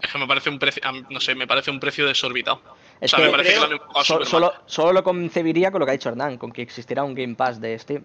[0.00, 2.60] Es que me parece un precio, no sé, me parece un precio desorbitado.
[3.00, 4.26] Es o sea, que me parece que creo- lo so- supermal.
[4.28, 7.34] solo, solo lo concebiría con lo que ha dicho Hernán, con que existiera un Game
[7.34, 8.02] Pass de Steam.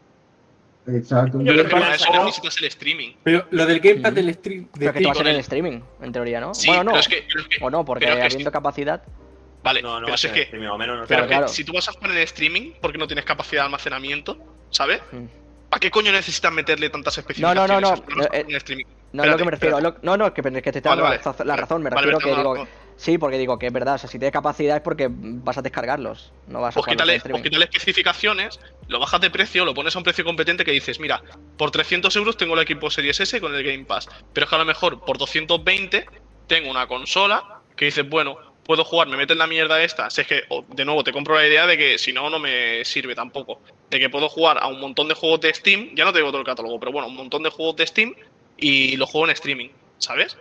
[0.87, 1.39] Exacto.
[1.41, 3.09] Yo creo es que para eso necesitas el streaming.
[3.23, 4.63] Pero lo del Gamepad del stream.
[4.73, 6.53] De Pero que te va a ser el- streaming, en teoría, ¿no?
[6.55, 6.89] Sí, bueno, no.
[6.91, 9.03] pero es que, pero es que- O no, porque que habiendo capacidad.
[9.63, 11.73] Vale, No, no pero a es que, streaming, o menos no pero que si tú
[11.73, 14.37] vas a jugar en streaming porque no tienes capacidad de almacenamiento,
[14.71, 15.01] ¿sabes?
[15.11, 15.25] Mm.
[15.69, 17.69] ¿Para qué coño necesitas meterle tantas No, especificaciones?
[17.69, 18.85] no, no, no, a eh, streaming?
[19.13, 19.79] No es lo que me refiero.
[19.79, 21.19] lo- no, no, que, te Vale, vale.
[21.45, 21.83] la- razón.
[21.83, 22.67] Me Vale, refiero me que digo.
[23.01, 23.95] Sí, porque digo que es verdad.
[23.95, 26.31] O sea, si tienes capacidad es porque vas a descargarlos.
[26.45, 29.95] No vas a Pues en quítale, pues quítale especificaciones, lo bajas de precio, lo pones
[29.95, 31.23] a un precio competente que dices, mira,
[31.57, 34.07] por 300 euros tengo el equipo Series S con el Game Pass.
[34.33, 36.05] Pero es que a lo mejor por 220
[36.45, 40.11] tengo una consola que dices, bueno, puedo jugar, me meten la mierda esta.
[40.11, 42.85] Si es que, de nuevo, te compro la idea de que si no, no me
[42.85, 43.61] sirve tampoco.
[43.89, 46.29] De que puedo jugar a un montón de juegos de Steam, ya no te digo
[46.29, 48.13] todo el catálogo, pero bueno, un montón de juegos de Steam
[48.57, 49.69] y los juego en streaming,
[50.01, 50.37] ¿sabes?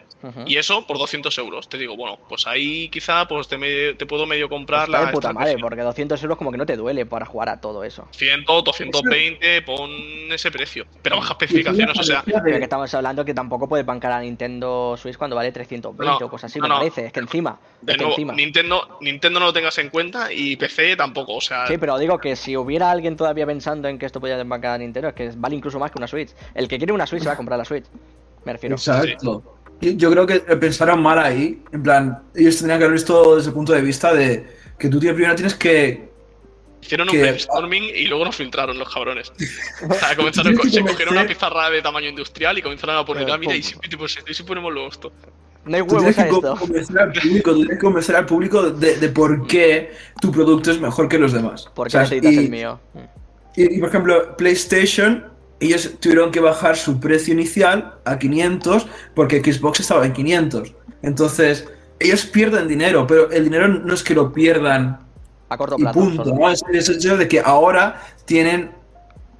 [0.46, 1.66] Y eso por 200 euros.
[1.68, 5.12] Te digo, bueno, pues ahí quizá pues te, me- te puedo medio comprar la de
[5.12, 8.06] puta madre, porque 200 euros como que no te duele para jugar a todo eso.
[8.10, 9.90] 100, 220, pon
[10.30, 10.86] ese precio.
[11.02, 14.94] Pero baja especificaciones, o sea, Pero que estamos hablando que tampoco puedes bancar a Nintendo
[14.98, 16.76] Switch cuando vale 320 No, o cosas así, no, me no.
[16.78, 17.06] parece.
[17.06, 17.58] Es que encima.
[17.80, 18.32] de es que nuevo, encima.
[18.34, 22.18] Nintendo, Nintendo no lo tengas en cuenta y PC tampoco, o sea, Sí, pero digo
[22.18, 25.30] que si hubiera alguien todavía pensando en que esto podía bancar a Nintendo, es que
[25.36, 26.30] vale incluso más que una Switch.
[26.54, 27.84] El que quiere una Switch se va a comprar la Switch.
[28.44, 28.76] Me refiero.
[28.76, 29.42] Exacto.
[29.80, 31.62] Yo, yo creo que pensaron mal ahí.
[31.72, 34.46] En plan, ellos tendrían que haber visto desde el punto de vista de
[34.78, 36.08] que tú tío, primero tienes que.
[36.82, 39.32] hicieron un brainstorming y luego nos filtraron los cabrones.
[39.88, 43.38] O sea, comenzaron, se cogieron una pizarra de tamaño industrial y comenzaron a poner, ah,
[43.38, 45.12] mira, y si, tipo, si, si ponemos luego esto.
[45.64, 46.56] No hay Tú huevos tienes a que esto.
[46.56, 50.70] convencer al público, tú tienes que convencer al público de, de por qué tu producto
[50.70, 51.68] es mejor que los demás.
[51.74, 52.10] ¿Por qué ¿sabes?
[52.12, 52.80] necesitas Y- el mío?
[52.94, 52.98] Mm.
[53.56, 55.30] Y, y, por ejemplo, PlayStation,
[55.60, 60.74] ellos tuvieron que bajar su precio inicial a 500 porque Xbox estaba en 500.
[61.02, 65.00] Entonces, ellos pierden dinero, pero el dinero no es que lo pierdan
[65.50, 66.00] A corto y plazo.
[66.00, 66.24] punto.
[66.24, 66.36] solo.
[66.36, 66.50] ¿no?
[66.50, 68.72] Es es el hecho de que ahora tienen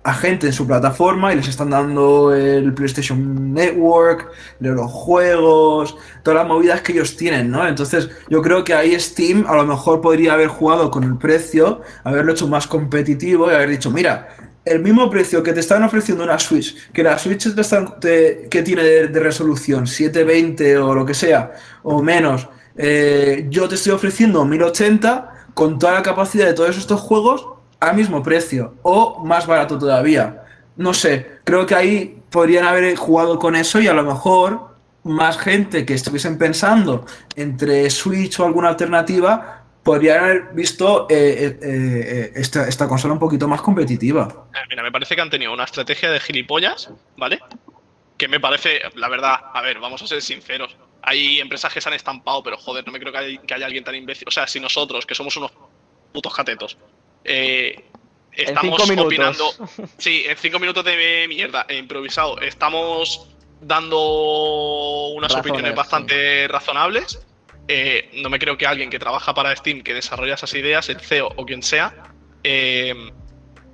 [0.02, 6.38] a gente en su plataforma y les están dando el PlayStation Network, los juegos, todas
[6.40, 7.66] las movidas que ellos tienen, ¿no?
[7.68, 11.82] Entonces, yo creo que ahí Steam a lo mejor podría haber jugado con el precio,
[12.02, 14.28] haberlo hecho más competitivo y haber dicho, mira,
[14.64, 18.62] el mismo precio que te están ofreciendo una Switch, que la Switch te están- que
[18.64, 21.52] tiene de, de resolución 720 o lo que sea,
[21.82, 27.00] o menos, eh, yo te estoy ofreciendo 1080 con toda la capacidad de todos estos
[27.00, 27.46] juegos
[27.80, 30.44] al mismo precio o más barato todavía.
[30.76, 34.70] No sé, creo que ahí podrían haber jugado con eso y a lo mejor
[35.02, 41.58] más gente que estuviesen pensando entre Switch o alguna alternativa podrían haber visto eh, eh,
[41.62, 44.46] eh, esta, esta consola un poquito más competitiva.
[44.54, 47.40] Eh, Mira, me parece que han tenido una estrategia de gilipollas, ¿vale?
[48.18, 50.76] Que me parece, la verdad, a ver, vamos a ser sinceros.
[51.02, 53.64] Hay empresas que se han estampado, pero joder, no me creo que, hay- que haya
[53.66, 54.28] alguien tan imbécil.
[54.28, 55.50] O sea, si nosotros, que somos unos
[56.12, 56.76] putos catetos,
[57.24, 57.82] eh,
[58.32, 59.44] estamos opinando.
[59.96, 63.28] Sí, en cinco minutos de mierda, e improvisado, estamos
[63.62, 65.76] dando unas Razones, opiniones sí.
[65.76, 67.26] bastante razonables.
[67.68, 71.00] Eh, no me creo que alguien que trabaja para Steam, que desarrolla esas ideas, el
[71.00, 71.94] CEO o quien sea,
[72.42, 72.94] eh,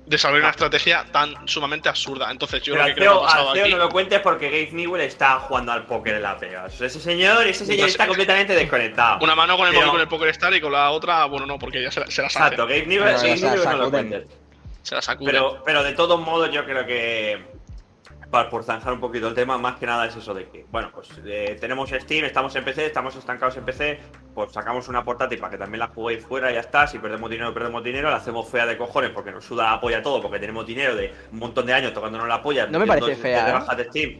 [0.05, 2.29] desarrolle una estrategia tan sumamente absurda.
[2.31, 3.71] Entonces, yo Pero creo al que creo que CEO, ha pasado al CEO aquí.
[3.73, 6.79] no lo cuentes porque Gabe Newell está jugando al póker en Las Vegas.
[6.79, 9.19] Ese señor, ese señor Pues- está completamente desconectado.
[9.23, 11.57] Una mano con el Pero- con el Poker Star y con la otra, bueno, no,
[11.57, 12.37] porque ya se, la- se hace.
[12.39, 14.23] Exacto, Gabe Newell, Pero Gabe Newell no lo cuentes.
[14.83, 15.31] Se la sacude.
[15.31, 17.56] Pero, pero de todos modos, yo creo que.
[18.31, 20.89] Para, por zanjar un poquito el tema, más que nada es eso de que, bueno,
[20.93, 23.99] pues eh, tenemos Steam, estamos en PC, estamos estancados en PC,
[24.35, 26.87] pues sacamos una portátil para que también la juguéis fuera y ya está.
[26.87, 30.01] Si perdemos dinero, perdemos dinero, la hacemos fea de cojones porque nos suda la polla
[30.01, 32.67] todo, porque tenemos dinero de un montón de años tocándonos la polla.
[32.67, 33.53] No me parece fea, ¿eh?
[33.53, 34.19] bajas de Steam.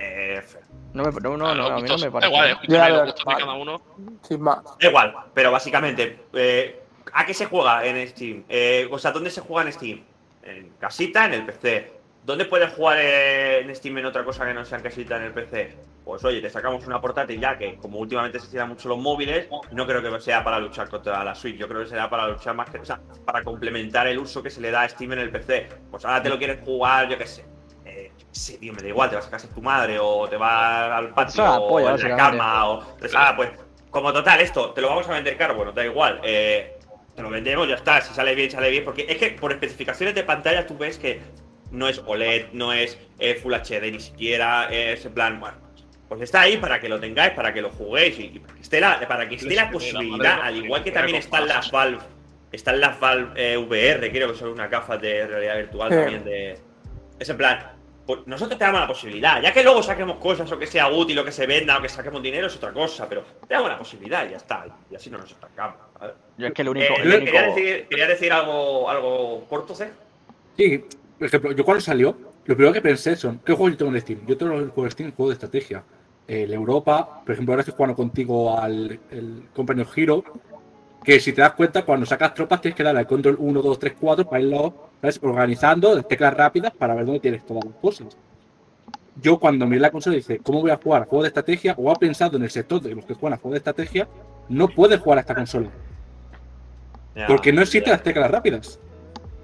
[0.00, 0.62] Eh, fea.
[0.92, 2.32] No, me, no, no, no, a mí no me da parece.
[2.32, 3.82] igual, Ya, los de cada uno.
[4.22, 4.64] Sin más.
[4.64, 6.82] Da igual, pero básicamente, eh,
[7.12, 8.44] ¿a qué se juega en Steam?
[8.48, 10.04] Eh, o sea, ¿dónde se juega en Steam?
[10.42, 11.97] En casita, en el PC.
[12.28, 15.22] ¿Dónde puedes jugar eh, en Steam en otra cosa que no sea en casita en
[15.22, 15.74] el PC?
[16.04, 19.48] Pues oye, te sacamos una portátil ya que como últimamente se tiran mucho los móviles,
[19.70, 22.54] no creo que sea para luchar contra la Switch, yo creo que será para luchar
[22.54, 25.20] más que, o sea, para complementar el uso que se le da a Steam en
[25.20, 25.70] el PC.
[25.90, 27.46] Pues ahora te lo quieres jugar, yo qué sé.
[27.86, 29.98] Eh, yo qué sé, tío, me da igual, te vas a casa de tu madre
[29.98, 33.52] o te vas al patio la o polla, en la cama o pues, ah, pues
[33.88, 36.20] como total esto, te lo vamos a vender caro, bueno, da igual.
[36.22, 36.76] Eh,
[37.16, 40.14] te lo vendemos, ya está, si sale bien, sale bien, porque es que por especificaciones
[40.14, 41.22] de pantalla tú ves que
[41.70, 45.56] no es OLED, no es eh, Full HD ni siquiera, es en plan, bueno,
[46.08, 48.60] pues está ahí para que lo tengáis, para que lo juguéis y, y para que
[48.62, 51.98] esté la, para que esté la posibilidad, al igual que también están las Valve,
[52.52, 55.96] están las Valve eh, VR, creo que son unas gafas de realidad virtual Sí.
[55.96, 56.58] también de...
[57.18, 57.72] Es en plan,
[58.06, 59.42] pues nosotros te damos la posibilidad.
[59.42, 61.90] Ya que luego saquemos cosas o que sea útil o que se venda o que
[61.90, 64.64] saquemos dinero es otra cosa, pero te damos la posibilidad y ya está.
[64.90, 65.76] Y así no nos estancamos.
[66.00, 66.14] ¿vale?
[66.38, 66.94] Yo es que el único.
[66.94, 69.90] Eh, el único- quería, decir, quería decir algo, algo corto, C.
[70.56, 70.84] Sí,
[71.18, 74.00] por ejemplo, yo cuando salió, lo primero que pensé son, ¿qué juegos yo tengo en
[74.00, 74.20] Steam?
[74.26, 75.82] Yo tengo el juego de Steam, juego de estrategia.
[76.28, 80.22] El Europa, por ejemplo, ahora estoy jugando contigo al el Company of Hero,
[81.02, 83.78] que si te das cuenta, cuando sacas tropas tienes que darle al control 1, 2,
[83.78, 85.18] 3, 4 para irlo ¿sabes?
[85.22, 88.16] organizando de teclas rápidas para ver dónde tienes todas las cosas.
[89.20, 91.74] Yo cuando miré la consola dice, ¿cómo voy a jugar a juegos de estrategia?
[91.76, 94.08] O ha pensado en el sector de los que juegan a juegos de estrategia,
[94.48, 95.70] no puedes jugar a esta consola.
[97.26, 98.78] Porque no existen las teclas rápidas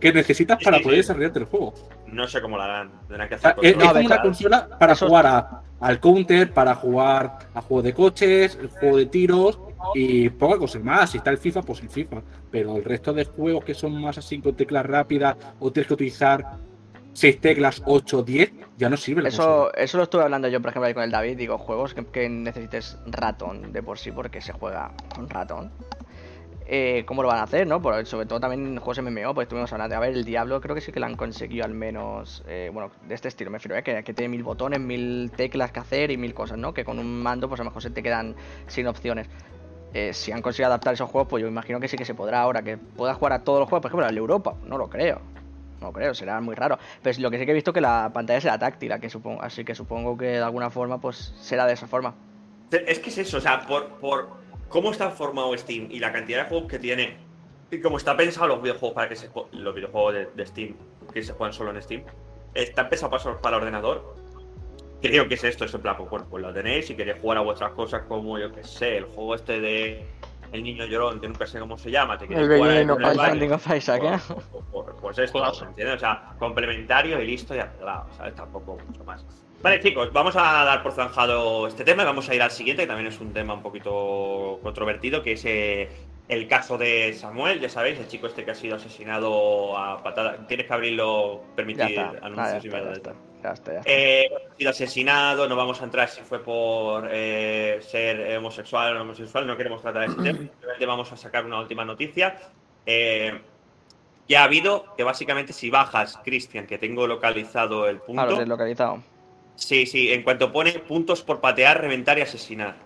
[0.04, 1.00] que necesitas para sí, poder sí.
[1.02, 1.72] desarrollarte el juego.
[2.08, 2.90] No sé cómo la harán.
[3.08, 6.52] Tendrán que O sea, hacer es, como una consola para Eso jugar a- al counter,
[6.52, 9.58] para jugar a juegos de coches, el juego de tiros
[9.94, 11.10] y poca cosa más.
[11.10, 12.22] Si está el FIFA, pues el FIFA.
[12.50, 15.94] Pero el resto de juegos que son más así con teclas rápidas o tienes que
[15.94, 16.44] utilizar
[17.14, 19.70] 6 teclas, 8, 10, ya no sirve la Eso, consola.
[19.76, 21.36] eso lo estuve hablando yo, por ejemplo, ahí con el David.
[21.38, 25.70] Digo, juegos que, que necesites ratón de por sí, porque se juega con ratón.
[26.66, 27.82] Eh, ¿Cómo lo van a hacer, no?
[27.82, 29.96] Por- sobre todo también en juegos MMO, pues estuvimos hablando.
[29.96, 32.42] A ver, el Diablo creo que sí que lo han conseguido al menos.
[32.48, 33.82] eh, bueno, de este estilo me refiero, ¿eh?
[33.82, 36.72] que, que tiene mil botones, mil teclas que hacer y mil cosas, ¿no?
[36.72, 38.34] Que con un mando, pues a lo mejor se te quedan
[38.66, 39.28] sin opciones.
[39.92, 42.40] Eh, si han conseguido adaptar esos juegos, pues yo imagino que sí que se podrá
[42.40, 42.62] ahora.
[42.62, 45.20] Que puedas jugar a todos los juegos, por ejemplo, al Europa, no lo creo.
[45.82, 46.78] No creo, será muy raro.
[47.02, 49.64] Pero lo que sí que he visto que la pantalla será táctil, que supongo, así
[49.66, 52.14] que supongo que de alguna forma pues será de esa forma.
[52.70, 54.43] Es que es eso, o sea, por, por
[54.74, 57.16] cómo está formado Steam y la cantidad de juegos que tiene
[57.70, 60.74] y cómo está pensado los videojuegos para que se los videojuegos de, de Steam
[61.12, 62.02] que se juegan solo en Steam,
[62.54, 64.16] está pensado para, para el ordenador.
[65.00, 67.38] Creo que es esto, es en plan, pues bueno, pues lo tenéis si queréis jugar
[67.38, 70.04] a vuestras cosas como yo que sé, el juego este de
[70.50, 72.86] El Niño Llorón, que nunca sé cómo se llama, te El jugar el
[74.06, 74.18] ¿eh?
[74.28, 75.64] pues, pues- pues esto.
[75.66, 75.96] ¿entiendes?
[75.96, 78.34] O sea, complementario y listo y arreglado, ¿sabes?
[78.34, 79.24] Tampoco mucho más.
[79.62, 82.82] Vale, chicos, vamos a dar por zanjado este tema y vamos a ir al siguiente,
[82.82, 85.88] que también es un tema un poquito controvertido, que es eh,
[86.28, 90.46] el caso de Samuel, ya sabéis, el chico este que ha sido asesinado a patada.
[90.46, 93.82] Tienes que abrirlo, permitir anuncios y está, ya está, ya está.
[93.84, 98.94] Eh, ha sido asesinado, no vamos a entrar si fue por eh, ser homosexual o
[98.96, 102.38] no homosexual, no queremos tratar este tema, simplemente vamos a sacar una última noticia.
[102.86, 103.40] Eh,
[104.28, 109.02] ya ha habido que básicamente si bajas, Cristian, que tengo localizado el Ah, lo punto.
[109.56, 112.76] Sí, sí, en cuanto pone puntos por patear, reventar y asesinar.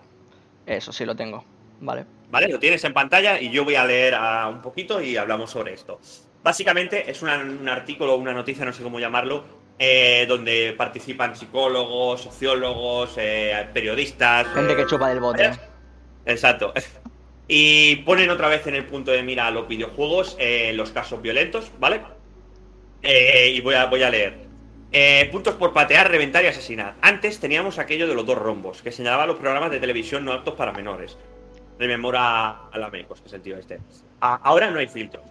[0.65, 1.43] Eso sí lo tengo.
[1.81, 2.05] Vale.
[2.29, 2.47] ¿Vale?
[2.47, 4.15] Lo tienes en pantalla y yo voy a leer
[4.49, 5.99] un poquito y hablamos sobre esto.
[6.43, 9.43] Básicamente es una- un artículo, una noticia, no sé cómo llamarlo,
[9.79, 14.47] eh, donde participan psicólogos, sociólogos, eh, periodistas.
[14.53, 15.43] Gente que eh, chupa del bote.
[15.49, 15.59] ¿vale?
[16.25, 16.73] Exacto.
[17.51, 21.19] Y ponen otra vez en el punto de mira a los videojuegos eh, los casos
[21.19, 22.01] violentos, ¿vale?
[23.01, 24.37] Eh, y voy a, voy a leer.
[24.91, 26.95] Eh, puntos por patear, reventar y asesinar.
[27.01, 30.55] Antes teníamos aquello de los dos rombos, que señalaba los programas de televisión no aptos
[30.55, 31.15] para menores.
[31.77, 33.79] Rememora a la Mecos, que tío este.
[34.19, 35.21] Ahora no hay filtro.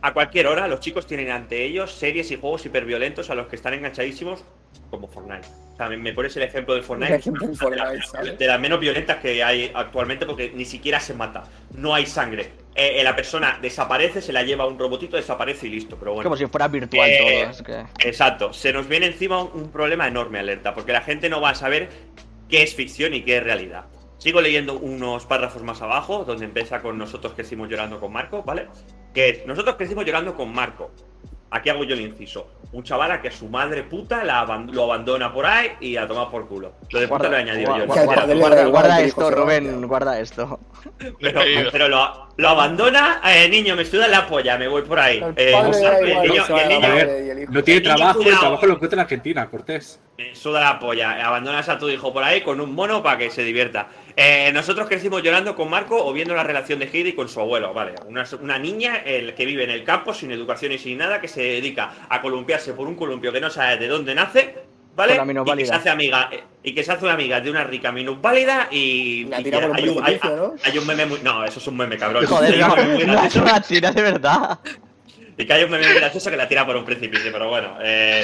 [0.00, 3.56] A cualquier hora, los chicos tienen ante ellos series y juegos hiperviolentos a los que
[3.56, 4.44] están enganchadísimos,
[4.90, 5.46] como Fortnite.
[5.72, 7.76] O sea, me, me pones el ejemplo del Fortnite, El que es una ejemplo de,
[7.76, 11.44] las Fortnite, de las menos violentas que hay actualmente, porque ni siquiera se mata.
[11.74, 12.52] No hay sangre.
[12.74, 15.96] Eh, eh, la persona desaparece, se la lleva a un robotito, desaparece y listo.
[15.98, 16.28] Pero Es bueno.
[16.28, 17.50] como si fuera virtual Eh, todo.
[17.50, 18.08] Es que...
[18.08, 21.50] Exacto, se nos viene encima un, un problema enorme, alerta, porque la gente no va
[21.50, 21.88] a saber
[22.48, 23.86] qué es ficción y qué es realidad.
[24.18, 28.68] Sigo leyendo unos párrafos más abajo, donde empieza con nosotros crecimos llorando con Marco, ¿vale?
[29.12, 30.92] Que es, nosotros crecimos llorando con Marco.
[31.54, 32.48] Aquí hago yo el inciso.
[32.72, 36.08] Un chaval a que su madre puta la aban- lo abandona por ahí y a
[36.08, 36.72] tomar por culo.
[36.90, 37.86] Lo de puta lo he añadido yo.
[37.86, 40.58] guarda, guarda, guarda- guarda esto, Rubén, guarda esto.
[41.20, 41.40] Pero,
[41.70, 45.20] pero lo, lo abandona, eh, niño, me suda la polla, me voy por ahí.
[45.20, 45.32] No
[47.62, 50.00] tiene El niño trabajo, el trabajo lo encuentra en Argentina, Cortés.
[50.18, 53.30] Eh, Suda la polla, abandonas a tu hijo por ahí con un mono para que
[53.30, 53.88] se divierta.
[54.16, 57.72] Eh, nosotros crecimos llorando con Marco o viendo la relación de Heidi con su abuelo,
[57.72, 57.94] ¿vale?
[58.06, 61.28] Una, una niña el, que vive en el campo sin educación y sin nada, que
[61.28, 64.54] se dedica a columpiarse por un columpio que no sabe de dónde nace,
[64.94, 65.14] ¿vale?
[65.42, 66.30] Y que se hace amiga,
[66.62, 69.66] y que se hace una amiga de una rica minusválida y, La y tira que
[69.68, 70.18] por un hay, un, hay-
[70.62, 71.20] hay un meme muy.
[71.22, 72.26] No, eso es un meme, cabrón.
[72.26, 74.58] Joder, no, no es una tira de verdad.
[75.38, 77.78] Y que hay un meme muy gracioso que la tira por un precipicio, pero bueno.
[77.82, 78.22] eh,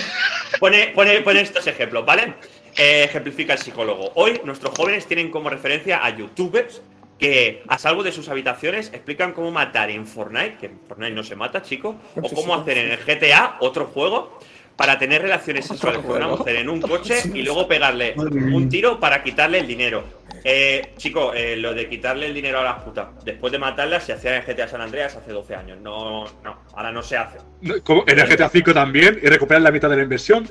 [0.61, 2.35] pone, pone, pone estos ejemplos, ¿vale?
[2.79, 4.13] Eh, ejemplifica el psicólogo.
[4.15, 6.81] Hoy nuestros jóvenes tienen como referencia a youtubers
[7.19, 11.25] que, a salvo de sus habitaciones, explican cómo matar en Fortnite, que en Fortnite no
[11.25, 14.39] se mata, chico, o cómo hacer en el GTA, otro juego,
[14.77, 19.01] para tener relaciones sexuales con una mujer en un coche y luego pegarle un tiro
[19.01, 20.05] para quitarle el dinero.
[20.45, 24.13] Eh, chico, eh, lo de quitarle el dinero a las putas después de matarlas se
[24.13, 25.79] hacía en GTA San Andreas hace 12 años.
[25.81, 27.39] No, no, ahora no se hace.
[27.61, 30.49] En el GTA V también, y recuperan la mitad de la inversión.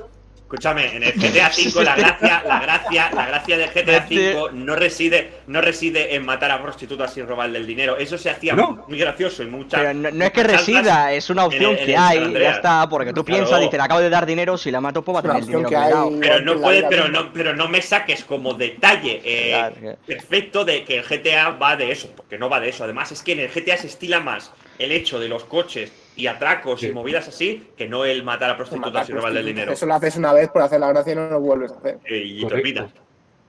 [0.47, 4.77] Escúchame, en el GTA V la gracia, la gracia, la gracia del GTA V no
[4.77, 7.97] reside, no reside en matar a prostitutas y robarle el dinero.
[7.97, 8.85] Eso se hacía No.
[8.87, 9.81] muy gracioso y muchas.
[9.81, 12.33] Pero no, no es que resida, es una opción en el- que en el hay,
[12.41, 13.39] ya está, porque tú Claro.
[13.43, 15.43] piensas, dices, le acabo de dar dinero, si la mato, pues va a Una tener
[15.43, 16.19] el dinero que hay.
[16.21, 20.85] Pero no puedes, pero no, pero no me saques como detalle eh, Claro, perfecto de
[20.85, 22.85] que el GTA va de eso, porque no va de eso.
[22.85, 26.27] Además, es que en el GTA se estila más el hecho de los coches y
[26.27, 26.87] atracos Sí.
[26.87, 29.71] y movidas así que no el matar a Matar prostitutas y robarle el dinero.
[29.71, 31.99] Eso lo haces una vez por hacer la gracia y no lo vuelves a hacer.
[32.09, 32.91] Y te olvidas.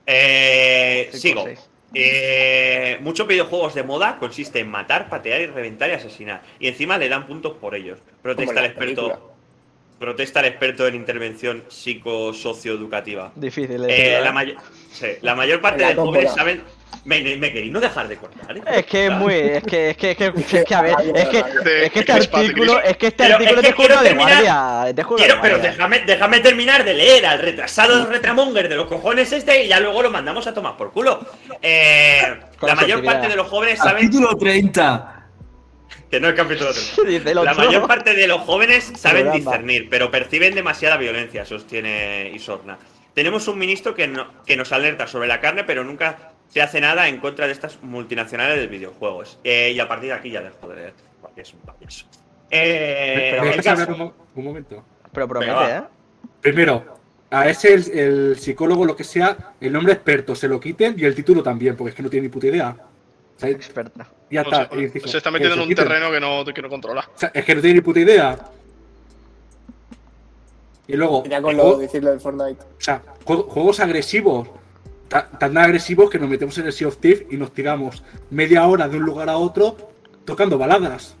[0.05, 1.45] Eh, sigo.
[1.93, 6.43] Eh, muchos videojuegos de moda consiste en matar, patear y reventar y asesinar.
[6.59, 7.99] Y encima le dan puntos por ellos.
[8.21, 9.01] Protesta el experto.
[9.07, 9.19] película.
[9.99, 13.31] Protesta el experto en intervención psico-socioeducativa.
[13.35, 14.55] Difícil Eh, la, ¿eh?
[14.91, 16.61] sí, la mayor parte La de jóvenes saben.
[17.05, 18.55] Me, me queréis no dejar de cortar.
[18.57, 18.61] ¿eh?
[18.67, 20.25] Es que es muy, es que, es que, es que,
[20.57, 23.23] es que, a ver, es que, es que este Crispa, de artículo, es que este
[23.23, 25.41] Pero artículo es es que de juego quiero de guardia, es de juego de Quiero,
[25.41, 25.71] pero guardia.
[25.71, 30.03] déjame, déjame terminar de leer al retrasado retramonger de los cojones este y ya luego
[30.03, 31.25] lo mandamos a tomar por culo.
[31.61, 32.21] Eh,
[32.61, 35.15] la mayor parte de los jóvenes saben Capítulo 30.
[36.11, 36.95] que no es capítulo 3.
[37.07, 37.65] Dice el La otro.
[37.65, 42.77] mayor parte de los jóvenes saben discernir, pero perciben demasiada violencia, sostiene Isorna.
[43.13, 46.81] Tenemos un ministro que, no- que nos alerta sobre la carne, pero nunca se hace
[46.81, 49.39] nada en contra de estas multinacionales de videojuegos.
[49.43, 52.05] Eh, y a partir de aquí ya dejo de leer, porque es un payaso.
[52.51, 54.83] Eh, Pero déjame caso- un, mo- un momento.
[55.13, 55.83] Pero promete, Venga, ¿eh?
[56.41, 56.97] Primero,
[57.31, 61.05] a ese el, el psicólogo, lo que sea, el nombre experto se lo quiten y
[61.05, 62.75] el título también, porque es que no tiene ni puta idea.
[63.35, 64.07] O sea, Experta.
[64.29, 64.69] ya está.
[64.69, 65.85] se está metiendo en un quiten.
[65.87, 67.07] terreno que no, que no controla.
[67.15, 68.37] O sea, es que no tiene ni puta idea.
[70.87, 72.61] Y luego, Ya con juego- lo decirlo del Fortnite.
[72.63, 74.49] o sea, ju- juegos agresivos.
[75.09, 78.65] Ta- Tan agresivos que nos metemos en el Sea of Thieves y nos tiramos media
[78.67, 79.75] hora de un lugar a otro
[80.25, 81.15] tocando baladas.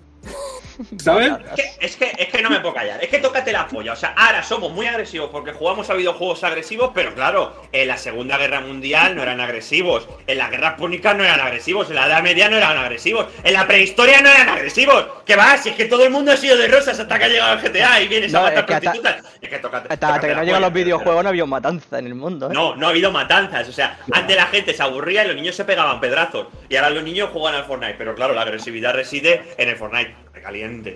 [0.97, 1.31] ¿Sabes?
[1.31, 3.93] Es que, es, que, es que no me puedo callar, es que tócate la polla.
[3.93, 7.97] O sea, ahora somos muy agresivos porque jugamos a videojuegos agresivos, pero claro, en la
[7.97, 12.07] Segunda Guerra Mundial no eran agresivos, en la Guerra Púnica no eran agresivos, en la
[12.07, 15.05] Edad Media no eran agresivos, en la prehistoria no eran agresivos.
[15.25, 15.57] ¿Qué va?
[15.57, 17.59] Si es que todo el mundo ha sido de rosas hasta que ha llegado el
[17.59, 19.33] GTA y vienes No, a matar es que hasta- prostitutas.
[19.41, 22.07] Es que tócate, Hasta, hasta que no llegan los videojuegos no había un matanza en
[22.07, 22.53] el mundo, ¿eh?
[22.53, 23.67] No, no ha habido matanzas.
[23.67, 26.47] O sea, antes la gente se aburría y los niños se pegaban pedrazos.
[26.69, 27.95] Y ahora los niños juegan al Fortnite.
[27.97, 30.15] Pero claro, la agresividad reside en el Fortnite.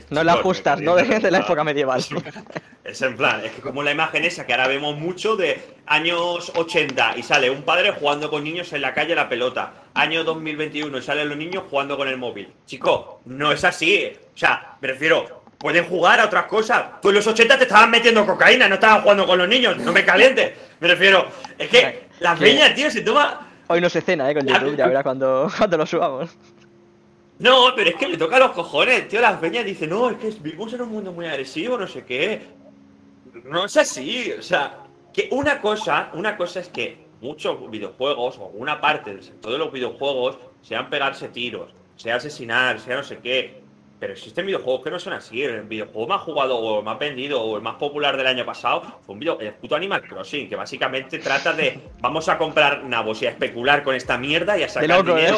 [0.10, 2.04] No las justas, no de, la época medieval.
[2.84, 6.52] Es en plan, es que como la imagen esa que ahora vemos mucho de años
[6.56, 9.74] 80 y sale un padre jugando con niños en la calle a la pelota.
[9.94, 12.52] Año 2021 y salen los niños jugando con el móvil.
[12.66, 14.12] Chico, no es así.
[14.36, 17.02] O sea, me refiero, pueden jugar a otras cosas.
[17.02, 19.78] Tú en los 80 te estaban metiendo cocaína, no estaban jugando con los niños.
[19.78, 20.54] No me calientes.
[20.82, 21.28] Me refiero,
[21.58, 23.50] es que la Que- peña, tío, se toma...
[23.68, 24.34] Hoy no se cena, ¿eh?
[24.34, 26.38] Con YouTube, ya verás cuando, cuando lo subamos.
[27.44, 29.20] No, pero es que le toca los cojones, tío.
[29.20, 32.42] Las peñas dicen, no, es que vivimos en un mundo muy agresivo, no sé qué.
[33.44, 38.46] No es así, o sea, que una cosa, una cosa es que muchos videojuegos, o
[38.54, 43.18] una parte del sector de los videojuegos, sean pegarse tiros, sea asesinar, sea no sé
[43.18, 43.62] qué.
[44.04, 45.44] Pero existen videojuegos que no son así.
[45.44, 48.82] El videojuego más jugado o el más vendido o el más popular del año pasado
[49.06, 53.22] fue un video, el puto Animal Crossing, que básicamente trata de vamos a comprar nabos
[53.22, 55.22] y a especular con esta mierda y a sacar loco, ¿eh?
[55.22, 55.38] dinero.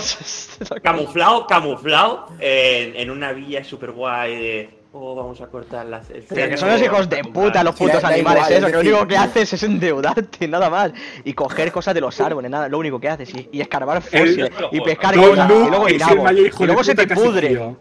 [0.61, 0.81] Loco.
[0.81, 4.69] Camuflado, camuflado, en, en una villa súper guay de.
[4.93, 6.01] Oh, vamos a cortar la.
[6.11, 8.71] el Pero que son los hijos de puta, los putos animales, igual, eso, es que
[8.71, 10.91] lo único que haces es endeudarte, nada más.
[11.23, 13.31] Y coger cosas de los árboles, nada, lo único que haces.
[13.35, 17.05] Y, y escarbar fósiles, y pescar cosas, y luego mayor hijo y luego se te
[17.05, 17.75] pudre.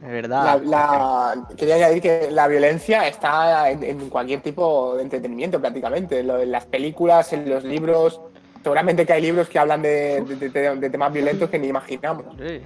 [0.00, 0.62] De La, verdad.
[0.64, 6.22] la- quería añadir que la violencia está en, en cualquier tipo de entretenimiento prácticamente.
[6.22, 8.20] Lo- en las películas, en los libros.
[8.62, 12.24] Seguramente que hay libros que hablan de, de- de- de temas violentos que ni imaginamos.
[12.38, 12.60] Sí.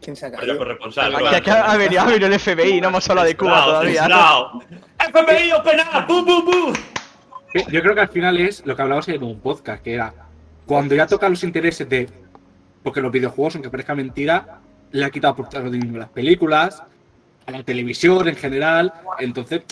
[0.00, 0.56] ¿Quién se ha caído?
[0.56, 1.14] corresponsal.
[1.16, 4.04] Aquí, aquí ha, venido, ha venido el FBI, no hemos hablado de Cuba todavía.
[4.98, 6.72] FBI open up, boom, boom, boom.
[7.52, 10.12] Sí, Yo creo que al final es lo que hablamos en un podcast, que era
[10.66, 12.08] cuando ya tocan los intereses de.
[12.82, 14.60] Porque los videojuegos, aunque parezca mentira,
[14.92, 16.82] le ha quitado protagonismo a las películas,
[17.46, 18.92] a la televisión en general.
[19.18, 19.62] Entonces,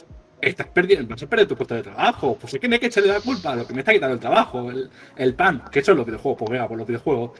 [0.40, 2.36] estás perdiendo, vas a perder tu puesto de trabajo.
[2.40, 4.14] Pues es que no hay que echarle la culpa a lo que me está quitando
[4.14, 6.38] el trabajo, el, el pan, que son los videojuegos.
[6.38, 7.30] Pues venga, por los videojuegos.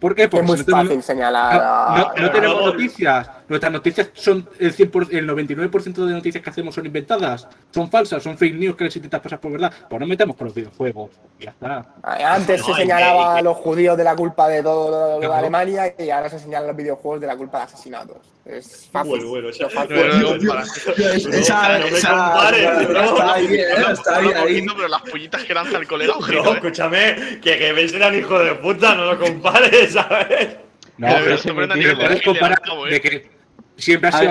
[0.00, 0.24] ¿Por qué?
[0.24, 1.54] Es Porque muy si no tenemos- fácil señalar.
[1.96, 2.66] no, no- no tenemos no.
[2.72, 3.30] noticias.
[3.48, 8.22] Nuestras noticias son el 100%, el 99% de noticias que hacemos son inventadas, son falsas,
[8.22, 9.72] son fake news que les intentas pasar por verdad.
[9.90, 11.10] Pues nos metemos con los videojuegos.
[11.38, 11.84] Ya está.
[12.02, 15.26] Antes No, se señalaba que- a los judíos de la culpa de todo lo de
[15.26, 15.34] Claro.
[15.34, 18.16] Alemania y ahora se señalan los videojuegos de la culpa de asesinatos.
[18.46, 19.10] Es fácil.
[19.24, 19.48] Bueno, bueno.
[19.48, 20.60] No, no, no.
[20.60, 23.02] Esa, no me esa- compares, bro.
[23.04, 24.46] está ahí, eh, está ahí, Habla ahí.
[24.54, 26.54] poquito, pero las pollitas que lanza el colega, No, ojito, eh.
[26.54, 30.56] escúchame, que, era un hijo de puta, no lo compares, ¿sabes?
[30.98, 32.90] No, Eh, pero puedes comparar eh.
[32.90, 33.33] de que
[33.76, 34.30] siempre, ha sido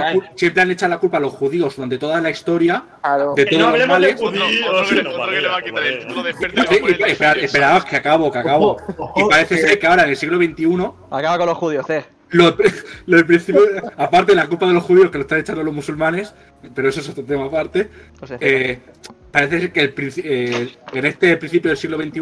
[0.61, 3.33] han echado la culpa a los judíos durante toda la historia Claro.
[3.35, 4.63] de Que no todos los hablemos de males.
[7.43, 8.77] Esperaos que acabo, que acabo.
[9.15, 12.05] Y parece que- ser que ahora en el siglo XXI Acaba con los judíos, eh.
[12.29, 12.55] Lo,
[13.05, 13.61] lo del principio,
[13.95, 16.33] aparte de la culpa de los judíos que lo están echando los musulmanes,
[16.73, 17.91] pero eso es otro tema aparte,
[18.25, 18.37] sé.
[18.41, 18.79] eh,
[19.31, 22.21] parece ser que el eh, en este principio del siglo XXI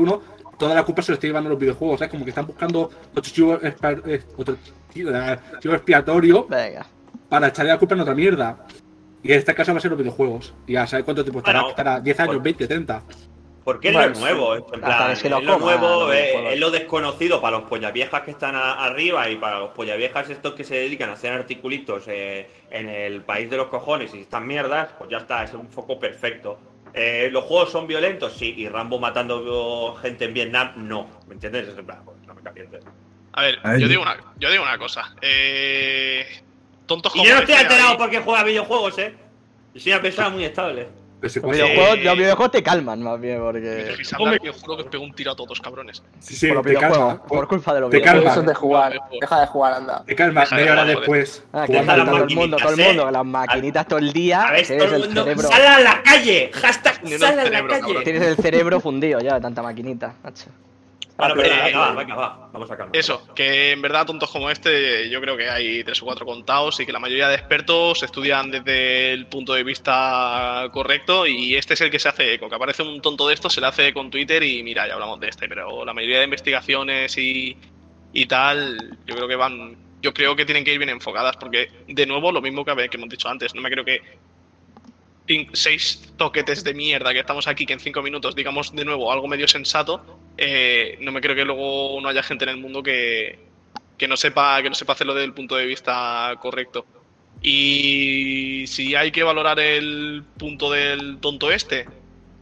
[0.59, 2.11] toda la culpa se lo está llevando los videojuegos, ¿sabes?
[2.11, 3.73] Como que están buscando otro chivo, eh,
[4.35, 4.57] otro
[4.93, 5.11] chivo-
[5.61, 6.85] chivo expiatorio Venga.
[7.31, 8.65] Para echarle la culpa en otra mierda.
[9.23, 10.53] Y en este caso va a ser los videojuegos.
[10.67, 13.03] Y ya sabes cuánto tiempo estará, Bueno, estará 10 años, pues- 20, 30.
[13.63, 14.81] Porque es Bueno, lo nuevo, es, en
[15.21, 18.55] que lo es lo coman nuevo, los es, lo desconocido para los pollaviejas que están
[18.55, 22.89] a- arriba y para los pollaviejas estos que se dedican a hacer articulitos eh, en
[22.89, 26.59] el país de los cojones y estas mierdas, pues ya está, es un foco perfecto.
[26.93, 28.33] Eh, ¿Los juegos son violentos?
[28.33, 31.07] Sí, y Rambo matando gente en Vietnam, no.
[31.27, 31.67] ¿Me entiendes?
[31.69, 32.83] Es en plan, pues, no me calientes.
[33.33, 35.15] A ver, A yo- digo una, yo digo una cosa.
[35.21, 36.25] Eh,
[36.91, 39.13] tontos Y como yo no estoy alterado ahí- porque juega videojuegos, ¿eh?
[39.73, 40.87] Yo soy una persona muy estable.
[41.21, 43.93] Los videojuegos, eh, los videojuegos te calman más bien, porque.
[43.95, 44.03] Que
[44.43, 46.01] yo juro que os pego un tiro a todos, cabrones.
[46.19, 47.23] sí, sí, por te calma.
[47.23, 48.23] por culpa de los te videojuegos.
[48.25, 48.31] calma.
[48.31, 48.99] Eso es de jugar.
[49.21, 50.03] Deja de jugar, anda.
[50.03, 51.43] Te calma, media hora después.
[51.53, 53.05] Ah, que está todo el mundo, todo el maquinitas, mundo, ¿eh?
[53.05, 54.41] con las maquinitas todo el día.
[54.41, 56.51] A ver, todo el mundo, ¡sal a la calle!
[56.53, 58.01] Hashtag sal a la calle.
[58.03, 60.45] tienes el cerebro fundido ya de tanta maquinita, macho.
[61.21, 62.49] Bueno, pero Eh, venga, va, venga, va.
[62.51, 62.97] Vamos a calmar.
[62.97, 66.79] Eso, que en verdad tontos como este, yo creo que hay tres o cuatro contados
[66.79, 71.75] y que la mayoría de expertos estudian desde el punto de vista correcto y este
[71.75, 73.87] es el que se hace eco, que aparece un tonto de estos, se le hace
[73.87, 77.55] eco en Twitter y mira, ya hablamos de este, pero la mayoría de investigaciones y,
[78.13, 81.69] y tal, yo creo que van, yo creo que tienen que ir bien enfocadas porque
[81.87, 84.01] de nuevo lo mismo que, que hemos dicho antes, no me creo que
[85.27, 89.11] cin- seis toquetes de mierda que estamos aquí, que en cinco minutos digamos de nuevo
[89.11, 90.03] algo medio sensato,
[90.37, 93.39] eh, no me creo que luego no haya gente en el mundo que,
[93.97, 96.87] que no sepa que no sepa hacerlo desde el punto de vista correcto.
[97.41, 101.89] Y si hay que valorar el punto del tonto este,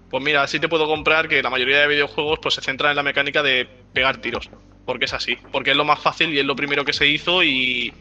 [0.10, 2.98] pues mira, sí te puedo comprar que la mayoría de videojuegos pues se centran en
[2.98, 4.52] la mecánica de pegar tiros,
[4.86, 7.44] porque es así, porque es lo más fácil y es lo primero que se hizo
[7.44, 7.94] y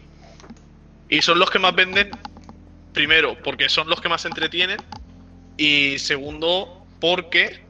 [1.09, 2.11] y son los que más venden
[2.99, 4.77] primero porque son los que más entretienen
[5.57, 7.65] y segundo porque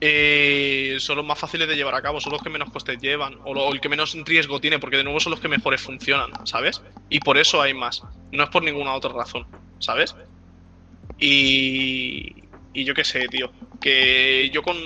[0.00, 3.34] eh, son los más fáciles de llevar a cabo, son los que menos costes llevan,
[3.44, 6.30] o, o el que menos riesgo tiene, porque de nuevo son los que mejores funcionan,
[6.46, 6.80] ¿sabes?
[7.10, 8.00] Y por eso hay más,
[8.32, 9.46] no es por ninguna otra razón,
[9.78, 10.16] ¿sabes?
[11.18, 14.78] Y, y yo qué sé, tío, que yo con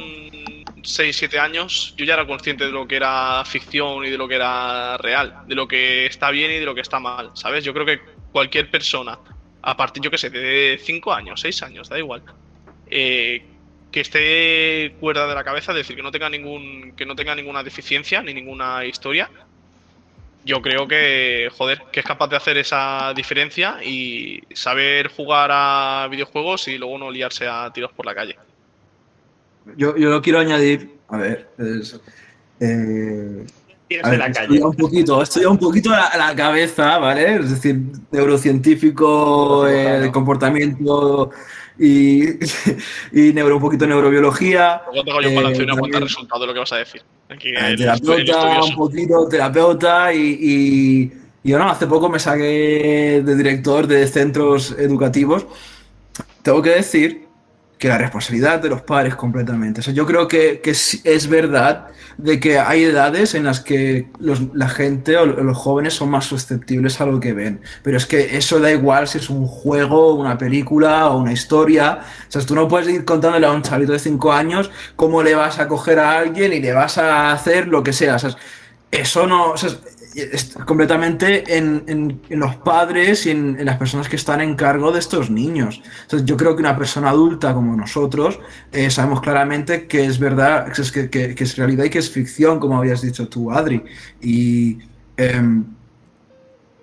[0.82, 4.27] 6, 7 años, yo ya era consciente de lo que era ficción y de lo
[4.27, 7.62] que era real, de lo que está bien y de lo que está mal, ¿sabes?
[7.62, 8.01] Yo creo que
[8.33, 9.19] cualquier persona,
[9.63, 12.23] a partir, yo qué sé, de 5 años, 6 años, da igual,
[12.91, 13.45] eh,
[13.93, 17.35] que esté cuerda de la cabeza, es decir, que no tenga ningún que no tenga
[17.35, 19.31] ninguna deficiencia ni ninguna historia.
[20.45, 26.09] Yo creo que, joder, que es capaz de hacer esa diferencia y saber jugar a
[26.11, 28.37] videojuegos y luego no liarse a tiros por la calle.
[29.77, 32.01] Yo, yo lo quiero añadir, a ver, es,
[32.59, 33.47] eh,
[34.01, 34.62] Tienes ver, la he calle.
[34.64, 37.36] un poquito, he estudiado un poquito la, la cabeza, ¿vale?
[37.36, 41.31] Es decir, neurocientífico, eh, de comportamiento
[41.78, 42.24] y,
[43.12, 44.82] y neuro, un poquito de neurobiología.
[44.93, 46.77] Luego tengo yo un Eh, balance y de también- resultados de lo que vas a
[46.77, 47.02] decir.
[47.28, 51.12] Aquí Eh, el, el terapeuta, un poquito terapeuta y, y,
[51.43, 55.47] y yo no, hace poco me saqué de director de centros educativos.
[56.43, 57.27] Tengo que decir
[57.83, 59.81] que la responsabilidad de los padres completamente.
[59.81, 64.07] O sea, yo creo que, que es verdad de que hay edades en las que
[64.21, 67.61] los- la gente o los jóvenes son más susceptibles a lo que ven.
[67.83, 71.99] Pero es que eso da igual si es un juego, una película o una historia.
[72.29, 75.35] O sea, tú no puedes ir contándole a un chavito de 5 años cómo le
[75.35, 78.15] vas a coger a alguien y le vas a hacer lo que sea.
[78.15, 78.31] O sea,
[78.93, 79.51] eso no.
[79.51, 79.71] o sea,
[80.67, 85.83] completamente en, los padres y en, las personas que están en cargo de estos niños.
[86.25, 88.39] Yo creo que una persona adulta como nosotros
[88.73, 91.99] eh, sabemos claramente que es verdad, que es, que, que- que es realidad y que
[91.99, 93.83] es ficción, como habías dicho tú, Adri.
[94.21, 94.79] Y
[95.17, 95.65] em,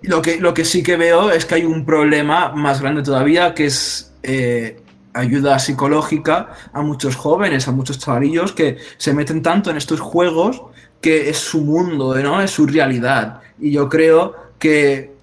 [0.02, 3.54] lo, que, lo que sí que veo es que hay un problema más grande todavía,
[3.54, 4.80] que es eh,
[5.12, 10.62] ayuda psicológica a muchos jóvenes, a muchos chavalillos que se meten tanto en estos juegos
[11.00, 12.40] que es su mundo, ¿no?
[12.40, 13.40] Es su realidad.
[13.58, 15.14] Y yo creo que,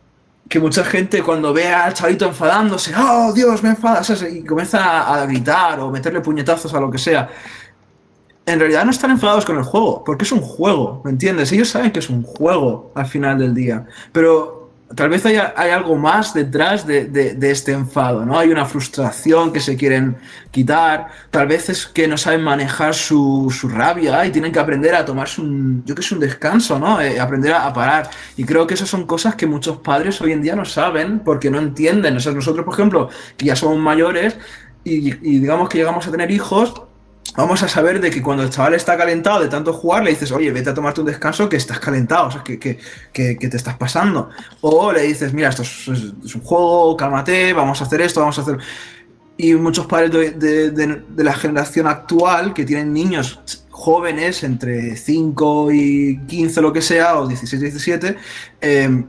[0.50, 5.26] que mucha gente cuando ve al chavito enfadándose, oh Dios, me enfadas, y comienza a
[5.26, 7.30] gritar o meterle puñetazos a lo que sea.
[8.46, 11.52] En realidad no están enfadados con el juego, porque es un juego, ¿me entiendes?
[11.52, 13.86] Ellos saben que es un juego al final del día.
[14.14, 14.57] Pero
[14.96, 18.38] tal vez haya, hay algo más detrás de, de- este enfado, ¿no?
[18.40, 20.18] Hay una frustración que se quieren
[20.52, 24.96] quitar, tal vez es que no saben manejar su, su rabia y tienen que aprender
[24.96, 27.02] a tomarse un, yo que sé, un descanso, ¿no?
[27.02, 28.10] Eh, aprender a, parar.
[28.38, 31.50] Y creo que esas son cosas que muchos padres hoy en día no saben porque
[31.52, 32.16] no entienden.
[32.18, 34.38] O sea, nosotros, por ejemplo, que ya somos mayores
[34.84, 36.74] y digamos que llegamos a tener hijos,
[37.38, 40.32] vamos a saber de que cuando el chaval está calentado de tanto jugar, le dices,
[40.32, 42.78] oye, vete a tomarte un descanso que estás calentado, o sea, que, que,
[43.14, 44.30] que- te estás pasando.
[44.62, 48.42] O le dices, mira, esto es, un juego, cálmate, vamos a hacer esto, vamos a
[48.42, 48.58] hacer...
[49.40, 53.40] Y muchos padres de- de la generación actual que tienen niños
[53.70, 58.18] jóvenes entre 5 y 15, lo que sea, o 16, 17,
[58.62, 59.04] eh,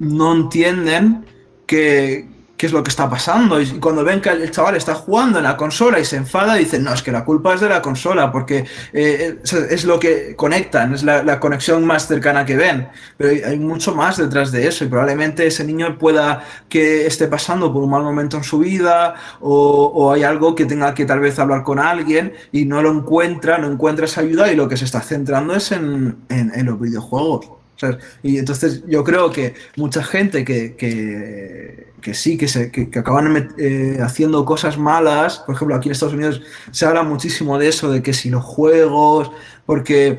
[0.00, 1.24] no entienden
[1.66, 2.28] que,
[2.64, 3.60] qué es lo que está pasando.
[3.60, 6.82] Y cuando ven que el chaval está jugando en la consola y se enfada, dicen,
[6.82, 8.64] no, es que la culpa es de la consola, porque
[8.94, 12.88] eh, es, es lo que conectan, es la, conexión más cercana que ven.
[13.18, 17.70] Pero hay, mucho más detrás de eso y probablemente ese niño pueda que esté pasando
[17.70, 21.38] por un mal momento en su vida o, hay algo que tenga que tal vez
[21.38, 24.86] hablar con alguien y no lo encuentra, no encuentra esa ayuda y lo que se
[24.86, 27.63] está centrando es en- en los videojuegos.
[28.22, 33.98] Y entonces yo creo que mucha gente que, que, sí, que, se, que, acaban eh,
[34.00, 38.02] haciendo cosas malas, por ejemplo, aquí en Estados Unidos se habla muchísimo de eso, de
[38.02, 39.30] que si los juegos,
[39.66, 40.18] porque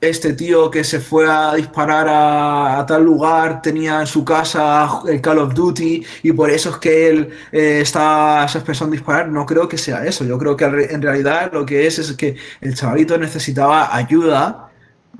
[0.00, 5.20] este tío que se fue a disparar a, tal lugar tenía en su casa el
[5.20, 9.28] Call of Duty y por eso es que él eh, está expresó en disparar.
[9.28, 10.24] No creo que sea eso.
[10.24, 14.70] Yo creo que en realidad lo que es es que el chavalito necesitaba ayuda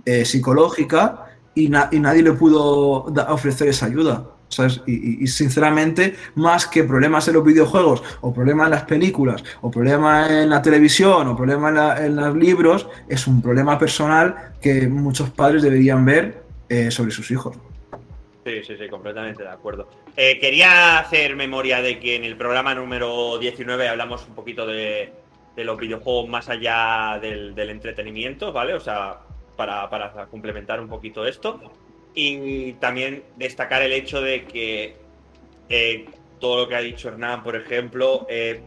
[0.05, 1.26] eh, psicológica
[1.57, 4.25] y, na- y nadie le pudo ofrecer esa ayuda.
[4.49, 4.81] ¿sabes?
[4.87, 9.73] Y, y- sinceramente, más que problemas en los videojuegos, o problemas en las películas, o
[9.73, 14.53] problemas en la televisión, o problemas en, la- en los libros, es un problema personal
[14.63, 17.57] que muchos padres deberían ver eh, sobre sus hijos.
[18.45, 19.89] Sí, sí, sí, completamente de acuerdo.
[20.17, 25.13] Eh, quería hacer memoria de que en el programa número 19 hablamos un poquito de,
[25.57, 28.75] de los videojuegos más allá del entretenimiento, ¿vale?
[28.75, 29.17] O sea,
[29.57, 31.61] para, para complementar un poquito esto.
[32.15, 34.97] Y también destacar el hecho de que
[35.69, 36.07] eh,
[36.41, 38.61] todo lo que ha dicho Hernán, por ejemplo, eh,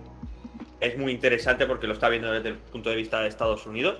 [0.80, 4.00] es muy interesante porque lo está viendo desde el punto de vista de Estados Unidos,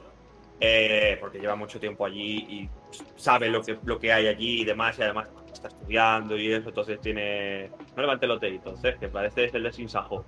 [0.60, 2.70] eh, porque lleva mucho tiempo allí y
[3.16, 6.70] sabe lo que, lo que hay allí y demás, y además está estudiando y eso,
[6.70, 7.70] entonces tiene...
[7.96, 8.96] No levante los deditos, ¿eh?
[9.00, 10.26] que parece el de Sinsajo.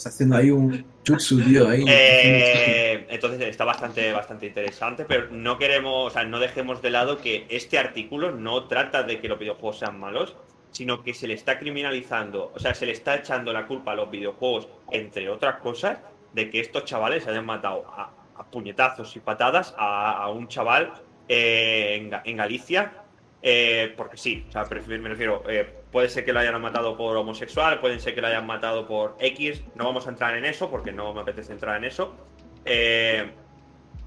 [0.00, 1.68] Está haciendo ahí un jutsu, tío.
[1.68, 1.84] Ahí.
[1.86, 7.18] Eh, entonces está bastante, bastante interesante, pero no queremos, o sea, no dejemos de lado
[7.18, 10.36] que este artículo no trata de que los videojuegos sean malos,
[10.70, 13.94] sino que se le está criminalizando, o sea, se le está echando la culpa a
[13.94, 15.98] los videojuegos, entre otras cosas,
[16.32, 18.10] de que estos chavales hayan matado a,
[18.50, 20.94] puñetazos y patadas a, un chaval
[21.28, 23.04] eh, en Galicia,
[23.42, 27.16] eh, porque sí, o sea, me refiero, eh, puede ser que lo hayan matado por
[27.16, 30.70] homosexual, puede ser que lo hayan matado por X, no vamos a entrar en eso
[30.70, 32.14] porque no me apetece entrar en eso.
[32.64, 33.30] Eh,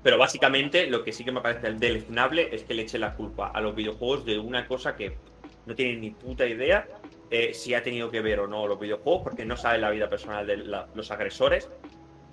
[0.03, 3.47] pero básicamente lo que sí que me parece deleznable es que le eche la culpa
[3.47, 5.18] a los videojuegos de una cosa que
[5.65, 6.88] no tienen ni puta idea
[7.31, 10.10] eh, si ha tenido que ver o no los videojuegos, porque no sabe la vida
[10.10, 11.69] personal de los agresores.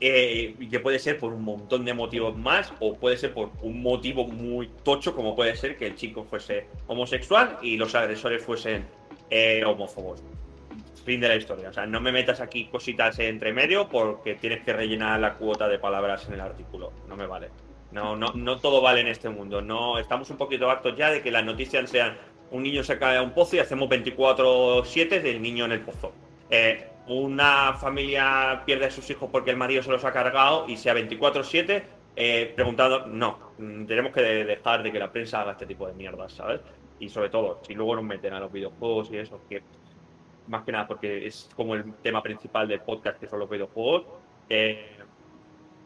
[0.01, 3.83] Eh, que puede ser por un montón de motivos más, o puede ser por un
[3.83, 8.87] motivo muy tocho, como puede ser que el chico fuese homosexual y los agresores fuesen
[9.29, 10.23] eh, homófobos.
[11.05, 11.71] Fin de la historia.
[11.71, 15.69] O sea, no me metas aquí cositas entre medio porque tienes que rellenar la cuota
[15.69, 16.93] de palabras en el artículo.
[17.09, 17.49] No me vale.
[17.93, 19.61] No, no, no todo vale en este mundo.
[19.61, 22.17] No, estamos un poquito hartos ya de que las noticias sean
[22.51, 26.13] un niño se cae a un pozo y hacemos 24-7 del niño en el pozo.
[26.51, 30.77] Eh, una familia pierde a sus hijos porque el marido se los ha cargado y
[30.77, 31.83] sea 24-7
[32.17, 35.87] eh, preguntando, no, mm, tenemos que de- dejar de que la prensa haga este tipo
[35.87, 36.61] de mierdas, ¿sabes?
[36.99, 39.63] Y sobre todo, si luego nos meten a los videojuegos y eso, que
[40.49, 44.05] más que nada porque es como el tema principal del podcast, que son los videojuegos,
[44.49, 44.97] eh,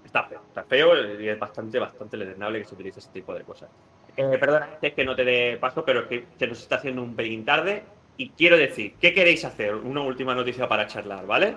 [0.05, 3.42] está feo, está feo y es bastante, bastante lesionable que se utilice ese tipo de
[3.44, 3.68] cosas.
[4.16, 7.02] Eh, perdona, es que no te dé paso, pero es que se nos está haciendo
[7.02, 7.82] un pelín tarde.
[8.16, 9.74] Y quiero decir, ¿qué queréis hacer?
[9.74, 11.57] Una última noticia para charlar, ¿vale?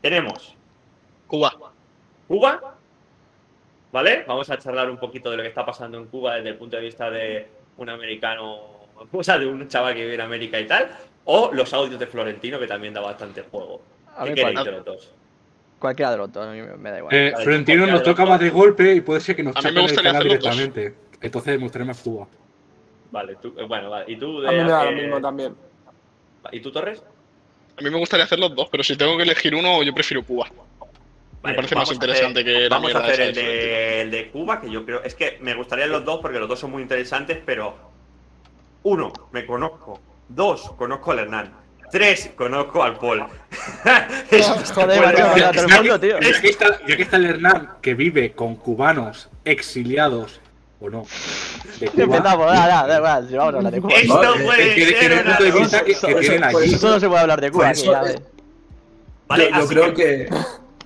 [0.00, 0.54] Tenemos
[1.26, 1.52] Cuba.
[2.28, 2.74] Cuba,
[3.92, 4.24] ¿vale?
[4.26, 6.76] Vamos a charlar un poquito de lo que está pasando en Cuba desde el punto
[6.76, 7.46] de vista de
[7.76, 8.58] un americano,
[9.12, 10.88] o sea, de un chaval que vive en América y tal.
[11.24, 13.80] O los audios de Florentino, que también da bastante juego.
[14.16, 15.12] A ¿Qué queréis cual- de los dos?
[15.78, 17.14] cualquiera de los dos, a mí me da igual.
[17.14, 19.60] Eh, Vale, Florentino nos de toca más de golpe y puede ser que nos A
[19.60, 20.94] chapen el canal directamente.
[21.20, 22.26] Entonces me gustaría más Cuba.
[23.10, 24.04] Vale, tú, eh, bueno, vale.
[24.12, 25.54] ¿Y tú, A mí me da lo mismo también.
[26.52, 27.02] ¿Y tú, Torres?
[27.78, 30.22] A mí me gustaría hacer los dos, pero si tengo que elegir uno, yo prefiero
[30.24, 30.48] Cuba.
[31.42, 34.60] Vale, parece más interesante hacer- que la Vamos a hacer el de el de Cuba,
[34.60, 35.02] que yo creo.
[35.04, 37.76] Es que me gustarían los dos porque los dos son muy interesantes, pero.
[38.82, 41.52] Uno, me conozco Dos, conozco al Hernán.
[41.90, 43.20] Tres, conozco al Paul.
[44.74, 50.40] Joder, ya que está el Hernán que vive con cubanos exiliados
[50.80, 51.04] o no
[51.80, 53.94] de Cuba, Empezamos, da, da, da igual, si vamos a hablar de Cuba.
[53.94, 55.82] Esto Vale, puede que- que- que ser una punto de cosa.
[55.82, 56.74] vista que, que tienen allí.
[56.74, 58.22] Eso no se puede hablar de Cuba, Por aquí, ves.
[59.28, 60.28] Vale, yo, yo así creo que- que,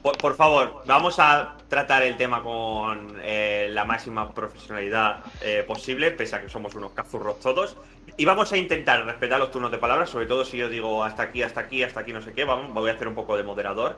[0.02, 6.10] Por, por favor, vamos a tratar el tema con eh, la máxima profesionalidad eh, posible,
[6.12, 7.76] pese a que somos unos cazurros todos.
[8.16, 11.22] Y vamos a intentar respetar los turnos de palabra, sobre todo si yo digo hasta
[11.24, 12.44] aquí, hasta aquí, hasta aquí, no sé qué.
[12.44, 13.96] Vamos, voy a hacer un poco de moderador.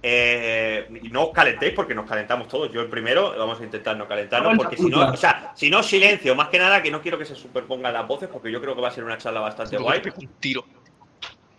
[0.00, 2.72] Eh, y no os calentéis porque nos calentamos todos.
[2.72, 5.82] Yo el primero, vamos a intentar no calentarnos porque si no, o sea, si no,
[5.82, 6.34] silencio.
[6.34, 8.80] Más que nada que no quiero que se superpongan las voces porque yo creo que
[8.80, 10.02] va a ser una charla bastante guay.
[10.16, 10.64] un tiro.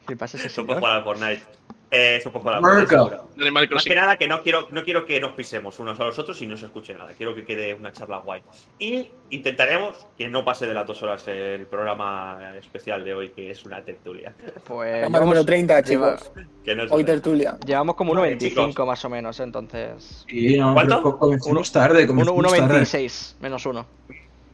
[0.08, 0.84] ¿Qué pasa ese señor?
[0.84, 1.44] al Fortnite.
[1.92, 2.58] Eh, Fortnite.
[2.58, 2.98] America.
[2.98, 3.30] seguro.
[3.36, 6.04] En Animal Más que nada que no quiero, no quiero que nos pisemos unos a
[6.04, 7.14] los otros y no se escuche nada.
[7.18, 8.44] Quiero que quede una charla guay.
[8.78, 13.50] Y intentaremos que no pase de las dos horas el programa especial de hoy, que
[13.50, 14.34] es una tertulia.
[14.66, 16.32] Pues llevamos- número 30, lleva- chicos.
[16.64, 17.58] Que no es Hoy tertulia.
[17.66, 18.86] Llevamos como Vale, 1.25 chicos.
[18.88, 20.26] más o menos, entonces.
[20.28, 20.98] y no, ¿Cuánto?
[20.98, 22.62] pero co- comenzamos tarde, comenzamos tarde.
[22.84, 23.86] 1.26 menos 1.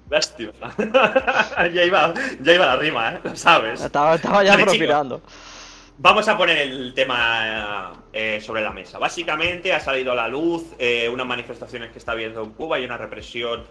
[0.09, 0.51] Hostia.
[1.73, 3.19] ya, iba, ya iba la rima, ¿eh?
[3.23, 3.81] Lo sabes.
[3.81, 4.77] Estaba, estaba ya Vale, chicos.
[4.77, 5.21] profilando.
[5.97, 8.99] Vamos a poner el tema eh, sobre la mesa.
[8.99, 12.85] Básicamente ha salido a la luz eh, unas manifestaciones que está habiendo en Cuba y
[12.85, 13.63] una represión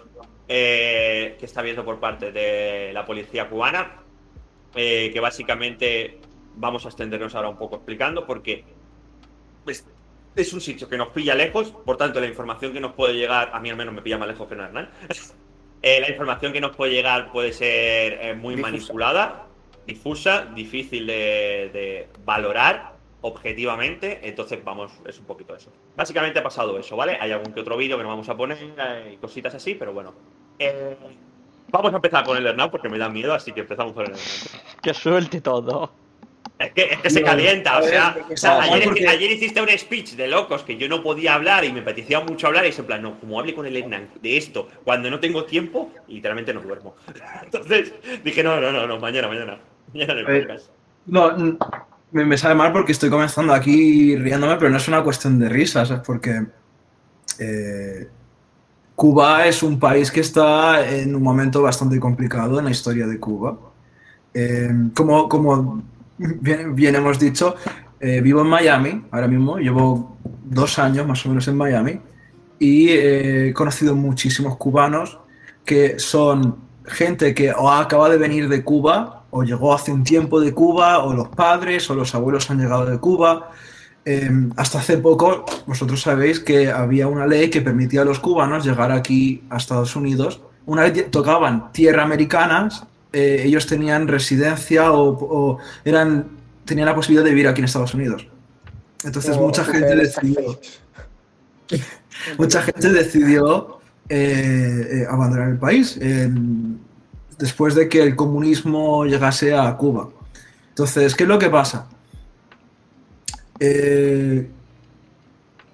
[0.49, 3.97] eh, que está habiendo por parte de la policía cubana,
[4.75, 6.19] eh, que básicamente
[6.55, 8.65] vamos a extendernos ahora un poco explicando porque
[9.67, 9.87] es,
[10.35, 13.51] es un sitio que nos pilla lejos, por tanto la información que nos puede llegar,
[13.53, 14.89] a mí al menos me pilla más lejos que a Hernán,
[15.83, 18.73] la información que nos puede llegar puede ser muy Difusa.
[18.73, 19.47] manipulada,
[19.87, 22.95] difusa, difícil de, de valorar
[23.25, 25.73] objetivamente, entonces vamos, es un poquito eso.
[25.97, 27.17] Básicamente ha pasado eso, ¿vale?
[27.19, 29.95] Hay algún que otro vídeo que no vamos a poner eh, y cositas así, pero
[29.95, 30.13] bueno.
[30.59, 30.95] Eh,
[31.69, 34.11] vamos a empezar con el Hernán porque me da miedo, así que empezamos con el
[34.11, 34.27] Hernán.
[34.83, 35.91] Que suelte todo.
[36.59, 38.61] Es que, es que se calienta, o sea, o
[39.09, 42.47] ayer hiciste un speech de locos que yo no podía hablar y me apetecía mucho
[42.47, 45.19] hablar y es en plan, no, como hable con el Hernán de esto, cuando no
[45.19, 46.95] tengo tiempo, literalmente no duermo.
[47.43, 49.59] Entonces dije, no, no, no, no, mañana, mañana.
[49.95, 50.71] Podcast.
[51.07, 51.59] No,
[52.13, 55.91] me, sabe mal porque estoy comenzando aquí riéndome, pero no es una cuestión de risas,
[55.91, 56.47] es porque
[57.39, 58.09] eh,
[58.95, 63.19] Cuba es un país que está en un momento bastante complicado en la historia de
[63.19, 63.59] Cuba.
[64.33, 65.83] Eh, como, como
[66.19, 67.57] bien, bien hemos dicho,
[68.01, 72.01] eh, vivo en Miami ahora mismo, llevo dos años más o menos en Miami
[72.59, 75.19] y eh, he conocido muchísimos cubanos
[75.65, 76.57] que son
[76.87, 80.99] gente que o acaba de venir de Cuba o llegó hace un tiempo de Cuba
[81.05, 83.51] o los padres o los abuelos han llegado de Cuba.
[84.05, 88.65] Eh, hasta hace poco vosotros sabéis que había una ley que permitía a los cubanos
[88.65, 90.41] llegar aquí a Estados Unidos.
[90.67, 96.27] Una vez tocaban tierra americanas, eh, ellos tenían residencia o, o eran,
[96.65, 98.27] tenían la posibilidad de vivir aquí en Estados Unidos.
[99.03, 100.61] Entonces Oh, mucha gente decidió,
[102.39, 103.79] mucha gente decidió
[104.09, 106.79] eh, eh, abandonar el país en-
[107.39, 110.09] después de que el comunismo llegase a Cuba.
[110.71, 111.87] Entonces, ¿qué es lo que pasa?
[113.61, 114.51] Eh,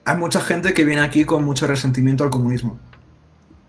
[0.04, 2.78] hay mucha gente que viene aquí con mucho resentimiento al comunismo.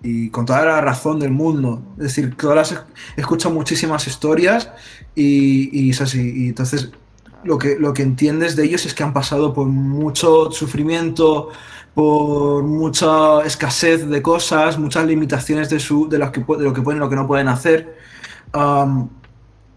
[0.03, 1.83] Y con toda la razón del mundo.
[1.97, 4.71] Es decir, todas las, muchísimas historias
[5.15, 6.45] y, y es así.
[6.45, 6.91] Y entonces,
[7.43, 11.49] lo que, lo que entiendes de ellos es que han pasado por mucho sufrimiento,
[11.93, 16.81] por mucha escasez de cosas, muchas limitaciones de, su, de, las que, de lo que
[16.81, 17.97] pueden y lo que no pueden hacer.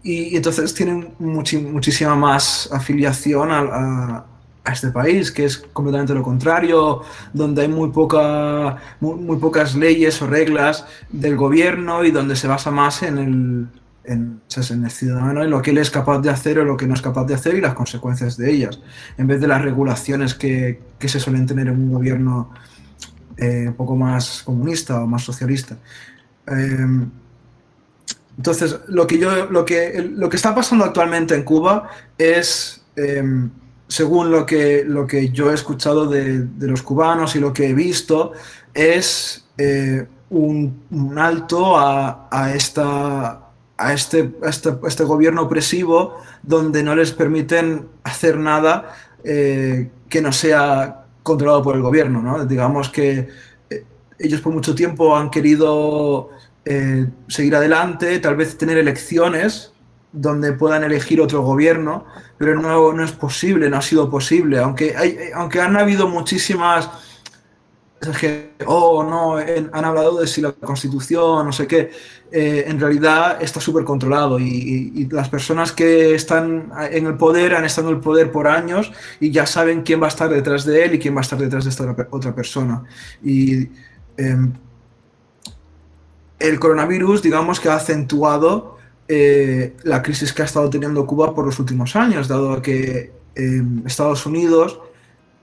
[0.03, 4.25] Y, entonces tienen muchi- muchísima más afiliación a,
[4.71, 10.27] este país, que es completamente lo contrario, donde hay muy, poca, muy pocas leyes o
[10.27, 13.67] reglas del gobierno y donde se basa más en el,
[14.07, 16.87] en, en el ciudadano, en lo que él es capaz de hacer o lo que
[16.87, 18.79] no es capaz de hacer y las consecuencias de ellas,
[19.17, 22.51] en vez de las regulaciones que, que se suelen tener en un gobierno
[23.37, 25.77] eh, un poco más comunista o más socialista.
[26.47, 27.09] Em,
[28.37, 33.49] entonces, lo que, yo, lo, que, lo que está pasando actualmente en Cuba es, em,
[33.87, 37.69] según lo que, lo que yo he escuchado de, de los cubanos y lo que
[37.69, 38.33] he visto,
[38.73, 43.44] es eh, un, un alto a, a esta,
[43.77, 50.31] a, este, este, este gobierno opresivo donde no les permiten hacer nada eh, que no
[50.31, 52.21] sea controlado por el gobierno.
[52.21, 52.45] ¿no?
[52.45, 53.29] Digamos que
[53.69, 53.83] eh,
[54.19, 56.29] ellos por mucho tiempo han querido
[56.63, 59.71] eh, seguir adelante, tal vez tener elecciones
[60.11, 62.05] donde puedan elegir otro gobierno,
[62.37, 66.89] pero no, no es posible, no ha sido posible, aunque, hay, aunque han habido muchísimas
[68.19, 71.91] que, oh, no, han hablado de si la constitución, no sé qué,
[72.31, 77.65] eh, en realidad está súper controlado y, las personas que están en el poder han
[77.65, 80.83] estado en el poder por años y ya saben quién va a estar detrás de
[80.83, 82.83] él y quién va a estar detrás de esta otra- otra persona.
[83.23, 83.69] Y
[84.17, 84.53] em,
[86.39, 88.77] el coronavirus, digamos que ha acentuado
[89.07, 93.85] eh, la crisis que ha estado teniendo Cuba por los últimos años, dado que em,
[93.85, 94.79] Estados Unidos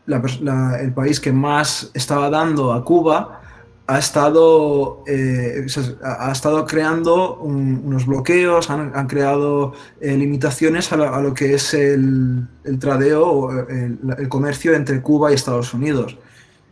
[0.06, 3.40] el país que más estaba dando a Cuba
[3.86, 5.66] ha estado, eh,
[6.02, 11.74] ha estado creando un- unos bloqueos, han, han creado eh, limitaciones a lo, que es
[11.74, 16.16] el, el tradeo o el, el comercio entre Cuba y Estados Unidos.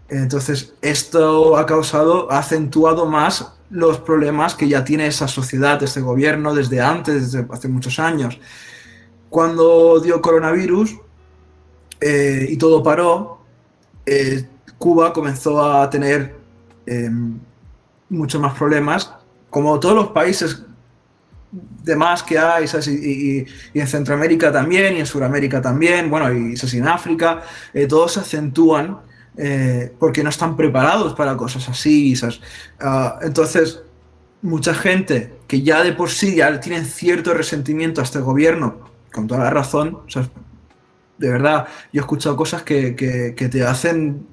[0.09, 6.01] Entonces, esto ha causado, ha acentuado más los problemas que ya tiene esa sociedad, este
[6.01, 8.41] gobierno, desde antes, desde hace muchos años.
[9.29, 10.97] Cuando dio coronavirus,
[12.01, 13.41] eh, y todo paró,
[14.07, 14.45] eh,
[14.79, 16.35] Cuba comenzó a tener
[16.87, 17.11] eh,
[18.09, 19.13] muchos más problemas,
[19.51, 20.65] como todos los países
[21.53, 22.89] demás que hay, ¿sabes?
[22.89, 26.75] Y, en Centroamérica también, y en Sudamérica también, bueno, y, ¿sabes?
[26.75, 27.43] en África,
[27.75, 28.99] eh, todos se acentúan
[29.99, 32.43] porque no están preparados para cosas así, ¿sabes?
[32.79, 33.81] Ah, entonces,
[34.43, 39.27] mucha gente que ya de por sí ya tienen cierto resentimiento a este gobierno, con
[39.27, 40.29] toda la razón, ¿sabes?
[41.21, 44.27] De verdad, yo he escuchado cosas que, que- te hacen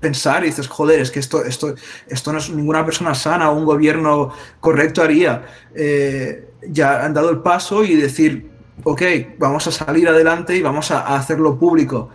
[0.00, 1.74] pensar y dices, joder, es que esto, esto,
[2.08, 5.44] esto no es ninguna persona sana o un gobierno correcto haría.
[5.74, 8.50] Eh, ya han dado el paso y decir,
[8.84, 9.02] ok,
[9.38, 12.08] vamos a salir adelante y vamos a, a hacerlo público.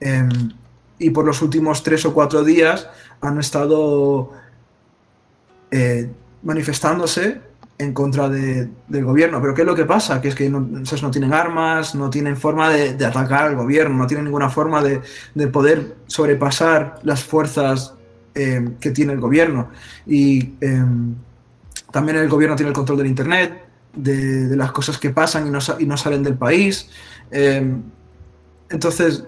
[0.00, 0.28] Em,
[0.98, 2.88] y por los últimos tres o cuatro días
[3.20, 4.30] han estado
[5.72, 6.08] eh,
[6.42, 7.40] manifestándose
[7.82, 9.40] en contra de- del gobierno.
[9.40, 10.20] Pero ¿qué es lo que pasa?
[10.20, 14.06] Que es que no, no tienen armas, no tienen forma de, atacar al gobierno, no
[14.06, 15.00] tienen ninguna forma de,
[15.34, 17.94] de poder sobrepasar las fuerzas
[18.34, 19.70] eh, que tiene el gobierno.
[20.06, 20.84] Y eh,
[21.90, 23.64] también el gobierno tiene el control del Internet,
[23.94, 26.88] de, las cosas que pasan y no, y no salen del país.
[27.30, 27.76] Eh,
[28.70, 29.24] entonces,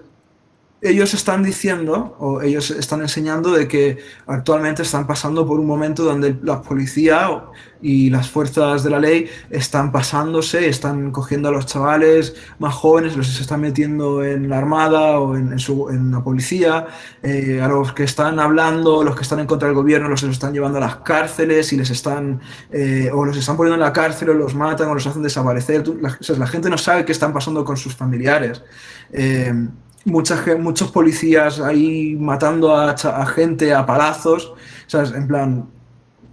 [0.85, 3.97] ellos están diciendo o ellos están enseñando de que
[4.27, 7.45] actualmente están pasando por un momento donde la policía
[7.81, 13.15] y las fuerzas de la ley están pasándose, están cogiendo a los chavales más jóvenes,
[13.15, 16.87] los están metiendo en la armada o en, en la policía,
[17.21, 20.53] eh, a los que están hablando, los que están en contra del gobierno, los están
[20.53, 22.41] llevando a las cárceles y les están,
[22.71, 25.83] eh, o los están poniendo en la cárcel o los matan o los hacen desaparecer.
[26.37, 28.63] La gente no sabe qué están pasando con sus familiares.
[29.11, 29.53] Eh,
[30.05, 32.95] mucha ge- muchos policías ahí matando a,
[33.27, 34.53] gente a palazos.
[34.93, 35.67] En plan,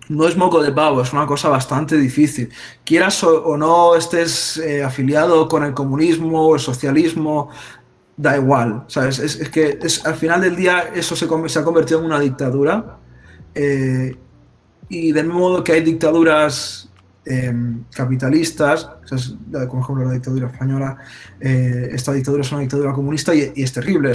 [0.09, 2.51] no es moco de pavo, es una cosa bastante difícil.
[2.85, 7.49] Quieras o, no estés eh, afiliado con el comunismo o el socialismo,
[8.16, 9.19] da igual, ¿sabes?
[9.19, 12.20] Es, es que es, al final del día eso se, se ha convertido en una
[12.20, 12.99] dictadura.
[13.55, 14.16] eh,
[14.89, 16.90] y del mismo modo que hay dictaduras
[17.24, 17.55] eh,
[17.94, 18.89] capitalistas,
[19.69, 20.99] como ejemplo la dictadura española,
[21.40, 24.12] eh, esta dictadura es una dictadura comunista y, es terrible.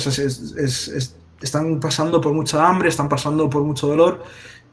[1.41, 4.23] están pasando por mucha hambre, están pasando por mucho dolor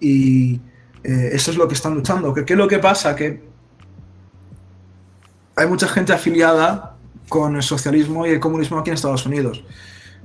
[0.00, 0.60] y
[1.04, 2.34] eh, eso es lo que están luchando.
[2.34, 3.14] ¿Qué, qué es lo que pasa?
[3.14, 3.42] Que
[5.56, 6.96] hay mucha gente afiliada
[7.28, 9.64] con el socialismo y el comunismo aquí en Estados Unidos.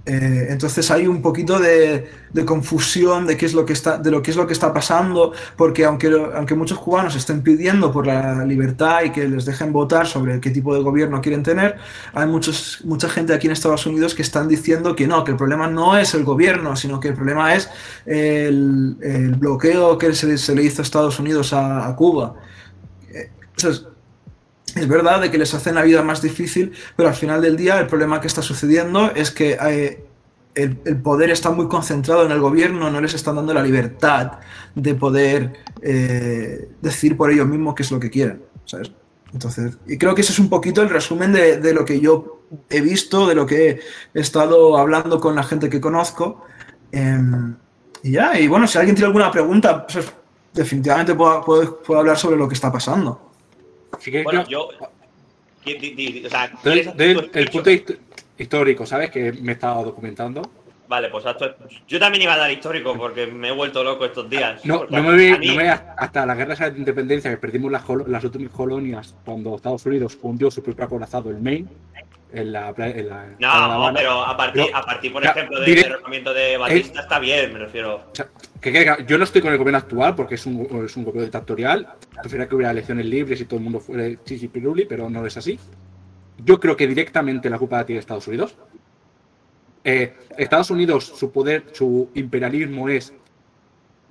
[0.06, 2.10] Eh, entonces hay un poquito de,
[2.46, 5.34] confusión de qué es lo que está, de lo que es lo que está pasando,
[5.58, 10.08] porque aunque, aunque muchos cubanos estén pidiendo por la libertad y que les dejen votar
[10.08, 11.78] sobre qué tipo de gobierno quieren tener,
[12.14, 15.38] hay muchos, mucha gente aquí en Estados Unidos que están diciendo que no, que el
[15.38, 17.70] problema no es el gobierno, sino que el problema es
[18.06, 18.96] el,
[19.38, 22.36] bloqueo que se, le hizo a Estados Unidos a, Cuba.
[23.12, 23.32] Eh,
[24.80, 27.80] es verdad de que les hacen la vida más difícil, pero al final del día
[27.80, 30.06] el problema que está sucediendo es que eh,
[30.56, 34.34] el, poder está muy concentrado en el gobierno, no les están dando la libertad
[34.76, 38.41] de poder eh, decir por ellos mismos qué es lo que quieren.
[39.34, 42.81] Entonces, y creo que ese es un poquito el resumen de, lo que yo he
[42.81, 43.80] visto, de lo que
[44.14, 46.45] he estado hablando con la gente que conozco.
[46.91, 47.56] Em,
[48.01, 50.06] y ya, y bueno, si alguien tiene alguna pregunta, pues,
[50.53, 53.28] definitivamente puedo- puedo hablar sobre lo que está pasando.
[54.24, 54.90] Bueno, yo- yo.
[55.66, 57.98] di- di- di- o sea, doy- ¿quieres doy hacer el, punto hist-
[58.38, 59.11] histórico, ¿sabes?
[59.11, 60.41] Que me he estado documentando.
[60.88, 61.24] Vale, pues
[61.88, 64.66] yo también iba a dar histórico porque me he vuelto loco estos días.
[64.66, 68.24] No, no me mí- no a- hasta la guerra de independencia que perdimos las, las
[68.24, 71.68] últimas colonias cuando Estados Unidos hundió su propio acorazado, el Maine,
[72.31, 72.69] en la.
[72.69, 75.76] En la, en La No, pero a partir, Pero, a partir por ya, ejemplo, del
[75.76, 77.95] derrocamiento de Batista está bien, me refiero.
[78.11, 78.27] O sea,
[78.61, 81.23] que, que- yo no estoy con el gobierno actual porque es un, es un gobierno
[81.23, 81.88] dictatorial.
[82.22, 85.38] Prefiero que hubiera elecciones libres y todo el mundo fuera chichi piruli, pero no es
[85.38, 85.60] así.
[86.43, 88.56] Yo creo que directamente la culpa la tiene Estados Unidos.
[89.84, 93.14] Eh, Estados Unidos, su poder, su imperialismo es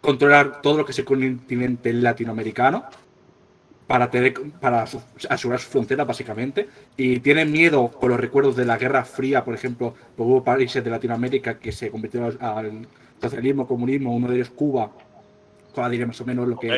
[0.01, 2.87] controlar todo lo que es el continente latinoamericano
[3.89, 4.85] para, tener, para
[5.29, 6.69] asegurar su frontera, básicamente.
[6.97, 10.85] Y tienen miedo con los recuerdos de la Guerra Fría, por ejemplo, porque hubo países
[10.85, 12.87] de Latinoamérica que se convirtieron al
[13.21, 14.91] socialismo, comunismo, uno de ellos Cuba.
[15.75, 16.75] Cuba diría más o menos lo que, lo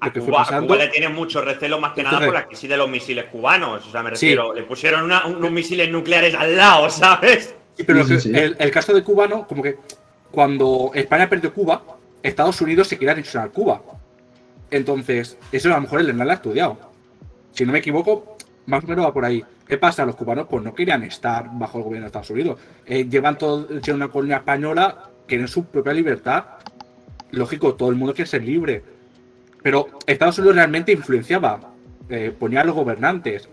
[0.00, 0.66] A que fue Cuba, a pasando.
[0.68, 3.86] Cuba le tiene mucho recelo más que nada por la crisis de los misiles cubanos.
[3.86, 4.26] O sea, me Sí.
[4.28, 7.54] refiero, le pusieron una- unos misiles nucleares al lado, ¿sabes?
[7.76, 8.38] Sí, pero Sí, que- sí, sí.
[8.38, 9.46] El, el caso de Cuba, ¿no?
[9.46, 9.76] Como que
[10.30, 11.82] cuando España perdió Cuba,
[12.22, 13.80] Estados Unidos se quería anexionar Cuba.
[14.70, 16.78] Entonces, eso a lo mejor el Hernán lo ha estudiado.
[17.52, 18.36] Si no me equivoco,
[18.66, 19.44] más o menos va por ahí.
[19.66, 20.04] ¿Qué pasa?
[20.04, 22.60] Los cubanos pues no querían estar bajo el gobierno de Estados Unidos.
[22.86, 26.44] Eh, llevan todo siendo una colonia española, quieren su propia libertad.
[27.30, 28.82] Lógico, todo el mundo quiere ser libre.
[29.62, 31.60] Pero Estados Unidos realmente influenciaba,
[32.08, 33.48] eh, ponía a los gobernantes,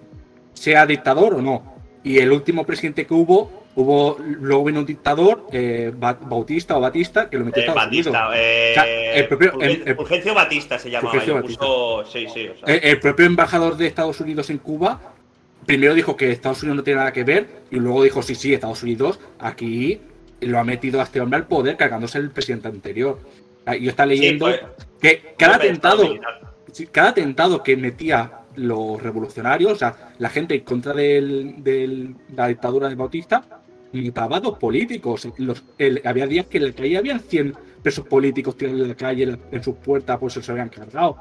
[0.53, 1.75] sea dictador o no.
[2.03, 6.81] Y el último presidente que hubo, hubo luego vino un dictador, eh, Ba- Bautista o
[6.81, 7.71] Batista, que lo metió Eh.
[7.73, 11.11] Batista, eh, O sea, el propio- el- Fulgen- el- Fulgencio Batista se llamaba.
[11.11, 11.65] Fulgencio y lo Batista.
[11.65, 12.47] puso- sí, sí.
[12.47, 14.99] o sea, El, el propio embajador de Estados Unidos en Cuba
[15.67, 18.53] primero dijo que Estados Unidos no tiene nada que ver y luego dijo, sí, sí,
[18.53, 20.01] Estados Unidos aquí
[20.41, 23.19] lo ha metido a este hombre al poder cargándose el presidente anterior.
[23.77, 24.63] Y yo está leyendo fue-
[25.01, 26.03] que cada atentado,
[26.71, 32.09] sí, cada atentado que metía los revolucionarios, o sea, la gente en contra del- de
[32.35, 33.43] la dictadura de Bautista,
[34.15, 35.27] a dos políticos.
[36.03, 39.63] Había días que en la calle habían 100 presos políticos tirados en la calle, en,
[39.63, 41.17] sus puertas, pues se habían cargado.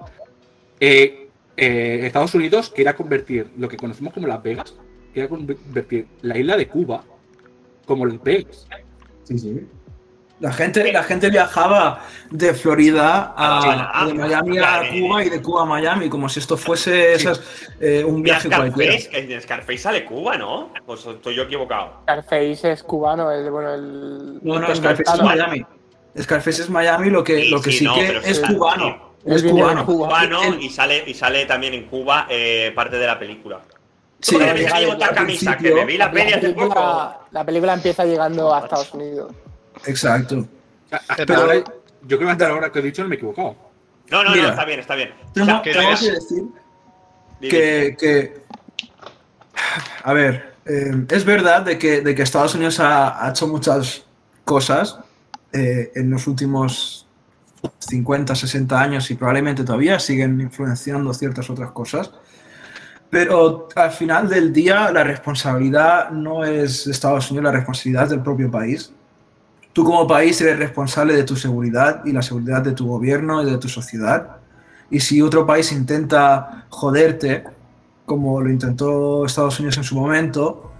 [0.80, 4.74] Eh, eh, Estados Unidos quería convertir lo que conocemos como Las Vegas,
[5.14, 7.04] quería convertir la isla de Cuba
[7.86, 8.66] como Las Vegas.
[9.24, 9.66] Sí, sí.
[10.38, 14.82] La gente, la gente viajaba de Florida a, Ah, de Miami a.
[14.92, 17.40] Cuba y de Cuba a Miami, como si esto fuese esas,
[17.80, 18.92] eh, un viaje cualquiera.
[18.98, 20.72] Scarface, que en Scarface sale Cuba, ¿no?
[20.84, 22.00] Pues estoy yo equivocado.
[22.02, 24.38] Scarface es cubano, el, bueno, el.
[24.42, 25.22] No, no, Scarface es.
[25.22, 25.64] Miami.
[26.20, 29.14] Scarface es Miami, lo que Sí, lo que sí, sí, no, que pero es cubano.
[29.24, 29.86] Es cubano.
[29.86, 30.06] Cuba.
[30.08, 33.60] Cubano y sale, y sale también en Cuba eh, parte de la película.
[34.20, 36.32] Sí, Porque Pero me llega llevo al esta camisa que principio- me vi la peli
[36.34, 36.60] hace poco.
[36.60, 39.32] película, la película empieza llegando a Estados Unidos.
[39.86, 40.46] Exacto.
[40.90, 41.64] Hasta Pero- ahora-
[42.08, 43.56] yo creo que hasta ahora que he dicho no me he equivocado.
[44.10, 44.42] No, no, Mira.
[44.44, 45.10] no, está bien, está bien.
[45.28, 46.44] O Tengo, sea, que tengo es- que decir
[47.40, 48.40] que, que-
[50.04, 54.04] a ver, eh, es verdad de que, de que Estados Unidos ha, ha hecho muchas
[54.44, 54.98] cosas
[55.52, 57.06] eh, en los últimos
[57.78, 62.10] 50, 60 años y probablemente todavía siguen influenciando ciertas otras cosas.
[63.10, 68.10] Pero al final del día la responsabilidad no es de Estados Unidos, la responsabilidad es
[68.10, 68.92] del propio país.
[69.76, 73.44] Tú como país eres responsable de tu seguridad y la seguridad de tu gobierno y
[73.44, 74.38] de tu sociedad.
[74.90, 77.44] Y si otro país intenta joderte,
[78.06, 80.72] como lo intentó Estados Unidos en su momento,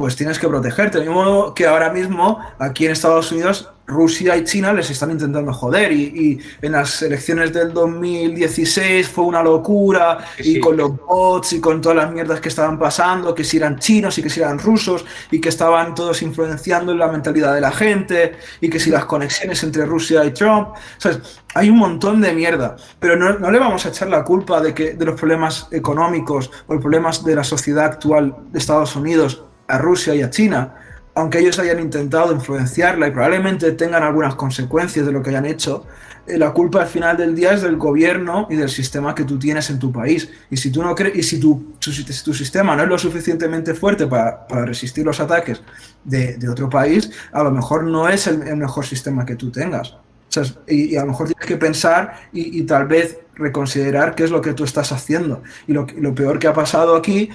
[0.00, 0.98] pues tienes que protegerte.
[0.98, 5.52] De modo que ahora mismo aquí en Estados Unidos Rusia y China les están intentando
[5.52, 10.56] joder y, y en las elecciones del 2016 fue una locura Sí.
[10.56, 13.78] y con los bots y con todas las mierdas que estaban pasando, que si eran
[13.78, 17.60] chinos y que si eran rusos y que estaban todos influenciando en la mentalidad de
[17.60, 21.40] la gente y que si las conexiones entre Rusia y Trump, ¿sabes?
[21.54, 24.72] Hay un montón de mierda, pero no, no le vamos a echar la culpa de,
[24.72, 29.42] que, de los problemas económicos o los problemas de la sociedad actual de Estados Unidos
[29.70, 30.74] a Rusia y a China,
[31.14, 35.86] aunque ellos hayan intentado influenciarla y probablemente tengan algunas consecuencias de lo que hayan hecho,
[36.26, 39.38] eh, la culpa al final del día es del gobierno y del sistema que tú
[39.38, 40.30] tienes en tu país.
[40.50, 43.74] Y si tú no crees, y si tu, si tu sistema no es lo suficientemente
[43.74, 45.62] fuerte para, para resistir los ataques
[46.04, 49.50] de, de, otro país, a lo mejor no es el, el mejor sistema que tú
[49.50, 49.90] tengas.
[49.92, 54.14] O sea, y, y, a lo mejor tienes que pensar y, y, tal vez reconsiderar
[54.14, 55.42] qué es lo que tú estás haciendo.
[55.66, 57.30] Y lo, lo peor que ha pasado aquí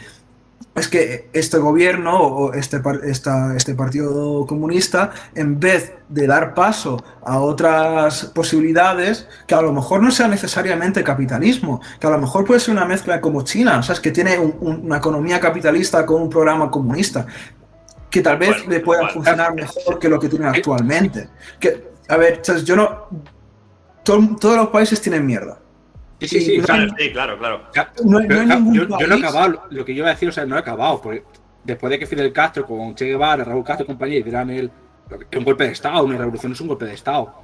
[0.76, 7.02] es que este gobierno o este, esta, este partido comunista, en vez de dar paso
[7.24, 12.44] a otras posibilidades, que a lo mejor no sea necesariamente capitalismo, que a lo mejor
[12.44, 14.02] puede ser una mezcla como China, ¿sabes?
[14.02, 17.26] que tiene un, un, una economía capitalista con un programa comunista,
[18.10, 21.30] que tal vez bueno, le pueda bueno, funcionar mejor que lo que tienen actualmente.
[21.60, 23.08] Que, a ver, yo no...
[24.04, 25.58] Todo, todos los países tienen mierda.
[26.20, 27.62] Sí, sí, sí, no, claro, sí, claro, claro.
[28.04, 30.30] No, no hay ningún yo, yo, no he acabado, lo que yo iba a decir,
[30.30, 31.24] o sea, no he acabado, porque
[31.64, 34.72] después de que Fidel Castro con Che Guevara, Raúl Castro y compañía dieran el,
[35.36, 37.44] un golpe de Estado, una revolución es un golpe de Estado.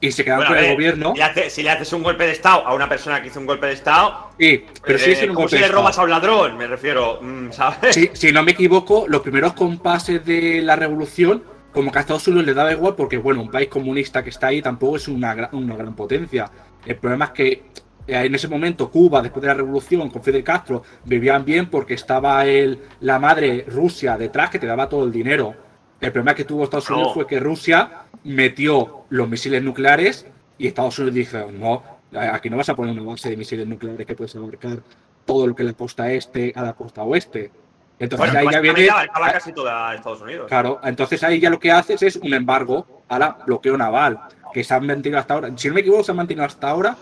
[0.00, 1.12] Y se quedaron bueno, con ver, el gobierno.
[1.12, 3.38] Si le, hace, si le, haces un golpe de Estado a una persona que hizo
[3.38, 4.30] un golpe de Estado.
[4.38, 6.02] Sí, pero eh, sí es un golpe si de le robas Estado.
[6.02, 7.94] a un ladrón, me refiero, mm, ¿sabes?
[7.94, 12.26] Sí, si no me equivoco, los primeros compases de la revolución, como que a Estados
[12.26, 15.34] Unidos le daba igual, porque bueno, un país comunista que está ahí tampoco es una
[15.34, 16.50] gran, una gran potencia.
[16.86, 17.62] El problema es que eh,
[18.06, 22.44] en ese momento Cuba, después de la revolución con Fidel Castro, vivían bien porque estaba
[22.46, 25.54] el, la madre Rusia detrás que te daba todo el dinero.
[26.00, 27.14] El problema que tuvo Estados Unidos No.
[27.14, 30.26] fue que Rusia metió los misiles nucleares
[30.58, 31.82] Y Estados Unidos dijo, no,
[32.12, 34.82] aquí no vas a poner una base de misiles nucleares que puedes abarcar
[35.24, 37.52] todo lo que la costa este a la costa oeste.
[37.98, 38.90] Entonces Bueno, ahí ya básicamente viene.
[38.90, 40.46] abarcaba casi toda Estados Unidos.
[40.48, 44.20] Claro, entonces ahí ya lo que haces es un embargo a la bloqueo naval,
[44.52, 45.50] que se han mantenido hasta ahora.
[45.56, 46.96] Si no me equivoco, se han mantenido hasta ahora.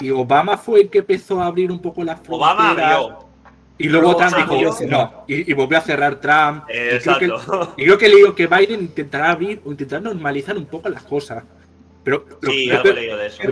[0.00, 2.54] Y Obama fue el que empezó a abrir un poco las fronteras.
[2.54, 3.26] Obama abrió.
[3.78, 6.64] Y luego Luego Trump dijo, no, y, y volvió a cerrar Trump.
[6.68, 7.26] Y creo, que,
[7.76, 11.02] y creo que le digo que Biden intentará abrir o intentar normalizar un poco las
[11.02, 11.44] cosas.
[12.06, 13.42] Pero Sí, lo- algo leído de eso.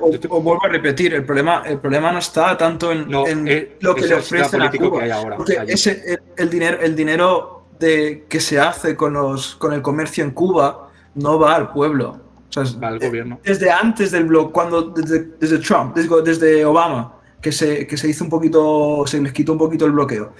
[0.00, 3.46] O, o vuelvo a repetir, el problema, el problema no está tanto en, No, en
[3.46, 5.72] eh, lo que le el ofrecen a Cuba, que hay ahora, porque allí.
[5.74, 10.24] ese, el, el dinero, el dinero de, que se hace con, los, con el comercio
[10.24, 12.18] en Cuba no va al pueblo.
[12.48, 13.38] O sea, Va al eh, gobierno.
[13.44, 18.08] Desde antes del blog, cuando desde, desde Trump, desde, desde Obama, que se, que se
[18.08, 20.32] hizo un poquito, se les quitó un poquito el bloqueo.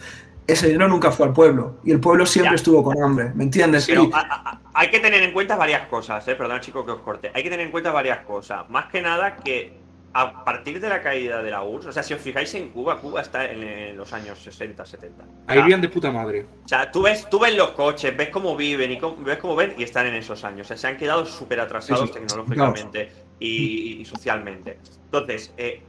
[0.48, 2.56] Ese dinero nunca fue al pueblo y el pueblo siempre Ya.
[2.56, 3.86] estuvo con hambre, ¿me entiendes?
[3.86, 6.34] Pero Y- a- a- a- hay que tener en cuenta varias cosas, eh.
[6.34, 7.30] Perdón, chico, que os corte.
[7.34, 8.68] Hay que tener en cuenta varias cosas.
[8.70, 9.78] Más que nada que
[10.14, 12.98] a partir de la caída de la URSS, o sea, si os fijáis en Cuba,
[12.98, 15.22] Cuba está en, en los años 60, 70.
[15.22, 16.46] O Ahí vivían de puta madre.
[16.64, 19.54] O sea, tú ves, tú ves los coches, ves cómo viven y cómo, ves cómo
[19.54, 20.62] ven y están en esos años.
[20.66, 22.20] O sea, se han quedado súper atrasados Sí, sí.
[22.20, 24.78] tecnológicamente y, y socialmente.
[25.04, 25.82] Entonces, eh,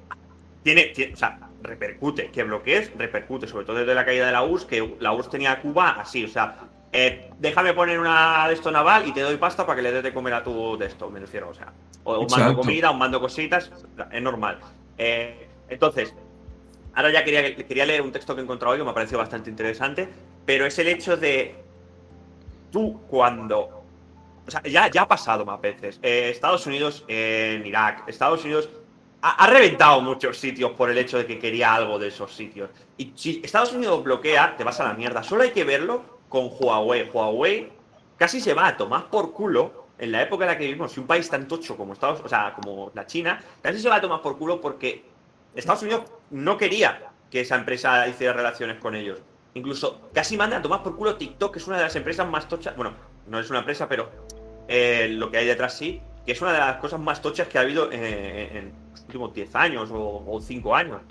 [0.63, 4.43] tiene, tiene- o sea, repercute, que bloquees, repercute, sobre todo desde la caída de la
[4.43, 6.57] URSS, que la URSS tenía a Cuba así, o sea,
[6.91, 10.03] eh, déjame poner una de esto naval y te doy pasta para que le des
[10.03, 11.71] de comer a tu de esto, me refiero, o sea,
[12.03, 13.71] o mando comida, un mando cositas,
[14.11, 14.59] es normal.
[14.97, 16.13] Eh, entonces,
[16.93, 19.19] ahora ya quería, quería leer un texto que he encontrado hoy que me ha parecido
[19.19, 20.09] bastante interesante,
[20.45, 21.55] pero es el hecho de
[22.71, 23.83] tú cuando...
[24.47, 25.99] O sea, ya, ya ha pasado más veces.
[26.01, 28.67] Eh, Estados Unidos en Irak, Estados Unidos
[29.21, 32.69] ha, reventado muchos sitios por el hecho de que quería algo de esos sitios.
[32.97, 35.23] Y si Estados Unidos bloquea, te vas a la mierda.
[35.23, 37.09] Solo hay que verlo con Huawei.
[37.09, 37.69] Huawei
[38.17, 40.93] casi se va a tomar por culo en la época en la que vivimos.
[40.93, 43.95] Si un país tan tocho como Estados, o sea, como la China, casi se va
[43.95, 45.03] a tomar por culo porque
[45.53, 49.19] Estados Unidos no quería que esa empresa hiciera relaciones con ellos.
[49.53, 52.47] Incluso casi manda a tomar por culo TikTok, que es una de las empresas más
[52.47, 52.75] tochas.
[52.75, 52.93] Bueno,
[53.27, 54.09] no es una empresa, pero
[54.67, 57.57] eh, lo que hay detrás sí, que es una de las cosas más tochas que
[57.57, 58.73] ha habido eh, en
[59.09, 61.01] últimos 10 años o, 5 años.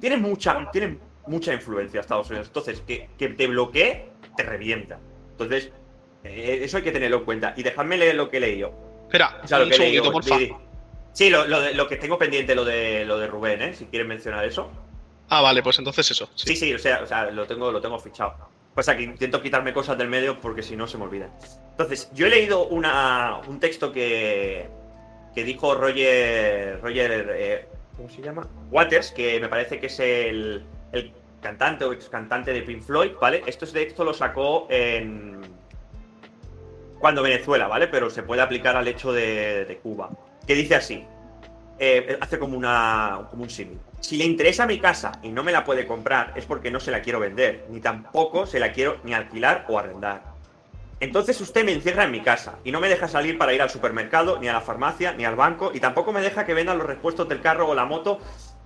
[0.00, 2.48] Tiene mucha, tiene mucha influencia Estados Unidos.
[2.48, 4.98] Entonces, que, que te bloquee, te revienta.
[5.32, 5.70] Entonces,
[6.24, 7.54] eh, eso hay que tenerlo en cuenta.
[7.56, 8.72] Y dejadme leer lo que he leído.
[9.04, 10.10] Espera, O sea, lo que he leído.
[10.20, 10.52] di- di.
[11.12, 13.74] Sí, lo, lo de- lo que tengo pendiente, lo de, lo de Rubén, ¿eh?
[13.74, 14.70] Si quieres mencionar eso.
[15.28, 16.28] Ah, vale, pues entonces eso.
[16.34, 16.48] Sí.
[16.48, 18.34] Sí, sí, o sea, o sea, lo tengo, lo tengo fichado.
[18.74, 21.30] Pasa que intento quitarme cosas del medio porque si no se me olvidan.
[21.72, 24.68] Entonces, yo he leído una, un texto que,
[25.34, 28.48] que dijo Roger, Roger eh, ¿cómo se llama?
[28.70, 33.12] Waters, que me parece que es el, el cantante o ex cantante de Pink Floyd,
[33.20, 33.42] ¿vale?
[33.46, 35.40] Esto es de esto lo sacó en
[36.98, 37.88] cuando Venezuela, ¿vale?
[37.88, 40.10] Pero se puede aplicar al hecho de, de Cuba.
[40.46, 41.04] Que dice así,
[41.78, 43.78] eh, hace como, una, como un símil.
[44.00, 46.92] Si le interesa mi casa y no me la puede comprar, es porque no se
[46.92, 50.31] la quiero vender, ni tampoco se la quiero ni alquilar o arrendar.
[51.02, 53.68] Entonces usted me encierra en mi casa y no me deja salir para ir al
[53.68, 56.86] supermercado, ni a la farmacia, ni al banco, y tampoco me deja que vendan los
[56.86, 58.20] repuestos del carro o la moto.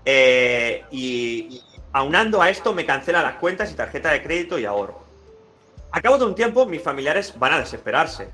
[0.05, 5.03] eh, y aunando a esto, me cancela las cuentas y tarjeta de crédito y ahorro.
[5.91, 8.29] A cabo de un tiempo, mis familiares van a desesperarse.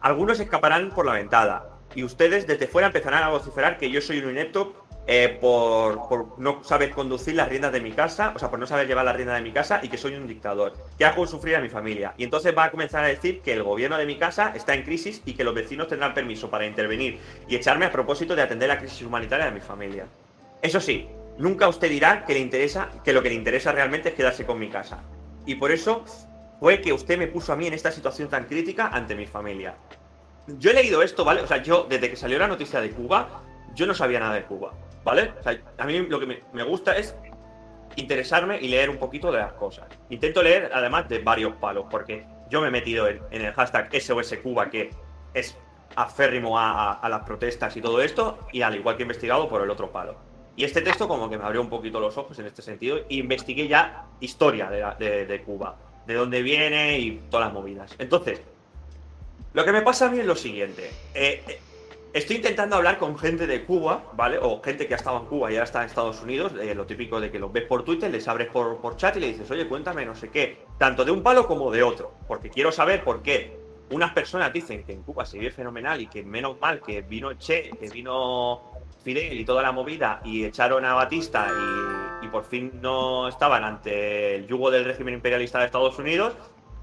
[0.00, 1.64] Algunos escaparán por la ventana
[1.96, 6.62] y ustedes desde fuera empezarán a vociferar que yo soy un inepto eh, por, no
[6.62, 9.38] saber conducir las riendas de mi casa, o sea, por no saber llevar las riendas
[9.38, 12.14] de mi casa y que soy un dictador, que hago sufrir a mi familia.
[12.16, 14.84] Y entonces va a comenzar a decir que el gobierno de mi casa está en
[14.84, 17.18] crisis y que los vecinos tendrán permiso para intervenir
[17.48, 20.06] y echarme a propósito de atender la crisis humanitaria de mi familia.
[20.62, 21.08] Eso sí,
[21.38, 24.60] nunca usted dirá que le interesa, que lo que le interesa realmente es quedarse con
[24.60, 25.02] mi casa.
[25.44, 26.04] Y por eso
[26.60, 29.74] fue que usted me puso a mí en esta situación tan crítica ante mi familia.
[30.46, 31.40] Yo he leído esto, ¿vale?
[31.40, 33.42] O sea, yo desde que salió la noticia de Cuba,
[33.74, 34.72] yo no sabía nada de Cuba,
[35.04, 35.32] ¿vale?
[35.78, 37.16] A mí lo que me, gusta es
[37.96, 39.86] interesarme y leer un poquito de las cosas.
[40.10, 44.36] Intento leer además de varios palos, porque yo me he metido en, el hashtag SOS
[44.42, 44.90] Cuba, que
[45.34, 45.56] es
[45.96, 49.70] aférrimo a, las protestas y todo esto, y al igual que he investigado por el
[49.70, 50.16] otro palo.
[50.56, 53.20] Y este texto como que me abrió un poquito los ojos en este sentido, y
[53.20, 55.76] investigué ya historia de Cuba,
[56.06, 57.94] de dónde viene y todas las movidas.
[57.98, 58.42] Entonces,
[59.52, 60.90] lo que me pasa a mí es lo siguiente.
[61.14, 61.60] Eh, eh,
[62.12, 64.38] estoy intentando hablar con gente de Cuba, ¿vale?
[64.40, 66.52] O gente que ha estado en Cuba y ahora está en Estados Unidos.
[66.52, 69.28] lo típico de que los ves por Twitter, les abres por, por chat y le
[69.28, 70.64] dices, oye, cuéntame no sé qué.
[70.78, 72.14] Tanto de un palo como de otro.
[72.26, 73.58] Porque quiero saber por qué
[73.90, 77.32] unas personas dicen que en Cuba se vive fenomenal y que menos mal que vino
[77.34, 78.62] Che, que vino
[79.02, 81.48] Fidel y toda la movida y echaron a Batista
[82.22, 86.34] y, y por fin no estaban ante el yugo del régimen imperialista de Estados Unidos,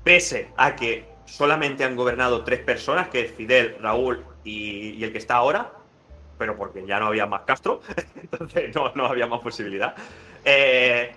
[0.03, 5.17] pese a que solamente han gobernado tres personas, que es Fidel, Raúl y, el que
[5.17, 5.71] está ahora.
[6.37, 7.81] pero porque ya no había más Castro,
[8.15, 9.95] entonces no, no había más posibilidad.
[10.45, 11.11] Eh,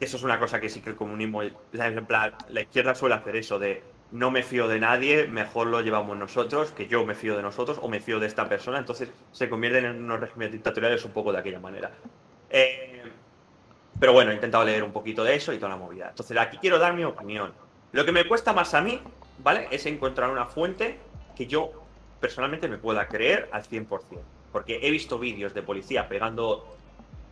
[0.00, 3.36] eso es una cosa que sí que el comunismo, en plan, la izquierda suele hacer
[3.36, 3.82] eso de
[4.12, 7.78] no me fío de nadie, mejor lo llevamos nosotros, que yo me fío de nosotros
[7.82, 11.32] o me fío de esta persona, entonces se convierten en unos regímenes dictatoriales un poco
[11.32, 11.92] de aquella manera.
[12.48, 13.02] Eh,
[14.00, 16.08] pero bueno, he intentado leer un poquito de eso y toda la movida.
[16.08, 17.52] Entonces aquí quiero dar mi opinión.
[17.92, 19.00] Lo que me cuesta más a mí,
[19.38, 19.68] ¿vale?
[19.70, 20.98] Es encontrar una fuente
[21.36, 21.79] que yo
[22.20, 23.88] personalmente me pueda creer al 100%.
[24.52, 26.66] Porque he visto vídeos de policía pegando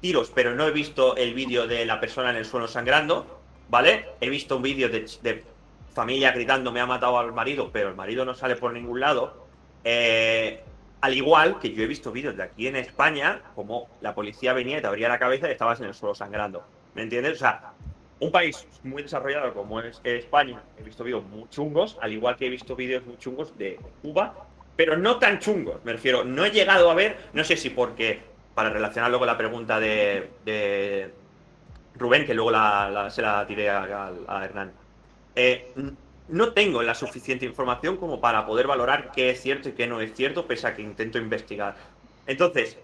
[0.01, 4.07] tiros, pero no he visto el vídeo de la persona en el suelo sangrando, ¿vale?
[4.21, 5.45] He visto un vídeo de,
[5.93, 9.47] familia gritando me ha matado al marido, pero el marido no sale por ningún lado.
[9.83, 10.63] Eh,
[11.01, 14.79] al igual que yo he visto vídeos de aquí en España, como la policía venía
[14.79, 16.65] y te abría la cabeza y estabas en el suelo sangrando.
[16.95, 17.35] ¿Me entiendes?
[17.35, 17.73] O sea,
[18.21, 22.47] un país muy desarrollado como es España, he visto vídeos muy chungos, al igual que
[22.47, 24.48] he visto vídeos muy chungos de Cuba,
[24.79, 26.23] pero no tan chungos, me refiero.
[26.23, 28.21] No he llegado a ver, no sé si porque,
[28.55, 31.11] para relacionarlo con la pregunta de,
[31.97, 32.51] Rubén, que luego
[33.11, 34.13] se la tiré a,
[34.45, 34.73] Hernán.
[35.35, 35.73] Eh,
[36.29, 40.01] no tengo la suficiente información como para poder valorar qué es cierto y qué no
[40.01, 41.75] es cierto, pese a que intento investigar.
[42.25, 42.79] Entonces,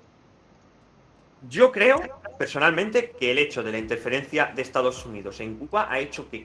[1.49, 2.03] yo creo
[2.37, 6.45] personalmente que el hecho de la interferencia de Estados Unidos en Cuba ha hecho que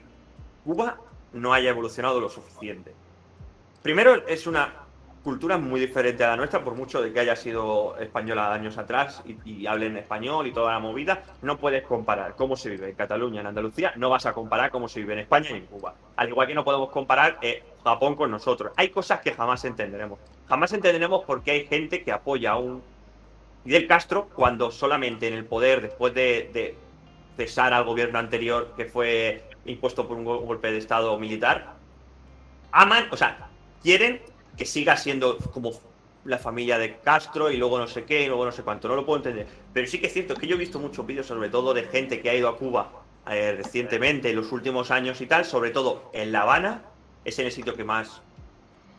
[0.62, 1.00] Cuba
[1.32, 2.94] no haya evolucionado lo suficiente.
[3.82, 4.86] Primero, es una
[5.22, 9.22] cultura muy diferente a la nuestra, por mucho de que haya sido española años atrás
[9.26, 12.94] y, y hablen español y toda la movida, no puedes comparar cómo se vive en
[12.94, 15.94] Cataluña, en Andalucía, no vas a comparar cómo se vive en España y en Cuba.
[16.16, 18.72] Al igual que no podemos comparar eh, Japón con nosotros.
[18.76, 20.18] Hay cosas que jamás entenderemos.
[20.48, 22.82] Jamás entenderemos por qué hay gente que apoya a un
[23.64, 26.76] Fidel Castro cuando solamente en el poder, después de,
[27.36, 31.74] cesar al gobierno anterior que fue impuesto por un go- golpe de Estado militar,
[32.72, 33.48] aman, o sea,
[33.82, 34.20] quieren
[34.60, 35.72] que siga siendo como
[36.26, 38.94] la familia de Castro y luego no sé qué, y luego no sé cuánto, no
[38.94, 39.46] lo puedo entender.
[39.72, 42.20] Pero sí que es cierto, que yo he visto muchos vídeos, sobre todo de gente
[42.20, 42.92] que ha ido a Cuba
[43.26, 46.82] eh, recientemente, en los últimos años y tal, sobre todo en La Habana,
[47.24, 48.20] es en el sitio que más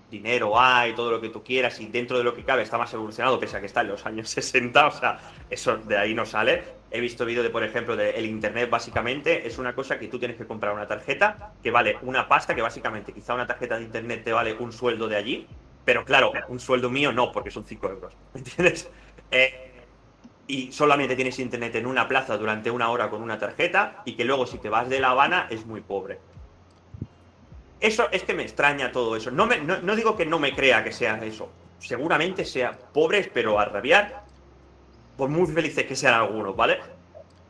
[0.09, 2.91] dinero hay, todo lo que tú quieras, y dentro de lo que cabe está más
[2.95, 6.25] evolucionado, pese a que está en los años 60, o sea, eso de ahí no
[6.25, 6.80] sale.
[6.93, 10.19] He visto vídeos de, por ejemplo, de el internet básicamente es una cosa que tú
[10.19, 13.83] tienes que comprar una tarjeta que vale una pasta, que básicamente quizá una tarjeta de
[13.85, 15.47] internet te vale un sueldo de allí,
[15.85, 18.91] pero claro, un sueldo mío no, porque son 5 euros, ¿me entiendes?
[19.33, 19.87] Eh,
[20.47, 24.25] y solamente tienes internet en una plaza durante una hora con una tarjeta y que
[24.25, 26.21] luego si te vas de La Habana es muy pobre.
[27.79, 29.31] Eso es que me extraña todo eso.
[29.31, 31.57] No, me- no, no digo que no me crea que sea eso.
[31.77, 34.30] Seguramente sea pobres, pero a rabiar.
[35.17, 36.79] Por muy felices que sean algunos, ¿vale?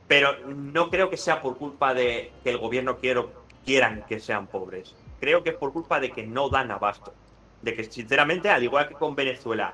[0.08, 3.32] Pero no creo que sea por culpa de que el gobierno quiero,
[3.66, 4.96] quieran que sean pobres.
[5.20, 7.14] Creo que es por culpa de que no dan abasto.
[7.62, 9.74] De que, sinceramente, al igual que con Venezuela,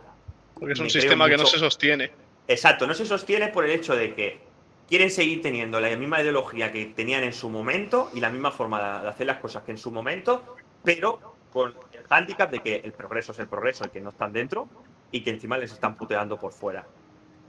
[0.53, 2.11] Porque es un sistema que no se sostiene.
[2.47, 4.39] Exacto, no se sostiene por el hecho de que
[4.87, 8.99] quieren seguir teniendo la misma ideología que tenían en su momento y la misma forma
[8.99, 12.75] de de hacer las cosas que en su momento, pero con el hándicap de que
[12.83, 14.67] el progreso es el progreso, el que no están dentro
[15.11, 16.85] y que encima les están puteando por fuera.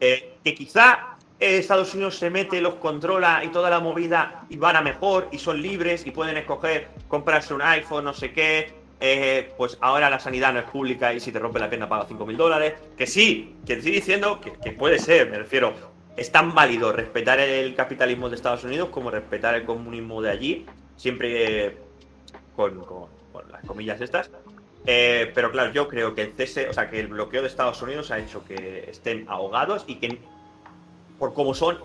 [0.00, 4.56] Eh, que quizá eh, Estados Unidos se mete, los controla y toda la movida y
[4.56, 8.76] van a mejor y son libres y pueden escoger comprarse un iPhone, no sé qué.
[9.00, 12.08] eh, pues ahora la sanidad no es pública y si te rompe la pierna paga
[12.08, 12.74] 5.000 dólares.
[12.96, 15.74] Que sí, que estoy diciendo que, puede ser, me refiero.
[16.16, 20.66] Es tan válido respetar el capitalismo de Estados Unidos como respetar el comunismo de allí,
[20.96, 21.76] siempre eh,
[22.56, 22.84] con
[23.52, 24.28] las comillas estas.
[24.90, 27.82] Eh, pero claro, yo creo que el cese, o sea, que el bloqueo de Estados
[27.82, 30.18] Unidos ha hecho que estén ahogados y que
[31.18, 31.76] por cómo son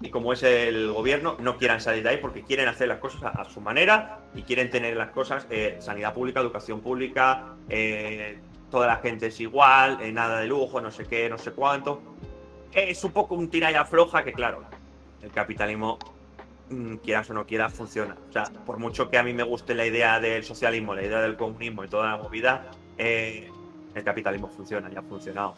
[0.00, 3.22] y como es el gobierno, no quieran salir de ahí porque quieren hacer las cosas
[3.22, 8.38] a, a su manera y quieren tener las cosas, eh, sanidad pública, educación pública, eh,
[8.70, 12.02] toda la gente es igual, eh, nada de lujo, no sé qué, no sé cuánto.
[12.72, 14.64] Es un poco un tira y afloja que, claro,
[15.22, 15.98] el capitalismo,
[17.02, 18.16] quieras o no quieras, funciona.
[18.28, 21.20] O sea, por mucho que a mí me guste la idea del socialismo, la idea
[21.20, 22.66] del comunismo y toda la movida,
[22.98, 23.50] eh,
[23.94, 25.54] el capitalismo funciona y ha funcionado.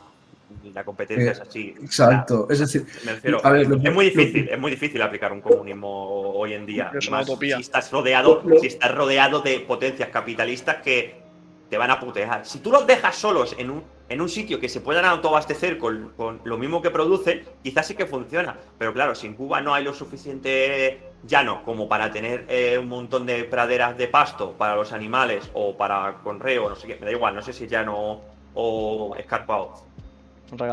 [0.64, 1.74] Y la competencia Eh, es así.
[1.82, 2.46] Exacto.
[2.50, 5.30] Es decir, Me refiero, a ver, lo- es muy lo- difícil, es muy difícil aplicar
[5.32, 6.90] un comunismo hoy en día.
[6.98, 7.56] Es una más utopía.
[7.56, 11.20] Si estás rodeado, si estás rodeado de potencias capitalistas que
[11.68, 12.46] te van a putear.
[12.46, 16.12] Si tú los dejas solos en un, en un sitio que se puedan autoabastecer con,
[16.16, 18.56] con lo mismo que producen, quizás sí que funciona.
[18.78, 22.88] Pero claro, si en Cuba no hay lo suficiente llano como para tener eh, un
[22.88, 27.06] montón de praderas de pasto para los animales o para conreo, no sé qué, me
[27.06, 28.20] da igual, no sé si es llano
[28.54, 29.74] o escarpado.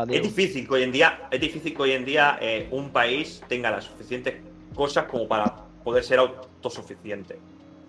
[0.08, 3.42] Es difícil que hoy en día, es difícil que hoy en día eh, un país
[3.46, 4.36] tenga las suficientes
[4.74, 5.54] cosas como para
[5.84, 7.38] poder ser autosuficiente.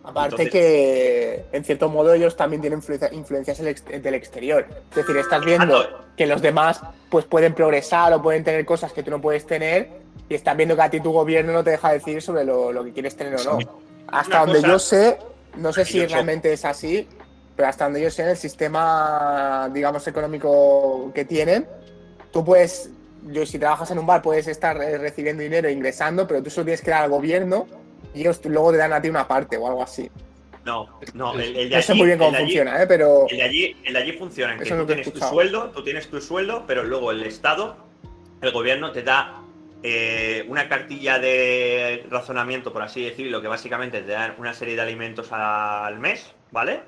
[0.09, 4.65] Aparte Entonces- que, en cierto modo, ellos también tienen influencia- influencias del ex- del exterior.
[4.91, 6.05] Es decir, estás viendo Exacto.
[6.15, 9.89] que los demás pues pueden progresar o pueden tener cosas que tú no puedes tener
[10.29, 12.83] y estás viendo que a ti tu gobierno no te deja decir sobre lo, lo
[12.85, 13.59] que quieres tener o no.
[14.07, 15.17] Hasta donde cosa- yo sé,
[15.57, 17.05] no sé si realmente es así,
[17.57, 21.67] pero hasta donde yo sé, en el sistema, digamos, económico que tienen,
[22.31, 22.89] tú puedes,
[23.27, 26.49] yo, si trabajas en un bar, puedes estar eh, recibiendo dinero e ingresando, pero tú
[26.49, 27.67] solo tienes que dar al gobierno
[28.13, 30.09] ellos luego te dan a ti una parte o algo así.
[30.65, 32.87] No, no, el, el de No sé allí- muy bien cómo allí- funciona, ¿eh?
[32.87, 35.19] pero El de allí, el de allí funciona en que tú que he tienes tu
[35.19, 37.77] sueldo, tú tienes tu sueldo, pero luego el Estado,
[38.41, 39.41] el gobierno te da
[39.83, 44.81] eh, una cartilla de razonamiento, por así decirlo, que básicamente te dan una serie de
[44.81, 46.81] alimentos al mes, ¿vale?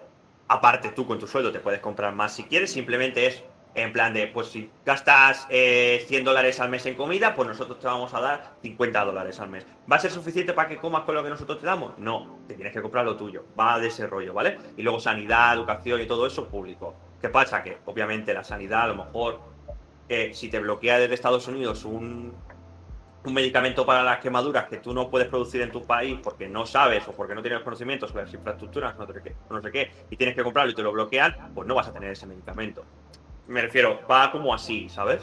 [0.50, 3.44] Aparte, tú con tu sueldo te puedes comprar más si quieres, simplemente es
[3.76, 7.80] en plan de, pues si gastas eh, 100 dólares al mes en comida, pues nosotros
[7.80, 9.66] te vamos a dar 50 dólares al mes.
[9.91, 11.98] ¿Va a ser suficiente para que comas con lo que nosotros te damos?
[11.98, 14.58] No, te tienes que comprar lo tuyo, va de ese rollo, ¿vale?
[14.76, 16.96] Y luego sanidad, educación y todo eso público.
[17.22, 17.62] ¿Qué pasa?
[17.64, 19.40] Que obviamente la sanidad a lo mejor,
[20.08, 22.34] eh, si te bloquea desde Estados Unidos un,
[23.24, 26.66] un medicamento para las quemaduras que tú no puedes producir en tu país porque no
[26.66, 29.06] sabes o porque no tienes conocimientos sobre las infraestructuras, no
[29.50, 31.94] no sé qué, y tienes que comprarlo y te lo bloquean, pues no vas a
[31.94, 32.86] tener ese medicamento.
[33.49, 35.21] Me refiero, va como así, ¿sabes?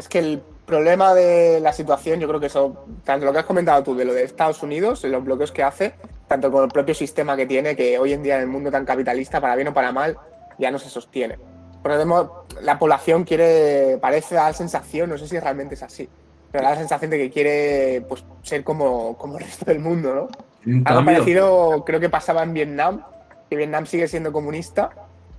[0.00, 3.44] es que el problema de la situación, yo creo que eso, tanto lo que has
[3.44, 5.92] comentado tú de lo de Estados Unidos, los bloqueos que hace,
[6.26, 8.86] tanto con el propio sistema que tiene, que hoy en día en el mundo tan
[8.86, 10.16] capitalista, para bien o para mal,
[10.58, 11.38] ya no se sostiene.
[11.84, 12.26] Demás,
[12.62, 16.08] la población quiere, parece dar la sensación, no sé si realmente es así,
[16.50, 20.14] pero da la sensación de que quiere pues, ser como, como el resto del mundo,
[20.14, 20.82] ¿no?
[20.84, 23.04] Algo parecido creo que pasaba en Vietnam,
[23.50, 24.90] que Vietnam sigue siendo comunista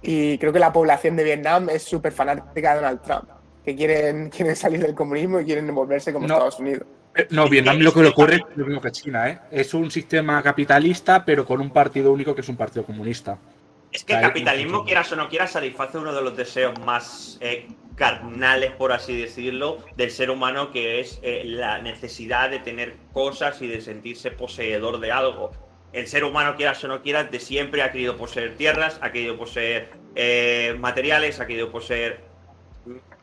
[0.02, 3.30] y creo que la población de Vietnam es súper fanática de Donald Trump,
[3.64, 6.36] que quieren, quieren salir del comunismo y quieren volverse como No.
[6.36, 6.84] Estados Unidos.
[7.16, 9.40] Eh, No, Vietnam lo que le ocurre es lo mismo que China, ¿eh?
[9.52, 13.38] Es un sistema capitalista, pero con un partido único que es un partido comunista.
[13.92, 17.68] Es que el capitalismo, quieras o no quieras, satisface uno de los deseos más eh,
[17.96, 23.62] carnales, por así decirlo, del ser humano, que es eh, la necesidad de tener cosas
[23.62, 25.52] y de sentirse poseedor de algo.
[25.94, 29.38] El ser humano, quieras o no quieras, de siempre ha querido poseer tierras, ha querido
[29.38, 32.22] poseer eh, materiales, ha querido poseer,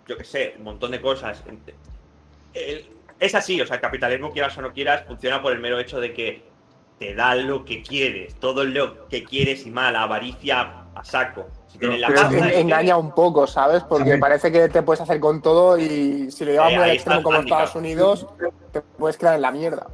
[0.07, 1.43] yo qué sé, un montón de cosas.
[3.21, 5.99] Es así, o sea, el capitalismo, quieras o no quieras, funciona por el mero hecho
[6.01, 6.43] de que
[6.99, 11.47] te da lo que quieres, todo lo que quieres y mal, avaricia a saco.
[11.69, 13.83] Si tienes la pasta, En- engaña un poco, ¿sabes?
[13.85, 16.91] Porque parece que te puedes hacer con todo y si lo llevas Eh, muy al
[16.91, 17.39] extremo como.
[17.41, 18.27] Estados Unidos,
[18.73, 19.87] te puedes quedar en la mierda.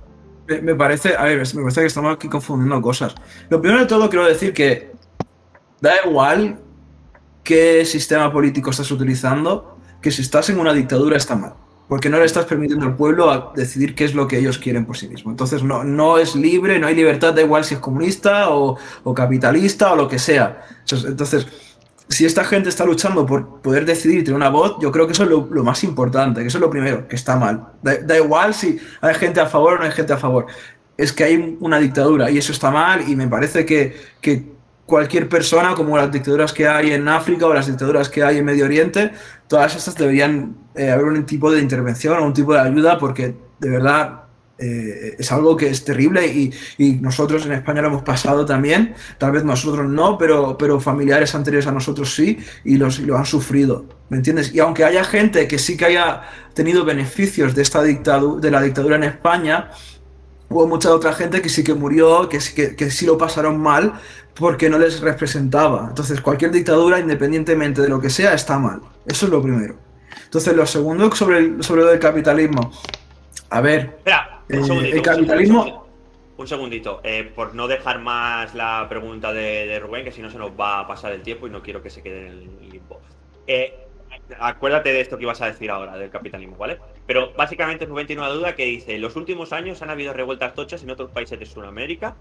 [0.47, 3.15] Me, parece, a ver, me parece que estamos aquí confundiendo cosas.
[3.49, 4.93] Lo primero de todo quiero decir que
[5.81, 6.59] da igual
[7.43, 11.55] qué sistema político estás utilizando, que si estás en una dictadura está mal.
[11.89, 14.87] Porque no le estás permitiendo al pueblo a decidir qué es lo que ellos quieren
[14.87, 15.33] por sí mismos.
[15.33, 19.15] Entonces no, no es libre, no hay libertad, da igual si es comunista o, o
[19.15, 20.67] capitalista o lo que sea.
[20.91, 21.47] Entonces,
[22.09, 25.13] si esta gente está luchando por poder decidir y tener una voz, yo creo que
[25.13, 27.69] eso es lo, más importante, que eso es lo primero, que está mal.
[27.83, 30.47] Da, da igual si hay gente a favor o no hay gente a favor.
[30.97, 34.55] Es que hay una dictadura y eso está mal y me parece que, que
[34.87, 38.45] cualquier persona, como las dictaduras que hay en África o las dictaduras que hay en
[38.45, 39.11] Medio Oriente,
[39.49, 43.35] todas estas deberían eh, haber un tipo de intervención o un tipo de ayuda porque
[43.59, 44.24] de verdad
[44.57, 46.53] eh, es algo que es terrible y,
[47.01, 51.67] nosotros en España lo hemos pasado también, tal vez nosotros no, pero, pero familiares anteriores
[51.67, 54.55] a nosotros sí y, los, lo han sufrido, ¿me entiendes?
[54.55, 56.23] Y aunque haya gente que sí que haya
[56.55, 59.71] tenido beneficios de, esta dictadura, de la dictadura en España,
[60.49, 63.95] hubo mucha otra gente que sí que murió, que, que, que sí lo pasaron mal
[64.35, 65.87] porque no les representaba.
[65.89, 68.81] Entonces cualquier dictadura, independientemente de lo que sea, está mal.
[69.07, 69.77] Eso es lo primero.
[70.25, 72.73] Entonces lo segundo sobre, sobre lo del capitalismo.
[73.51, 73.99] A ver,
[74.49, 75.59] un eh, segundito, el capitalismo...
[75.59, 75.89] Un segundito,
[76.37, 80.31] un segundito eh, por no dejar más la pregunta de, de, Rubén, que si no
[80.31, 82.71] se nos va a pasar el tiempo y no quiero que se quede en el
[82.71, 83.01] limbo.
[83.47, 83.75] Eh,
[84.39, 86.79] acuérdate de esto que ibas a decir ahora, del capitalismo, ¿vale?
[87.07, 90.55] Pero básicamente Rubén tiene una duda que dice, en los últimos años han habido revueltas
[90.55, 92.17] tochas en otros países de Sudamérica.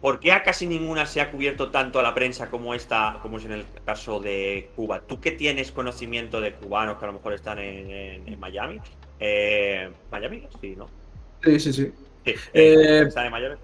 [0.00, 3.38] ¿Por qué a casi ninguna se ha cubierto tanto a la prensa como esta, como
[3.38, 5.00] es en el caso de Cuba?
[5.00, 8.78] ¿Tú qué tienes conocimiento de cubanos que a lo mejor están en, en, en Miami?
[9.18, 10.46] Eh, ¿Miami?
[10.60, 10.88] Sí, ¿no?
[11.42, 11.92] Sí, sí, sí.
[12.24, 13.56] sí eh, ¿Están en Miami?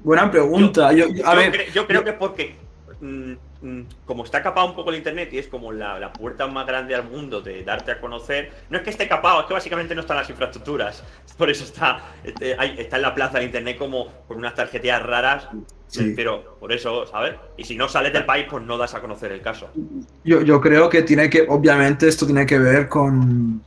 [0.00, 0.92] Buena pregunta.
[0.92, 2.56] Yo, yo, a yo, ver, cre yo creo que es porque
[3.00, 3.32] mmm,
[3.62, 6.66] mmm, como está capado un poco el internet y es como la, la, puerta más
[6.66, 9.94] grande al mundo de darte a conocer, no es que esté capado, es que básicamente
[9.94, 11.02] no están las infraestructuras.
[11.38, 15.48] Por eso está, este, está en la plaza de internet como con unas tarjetillas raras.
[15.86, 16.12] Sí.
[16.16, 17.34] Pero por eso, ¿sabes?
[17.56, 19.70] Y si no sales del país, pues no das a conocer el caso.
[20.24, 23.62] Yo, yo creo que tiene que, obviamente, esto tiene que ver con,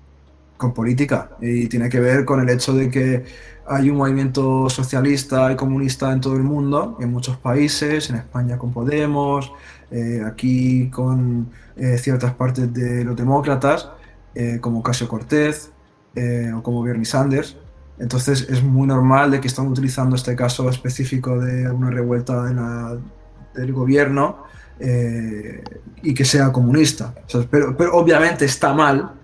[0.58, 3.24] con política y tiene que ver con el hecho de que
[3.70, 8.58] hay un movimiento socialista y comunista en todo el mundo, en muchos países, en España
[8.58, 9.52] con Podemos,
[9.92, 13.90] eh, aquí con eh, ciertas partes de los demócratas,
[14.36, 15.72] eh, como Casio Cortez
[16.56, 17.58] o como Bernie Sanders.
[18.00, 22.56] Entonces es muy normal de que están utilizando este caso específico de una revuelta en
[22.56, 22.98] la,
[23.54, 24.46] del gobierno
[24.80, 27.14] y que sea comunista.
[27.52, 29.17] pero obviamente está mal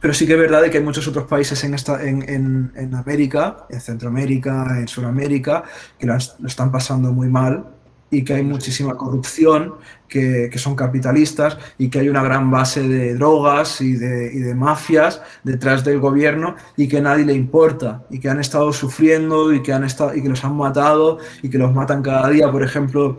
[0.00, 3.66] pero sí que es verdad que hay muchos otros países en, esta, en, en, América,
[3.68, 5.64] en Centroamérica, en Sudamérica,
[5.98, 7.66] que lo, están pasando muy mal
[8.10, 9.74] y que hay muchísima corrupción,
[10.08, 14.38] que, que, son capitalistas y que hay una gran base de drogas y de, y
[14.38, 18.72] de, mafias detrás del gobierno y que a nadie le importa y que han estado
[18.72, 22.30] sufriendo y que, han estado, y que los han matado y que los matan cada
[22.30, 22.50] día.
[22.50, 23.18] Por ejemplo,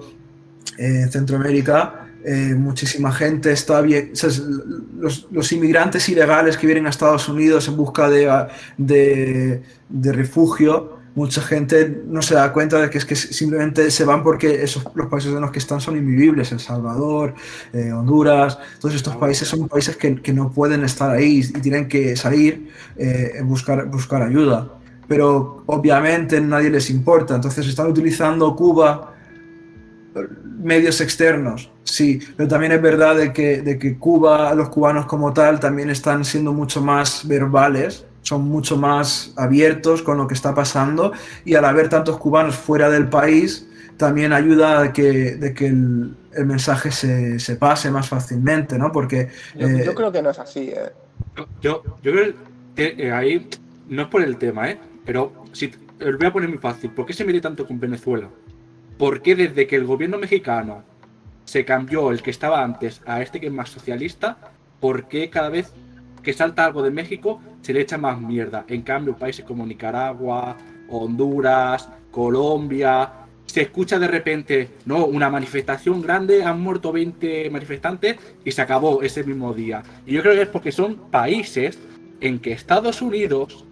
[0.77, 4.11] en Centroamérica eh, muchísima gente está bien,
[4.99, 12.03] los, inmigrantes ilegales que vienen a Estados Unidos en busca de, de, refugio, mucha gente
[12.07, 15.33] no se da cuenta de que es que simplemente se van porque esos, los países
[15.33, 17.35] en los que están son invivibles, El Salvador,
[17.71, 21.87] eh, Honduras, todos estos países son países que, que, no pueden estar ahí y tienen
[21.87, 24.73] que salir eh, buscar, buscar ayuda.
[25.07, 29.15] Pero obviamente nadie les importa, entonces están utilizando Cuba
[30.43, 35.33] medios externos, sí, pero también es verdad de que, de que Cuba, los cubanos como
[35.33, 40.53] tal, también están siendo mucho más verbales, son mucho más abiertos con lo que está
[40.53, 41.13] pasando
[41.45, 43.67] y al haber tantos cubanos fuera del país,
[43.97, 48.91] también ayuda a que, de que el, el mensaje se, se, pase más fácilmente, ¿no?
[48.91, 49.29] Porque...
[49.55, 50.91] Yo, eh, yo creo que no es así, ¿eh?
[51.61, 52.33] Yo, yo creo
[52.75, 53.49] que eh, ahí
[53.89, 54.79] no es por el tema, ¿eh?
[55.05, 56.91] Pero si, lo voy a poner muy fácil.
[56.91, 58.29] ¿Por qué se mide tanto con Venezuela?
[58.99, 60.84] ¿Por qué desde que el gobierno mexicano
[61.45, 64.38] se cambió el que estaba antes a este que es más socialista,
[64.81, 65.71] por qué cada vez
[66.21, 68.65] que salta algo de México se le echa más mierda?
[68.67, 70.57] En cambio, países como Nicaragua,
[70.89, 73.09] Honduras, Colombia,
[73.45, 79.01] se escucha de repente, no, una manifestación grande, han muerto 20 manifestantes y se acabó
[79.01, 79.81] ese mismo día.
[80.05, 81.80] Y yo creo que es porque son países
[82.19, 83.63] en que Estados Unidos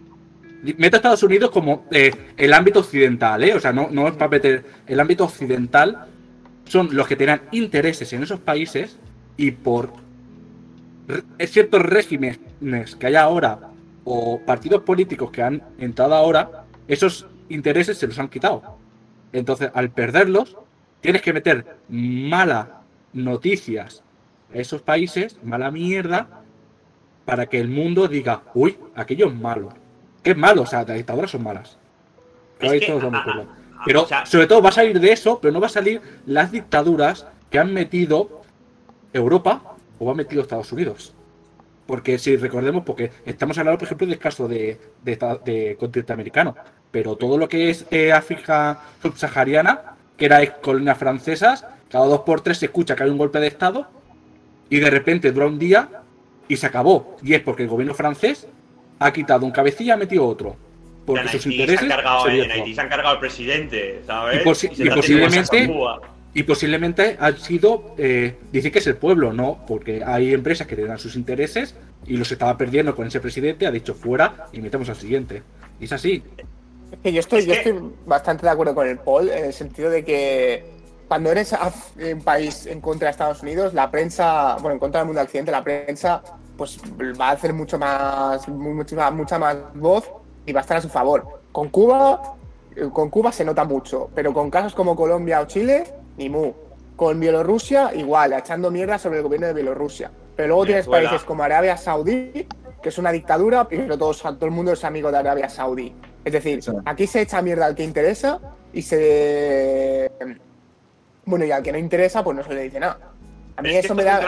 [0.63, 3.53] meto a Estados Unidos como eh, el ámbito occidental, ¿eh?
[3.53, 6.05] O sea, no, no es para meter el ámbito occidental,
[6.65, 8.97] son los que tienen intereses en esos países
[9.37, 9.93] y por
[11.39, 12.39] ciertos regímenes
[12.99, 13.59] que hay ahora
[14.03, 18.77] o partidos políticos que han entrado ahora, esos intereses se los han quitado.
[19.33, 20.57] Entonces, al perderlos,
[21.01, 22.67] tienes que meter malas
[23.13, 24.03] noticias
[24.53, 26.41] a esos países, mala mierda,
[27.25, 29.69] para que el mundo diga, uy, aquello es malo
[30.31, 31.77] es malo, o sea, las dictaduras son malas.
[33.85, 37.27] pero sobre todo va a salir de eso, pero no va a salir las dictaduras
[37.49, 38.41] que han metido
[39.13, 41.13] Europa o han metido Estados Unidos.
[41.85, 46.55] Porque si recordemos, porque estamos hablando, por ejemplo, del caso de, de, continente americano,
[46.91, 52.21] pero todo lo que es eh, África subsahariana, que era ex colonias francesas, cada dos
[52.21, 53.87] por tres se escucha que hay un golpe de Estado
[54.69, 56.01] y de repente dura un día
[56.49, 57.15] y se acabó.
[57.23, 58.47] Y es porque el gobierno francés
[58.99, 60.55] ha quitado un cabecilla y ha metido otro.
[61.05, 61.79] Porque sus intereses.
[61.79, 64.41] Se han cargado, en Haití se han cargado al presidente, ¿sabes?
[64.41, 65.69] Y, posiblemente.
[66.33, 67.95] Y posiblemente han sido.
[67.97, 71.75] Eh, dice que es el pueblo, no, porque hay empresas que le dan sus intereses
[72.05, 73.65] y los estaba perdiendo con ese presidente.
[73.65, 75.43] Ha dicho fuera y metemos al siguiente.
[75.79, 76.23] Y es así.
[76.91, 77.73] Es que yo estoy, yo estoy
[78.05, 80.76] bastante de acuerdo con el Paul en el sentido de que
[81.07, 81.55] cuando eres
[82.13, 85.51] un país en contra de Estados Unidos, la prensa, bueno, en contra del mundo accidente,
[85.51, 86.21] la prensa
[86.57, 86.79] pues
[87.19, 90.11] va a hacer mucho más, mucha, mucha más voz
[90.45, 91.41] y va a estar a su favor.
[91.51, 92.35] Con Cuba,
[92.75, 95.83] eh, con Cuba se nota mucho, pero con casos como Colombia o Chile,
[96.17, 96.53] ni mu.
[96.95, 100.11] Con Bielorrusia, igual, echando mierda sobre el gobierno de Bielorrusia.
[100.35, 102.47] Pero luego tienes países como Arabia Saudí,
[102.81, 105.93] que es una dictadura, pero todo, todo el mundo es amigo de Arabia Saudí.
[106.25, 108.39] Es decir, aquí se echa mierda al que interesa
[108.73, 110.11] y se.
[111.27, 112.97] Bueno, y al que no interesa, pues no se le dice nada.
[113.57, 114.21] A mí eso me da,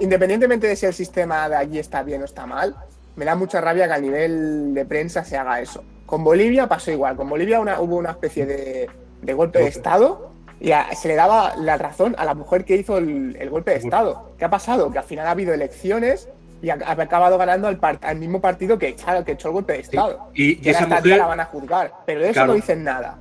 [0.00, 2.76] independientemente de si el sistema de allí está bien o está mal,
[3.16, 5.82] me da mucha rabia que a nivel de prensa se haga eso.
[6.04, 7.16] Con Bolivia pasó igual.
[7.16, 10.30] Con Bolivia hubo una especie de, golpe de Estado
[10.60, 14.32] y se le daba la razón a la mujer que hizo el, golpe de Estado.
[14.38, 14.90] ¿Qué ha pasado?
[14.90, 16.28] Que al final ha habido elecciones
[16.60, 20.28] y ha, acabado ganando al, mismo partido que, que echó el golpe de Estado.
[20.34, 21.18] Y, esa mujer...
[21.18, 21.92] la van a juzgar.
[22.04, 23.16] Pero de eso no dicen nada.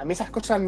[0.00, 0.62] A mí esas cosas.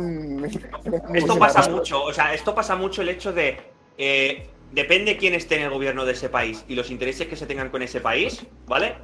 [1.14, 2.04] esto pasa mucho.
[2.04, 3.58] O sea, esto pasa mucho el hecho de
[3.96, 7.46] eh, depende quién esté en el gobierno de ese país y los intereses que se
[7.46, 8.96] tengan con ese país, ¿vale?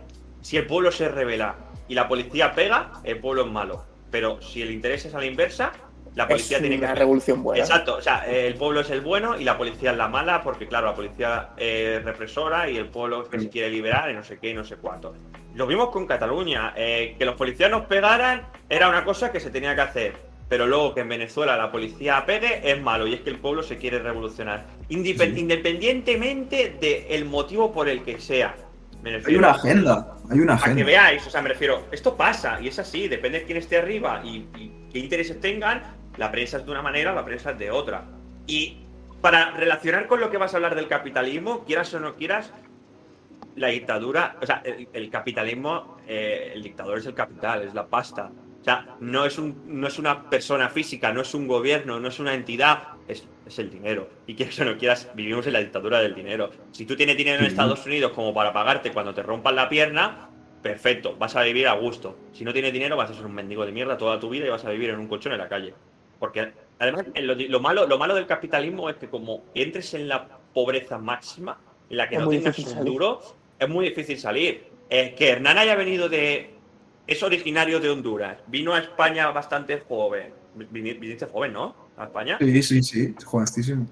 [0.42, 1.56] Si el pueblo se revela
[1.88, 3.84] y la policía pega, el pueblo es malo.
[4.10, 5.72] Pero si el interés es a la inversa,
[6.14, 7.62] La policía es tiene que una revolución buena.
[7.62, 10.66] Exacto, o sea, el pueblo es el bueno y la policía es la mala, porque
[10.66, 14.38] claro, la policía es represora y el pueblo que se quiere liberar y no sé
[14.38, 15.14] qué y no sé cuánto.
[15.58, 19.50] Lo vimos con Cataluña, eh, que los policías nos pegaran era una cosa que se
[19.50, 20.12] tenía que hacer,
[20.48, 23.64] pero luego que en Venezuela la policía pegue es malo y es que el pueblo
[23.64, 25.40] se quiere revolucionar, Independ- Sí.
[25.40, 28.54] independientemente del motivo por el que sea.
[29.02, 30.84] Me Hay refiero una agenda, hay una a que agenda.
[30.84, 34.20] veáis, o sea, me refiero, esto pasa y es así, depende de quién esté arriba
[34.24, 35.82] y, y qué intereses tengan,
[36.18, 38.04] la prensa es de una manera, la prensa es de otra.
[38.46, 38.76] Y
[39.20, 42.52] para relacionar con lo que vas a hablar del capitalismo, quieras o no quieras,
[43.58, 47.86] la dictadura, o sea, el, el capitalismo, eh, el dictador es el capital, es la
[47.86, 48.30] pasta.
[48.60, 52.08] O sea, no es, un, no es una persona física, no es un gobierno, no
[52.08, 54.08] es una entidad, es, es el dinero.
[54.26, 56.50] Y quieras o no quieras, vivimos en la dictadura del dinero.
[56.72, 57.46] Si tú tienes dinero en.
[57.46, 60.28] Estados Unidos como para pagarte cuando te rompan la pierna,
[60.60, 62.18] perfecto, vas a vivir a gusto.
[62.32, 64.50] Si no tienes dinero, vas a ser un mendigo de mierda toda tu vida y
[64.50, 65.72] vas a vivir en un colchón en la calle.
[66.18, 70.08] Porque además, eh, lo, lo malo, lo malo del capitalismo es que como entres en
[70.08, 71.58] la pobreza máxima,
[71.88, 73.20] en la que Es no tengas un duro,
[73.58, 74.68] es muy difícil salir.
[74.90, 76.54] Eh, que Hernán haya venido de.
[77.06, 78.38] Es originario de Honduras.
[78.46, 80.32] Vino a España bastante joven.
[80.56, 81.74] Vini- Viniste joven, ¿no?
[81.96, 82.36] A España.
[82.40, 83.86] Sí, sí, sí, jovencísimo.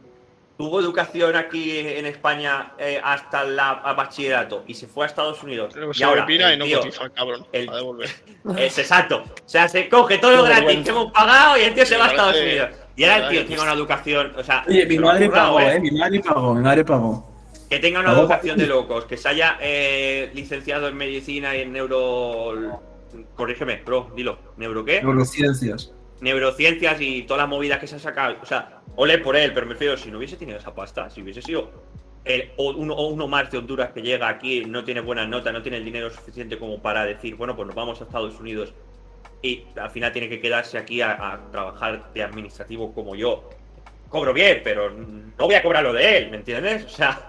[0.59, 5.43] Tuvo educación aquí en España eh, hasta la a bachillerato y se fue a Estados
[5.43, 5.77] Unidos.
[5.77, 7.47] Luego y se ahora, pira y el no tío- cotiza, cabrón.
[7.53, 8.09] el- A devolver.
[8.59, 9.19] es exacto.
[9.45, 12.07] O sea, se coge todo lo gratis que hemos pagado y el tío se va
[12.07, 12.71] a Estados Unidos.
[12.97, 14.33] Y ahora el tío tiene una educación.
[14.35, 15.77] O sea, Oye, mi madre pagó, ¿eh?
[15.77, 17.36] eh, mi madre pagó, mi madre pagó.
[17.69, 21.73] Que tenga una pa- de locos, que se haya eh, licenciado en medicina y en
[21.73, 22.81] neuro.
[23.35, 24.39] Corrígeme, bro, dilo.
[24.57, 25.01] ¿Neuro qué?
[25.03, 25.93] Neurociencias.
[26.21, 28.37] Neurociencias y todas las movidas que se ha sacado.
[28.43, 31.23] O sea, ole por él, pero me refiero, si no hubiese tenido esa pasta, si
[31.23, 31.71] hubiese sido
[32.25, 35.53] el- o uno, o uno más de Honduras que llega aquí, no tiene buenas notas,
[35.53, 38.73] no tiene el dinero suficiente como para decir, bueno, pues nos vamos a Estados Unidos
[39.43, 43.49] y al final tiene que quedarse aquí a, a trabajar de administrativo como yo.
[44.09, 46.85] Cobro bien, pero no voy a cobrar lo de él, ¿me entiendes?
[46.85, 47.29] O sea,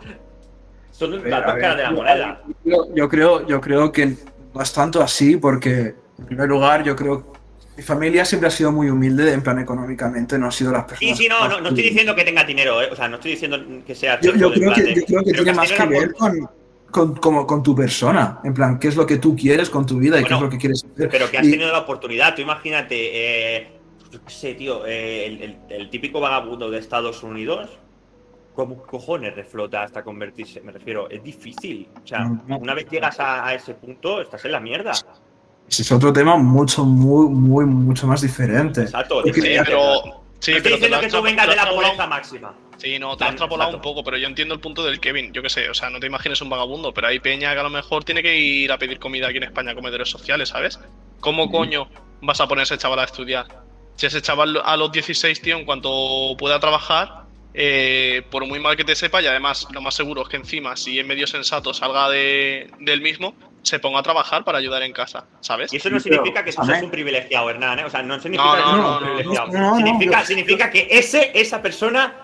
[0.98, 2.42] son ver, las dos ver, caras de la moneda.
[2.64, 4.16] Yo, yo creo, yo creo que
[4.54, 7.34] no es tanto así, porque en primer lugar, yo creo
[7.76, 10.88] mi familia siempre ha sido muy humilde, en plan económicamente, no ha sido las Sí,
[10.90, 11.18] personas.
[11.20, 12.90] sí, no, más no, no estoy diciendo que tenga dinero, ¿eh?
[12.92, 15.32] O sea, no estoy diciendo que sea Yo, yo creo que, de- yo creo que
[15.34, 16.50] tiene más que ver con,
[16.90, 18.40] con, como, con tu persona.
[18.44, 20.50] En plan, qué es lo que tú quieres con tu vida y qué es lo
[20.50, 21.08] que quieres hacer.
[21.08, 23.68] Pero que has Y- tenido la oportunidad, tú imagínate, eh,
[24.12, 27.70] yo qué sé, tío, eh, el, el- el típico vagabundo de Estados Unidos,
[28.58, 30.62] ¿cómo cojones reflota hasta convertirse?
[30.62, 31.88] Me refiero, es difícil.
[32.04, 32.58] O sea, No, no.
[32.58, 34.92] una vez llegas a, a ese punto, estás en la mierda.
[35.70, 38.82] Ese es otro tema mucho, muy, muy, mucho más diferente.
[38.82, 39.22] Exacto.
[39.26, 39.32] Sí,
[39.64, 40.24] pero.
[40.40, 42.54] Sí, no estoy pero diciendo has que tú vengas de la pobreza máxima.
[42.78, 45.32] Sí, no, te has extrapolado un poco, pero yo entiendo el punto del Kevin.
[45.34, 47.64] Yo qué sé, o sea, no te imagines un vagabundo, pero hay peña que a
[47.64, 50.80] lo mejor tiene que ir a pedir comida aquí en España a comedores sociales, ¿sabes?
[51.20, 51.88] ¿Cómo coño
[52.22, 53.48] vas a poner a ese chaval a estudiar?
[53.96, 55.90] Si ese chaval a los 16, tío, en cuanto
[56.38, 60.30] pueda trabajar, eh, por muy mal que te sepa, y además lo más seguro es
[60.30, 63.34] que encima, si es medio sensato, salga de, del mismo,
[63.64, 65.74] se ponga a trabajar para ayudar en casa, ¿sabes?
[65.74, 67.86] Y eso no significa que seas un privilegiado, Hernán, ¿eh?
[67.86, 69.48] O sea, no significa No, que no, seas no, un no, privilegiado.
[69.48, 72.16] no, no, no, significa, yo- significa que ese, esa persona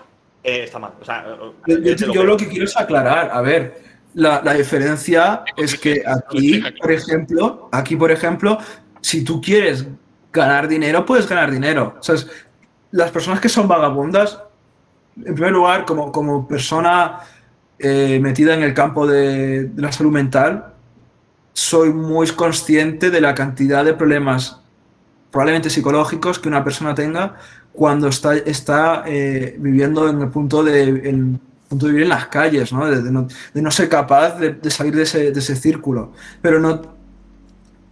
[0.42, 0.92] eh, está mal.
[1.00, 1.24] O sea,
[1.66, 3.82] Yo, yo- lo que quiero es aclarar, a ver,
[4.14, 8.58] la, la diferencia es que aquí, por ejemplo, aquí, por ejemplo,
[9.00, 9.86] si tú quieres
[10.32, 11.96] ganar dinero, puedes ganar dinero.
[11.98, 12.14] O sea,
[12.92, 14.40] las personas que son vagabundas,
[15.16, 17.20] en primer lugar, como, como persona
[17.78, 20.72] eh, metida en el campo de, de la salud mental,
[21.52, 24.60] soy muy consciente de la cantidad de problemas
[25.30, 27.36] probablemente psicológicos que una persona tenga
[27.72, 32.28] cuando está, está eh, viviendo en el punto de, el punto de vivir en las
[32.28, 32.86] calles, ¿no?
[32.86, 36.12] De, de no, de no ser capaz de, de salir ese, de ese círculo.
[36.40, 36.82] Pero no.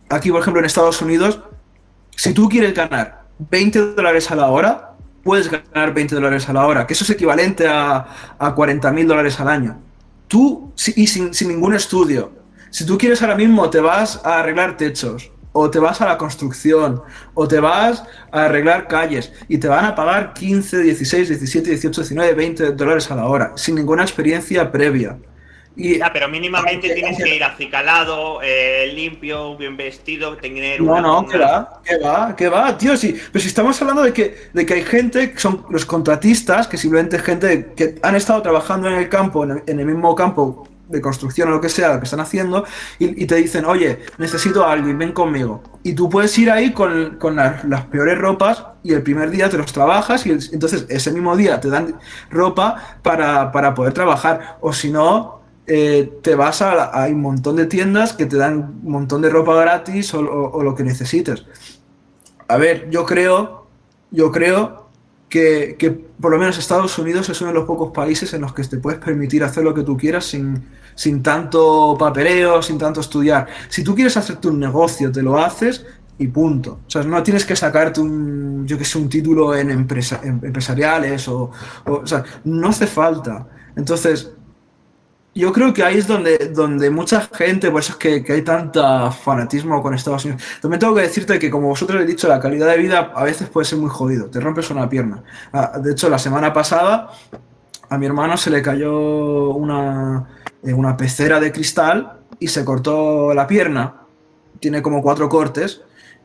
[0.08, 1.40] Aquí, por ejemplo, en Estados Unidos,
[2.14, 4.91] si tú quieres ganar 20 dólares a la hora,
[5.22, 8.06] puedes ganar 20 dólares a la hora, que eso es equivalente a,
[8.38, 9.78] a 40 mil dólares al año.
[10.28, 12.32] Tú, y sin, sin ningún estudio,
[12.70, 16.16] si tú quieres ahora mismo, te vas a arreglar techos, o te vas a la
[16.16, 17.02] construcción,
[17.34, 22.00] o te vas a arreglar calles, y te van a pagar 15, 16, 17, 18,
[22.00, 25.18] 19, 20 dólares a la hora, sin ninguna experiencia previa.
[25.74, 31.00] Y Ya, pero mínimamente tienes que ir acicalado, eh, limpio, bien vestido, tener No, una-
[31.00, 33.16] no, una- que va, que va, que va, tío, sí.
[33.32, 36.76] Pero si estamos hablando de que, de que hay gente, que son los contratistas, que
[36.76, 40.14] simplemente es gente que han estado trabajando en el campo, en el, en el mismo
[40.14, 42.66] campo de construcción o lo que sea, lo que están haciendo,
[42.98, 45.62] y, y te dicen, oye, necesito a alguien, ven conmigo.
[45.82, 49.48] Y tú puedes ir ahí con, con las, las peores ropas y el primer día
[49.48, 51.98] te los trabajas y el- entonces ese mismo día te dan
[52.30, 54.58] ropa para, para poder trabajar.
[54.60, 58.80] O si no, eh, te vas a, hay un montón de tiendas que te dan
[58.82, 61.44] un montón de ropa gratis o, lo que necesites.
[62.48, 63.62] A ver, yo creo
[64.10, 64.88] yo creo
[65.28, 68.52] que, que por lo menos Estados Unidos es uno de los pocos países en los
[68.52, 70.62] que te puedes permitir hacer lo que tú quieras sin,
[70.94, 73.46] sin tanto papeleo, sin tanto estudiar.
[73.68, 75.86] Si tú quieres hacerte un negocio, te lo haces
[76.18, 76.80] y punto.
[76.86, 80.40] O sea, no tienes que sacarte un, yo que sé, un título en, empresa, en
[80.42, 81.50] empresariales o,
[81.86, 83.48] o, o sea, no hace falta.
[83.74, 84.32] Entonces,
[85.34, 89.10] yo creo que ahí es donde, donde mucha gente, por eso es que, hay tanta
[89.10, 90.42] fanatismo con Estados Unidos.
[90.60, 93.48] También tengo que decirte que, como vosotros he dicho, la calidad de vida a veces
[93.48, 94.26] puede ser muy jodido.
[94.26, 95.22] Te rompes una pierna.
[95.52, 97.10] Ah, De hecho, la semana pasada
[97.88, 100.26] a mi hermano se le cayó una,
[100.62, 104.02] eh, una pecera de cristal y se cortó la pierna.
[104.60, 105.82] Tiene como cuatro cortes.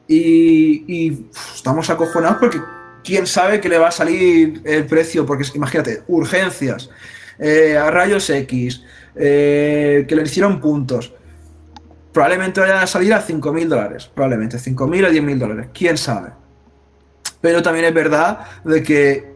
[0.07, 2.61] Y, estamos acojonados porque
[3.03, 5.25] quién sabe que le va a salir el precio.
[5.25, 6.89] Porque imagínate, urgencias,
[7.39, 8.83] eh, a rayos X,
[9.15, 11.13] eh, que le hicieron puntos.
[12.11, 14.09] Probablemente vayan a salir a 5.000 dólares.
[14.13, 15.67] Probablemente 5.000 o 10.000 dólares.
[15.73, 16.31] Quién sabe.
[17.41, 19.35] Pero también es verdad de que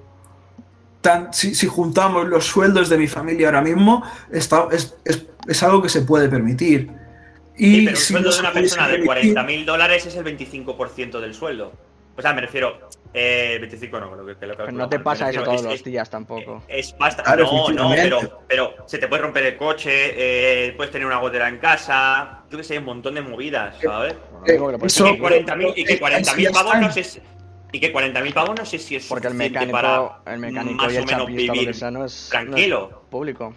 [1.02, 5.64] tan, si, si, juntamos los sueldos de mi familia ahora mismo, está, es, es, es,
[5.64, 6.90] algo que se puede permitir.
[7.58, 10.26] Y sí, pero el si sueldo de una persona de 40 mil dólares es el
[10.26, 11.74] 25% del sueldo.
[12.18, 12.90] O sea, me refiero.
[13.14, 16.10] Eh, 25 no, creo que, que lo no te pasa eso todos es, los días
[16.10, 16.64] tampoco.
[16.68, 17.24] Es bastante.
[17.24, 17.44] Claro,
[17.74, 21.50] no, no, pero, pero se te puede romper el coche, eh, puedes tener una gotera
[21.50, 22.44] en casa.
[22.50, 24.14] Yo que sé, un montón de movidas, ¿sabes?
[24.48, 27.22] Eh, eso, y que 40.000 y que 40 pavos no sé.
[27.74, 30.98] Y que 40.000 pavos no sé si es Porque el mecánico, para el mecánico más
[30.98, 32.90] o menos vivir no es, tranquilo.
[32.92, 33.54] No es público.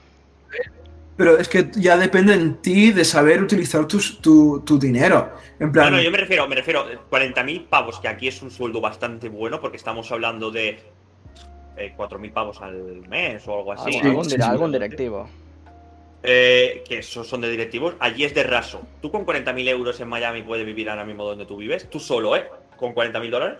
[1.17, 5.33] Pero es que ya depende en ti de saber utilizar tu, tu, tu dinero.
[5.61, 5.91] En plan...
[5.91, 9.29] No, no, yo me refiero, me refiero 40.000 pavos, que aquí es un sueldo bastante
[9.29, 10.81] bueno, porque estamos hablando de
[11.77, 13.93] eh, 4.000 pavos al mes o algo así.
[13.93, 15.29] Sí, algún, sí, algún directivo.
[16.27, 18.81] Eh, que esos son de directivos, allí es de raso.
[19.03, 22.35] Tú con 40.000 euros en Miami puedes vivir ahora mismo donde tú vives, tú solo,
[22.35, 22.49] ¿eh?
[22.77, 23.59] Con 40.000 dólares.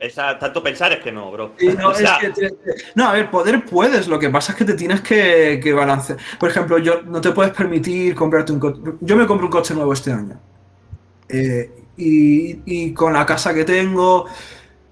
[0.00, 1.52] Esa, tanto pensar es que no, bro.
[1.58, 2.56] Sí, no, o sea, es que te,
[2.94, 6.18] no, a ver, poder puedes, lo que pasa es que te tienes que, que balancear.
[6.38, 8.80] Por ejemplo, yo no te puedes permitir comprarte un coche.
[9.00, 10.40] Yo me compro un coche nuevo este año.
[11.28, 14.24] Eh, y, y, con la casa que tengo,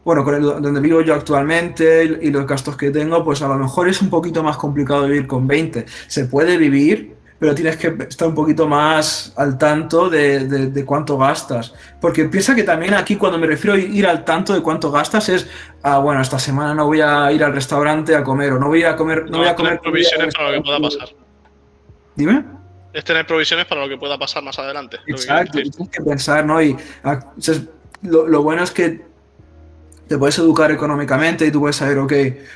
[0.05, 3.49] bueno, con el, donde vivo yo actualmente y, y los gastos que tengo, pues a
[3.49, 5.87] lo mejor es un poquito más complicado vivir con 20.
[6.07, 10.85] Se puede vivir, pero tienes que estar un poquito más al tanto de, de, de,
[10.85, 11.73] cuánto gastas.
[12.01, 15.29] Porque piensa que también aquí cuando me refiero a ir al tanto de cuánto gastas
[15.29, 15.49] es,
[15.83, 18.83] ah, bueno, esta semana no voy a ir al restaurante a comer o no voy
[18.83, 19.25] a comer...
[19.27, 21.09] No, no voy a comer provisiones para lo que pueda pasar.
[22.17, 22.45] Dime.
[22.93, 24.99] Es tener provisiones para lo que pueda pasar más adelante.
[25.07, 26.61] Exacto, tienes que pensar, ¿no?
[26.61, 27.21] Y ah,
[28.03, 29.08] lo, lo bueno es que
[30.09, 32.13] te puedes educar económicamente y tú puedes saber, ok,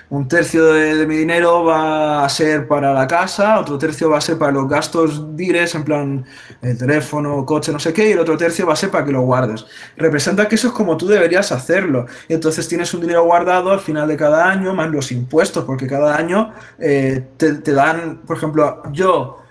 [0.09, 4.21] un tercio de, mi dinero va a ser para la casa, otro tercio va a
[4.23, 6.25] ser para los gastos dires, en plan
[6.63, 9.13] el teléfono, coche, no sé qué, y el otro tercio va a ser para que
[9.13, 9.67] lo guardes.
[9.99, 12.07] Representa que eso es como tú deberías hacerlo.
[12.27, 15.87] Y entonces tienes un dinero guardado al final de cada año, más los impuestos, porque
[15.87, 19.43] cada año eh, te, te dan, por ejemplo, yo,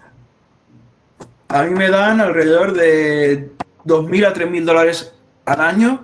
[1.49, 3.51] a mí me dan alrededor de
[3.85, 5.13] 2.000 a 3.000 dólares
[5.45, 6.03] al año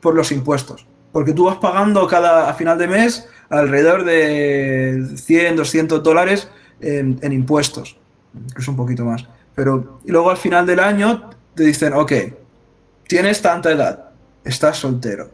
[0.00, 5.56] por los impuestos porque tú vas pagando cada a final de mes alrededor de 100,
[5.56, 6.48] 200 dólares
[6.80, 7.96] en, en, impuestos,
[8.34, 9.26] incluso un poquito más.
[9.54, 12.12] Pero y luego al final del año te dicen, ok,
[13.06, 14.10] tienes tanta edad,
[14.44, 15.30] estás soltero,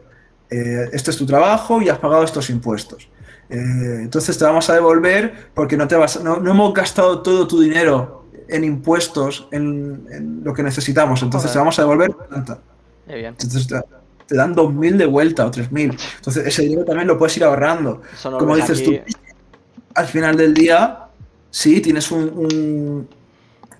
[0.49, 3.09] eh, este es tu trabajo y has pagado estos impuestos.
[3.49, 7.47] Eh, entonces te vamos a devolver porque no, te vas, no, no hemos gastado todo
[7.47, 11.53] tu dinero en impuestos, en, en lo que necesitamos, entonces Joder.
[11.53, 12.59] te vamos a devolver tanta.
[13.07, 13.67] Entonces,
[14.27, 15.97] te dan 2.000 de vuelta o 3.000.
[16.17, 18.01] Entonces, ese dinero también lo puedes ir ahorrando.
[18.25, 18.97] No Como dices aquí.
[18.97, 19.17] tú,
[19.95, 20.99] al final del día,
[21.49, 23.09] sí, tienes un, un,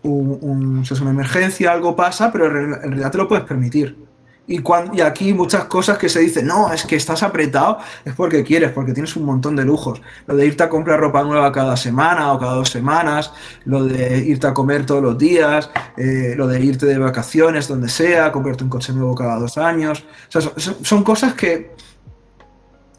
[0.04, 4.07] un, un es una emergencia, algo pasa, pero en realidad te lo puedes permitir.
[4.50, 8.14] Y, cuando, y, aquí muchas cosas que se dicen, no, es que estás apretado, es
[8.14, 10.02] porque quieres, porque tienes un montón de lujos.
[10.26, 13.34] Lo de irte a comprar ropa nueva cada semana o cada dos semanas,
[13.66, 17.90] lo de irte a comer todos los días, eh, lo de irte de vacaciones donde
[17.90, 20.06] sea, comprarte un coche nuevo cada dos años.
[20.30, 21.76] Son, cosas que,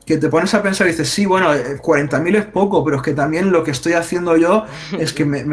[0.05, 3.15] que te pones a pensar y dices, sí, bueno, 40.000 es poco, pero es que
[3.15, 4.67] también lo que estoy haciendo yo
[4.99, 5.45] es que me,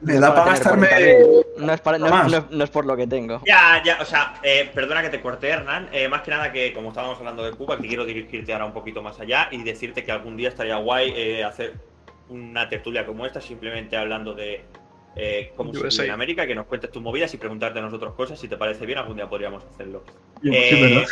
[0.00, 0.88] me da para gastarme.
[1.58, 3.42] No es, para, no, no, no es, por lo que tengo.
[3.44, 5.88] Ya, ya, o sea, eh, perdona que te corté, Hernán.
[5.92, 8.72] Eh, más que nada que, como estábamos hablando de Cuba, que quiero dirigirte ahora un
[8.72, 11.74] poquito más allá y decirte que algún día estaría guay eh, hacer
[12.28, 14.64] una tertulia como esta, simplemente hablando de
[15.16, 18.14] eh, cómo se vive en América, que nos cuentes tus movidas y preguntarte a nosotros
[18.14, 18.38] cosas.
[18.38, 20.04] Si te parece bien, algún día podríamos hacerlo.
[20.42, 21.04] Sí,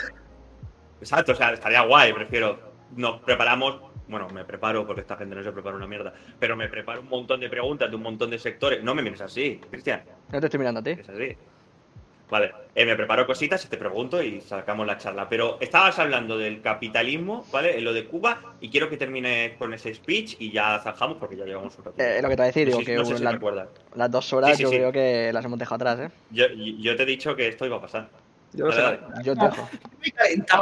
[1.01, 2.77] exacto, o sea, estaría guay, prefiero.
[2.95, 6.69] Nos preparamos bueno, me preparo porque esta gente no se prepara una mierda, pero me
[6.69, 8.83] preparo un montón de preguntas de un montón de sectores.
[8.83, 10.03] No me mires así, Cristian.
[10.31, 10.91] No te estoy mirando a ti.
[10.91, 11.37] Es así.
[12.29, 15.29] Vale, eh, me preparo cositas y te pregunto y sacamos la charla.
[15.29, 17.79] Pero estabas hablando del capitalismo, ¿vale?
[17.79, 21.37] En lo de Cuba y quiero que termine con ese speech y ya zanjamos porque
[21.37, 22.03] ya llevamos un rato.
[22.03, 24.11] Eh, lo que te voy a decir, No digo que no sé si la- las
[24.11, 24.77] dos horas Sí, sí, yo sí.
[24.77, 26.15] creo que las hemos dejado atrás, ¿eh?
[26.31, 28.09] Yo, yo te he dicho que esto iba a pasar.
[28.57, 29.69] Yo lo sé, yo te dejo.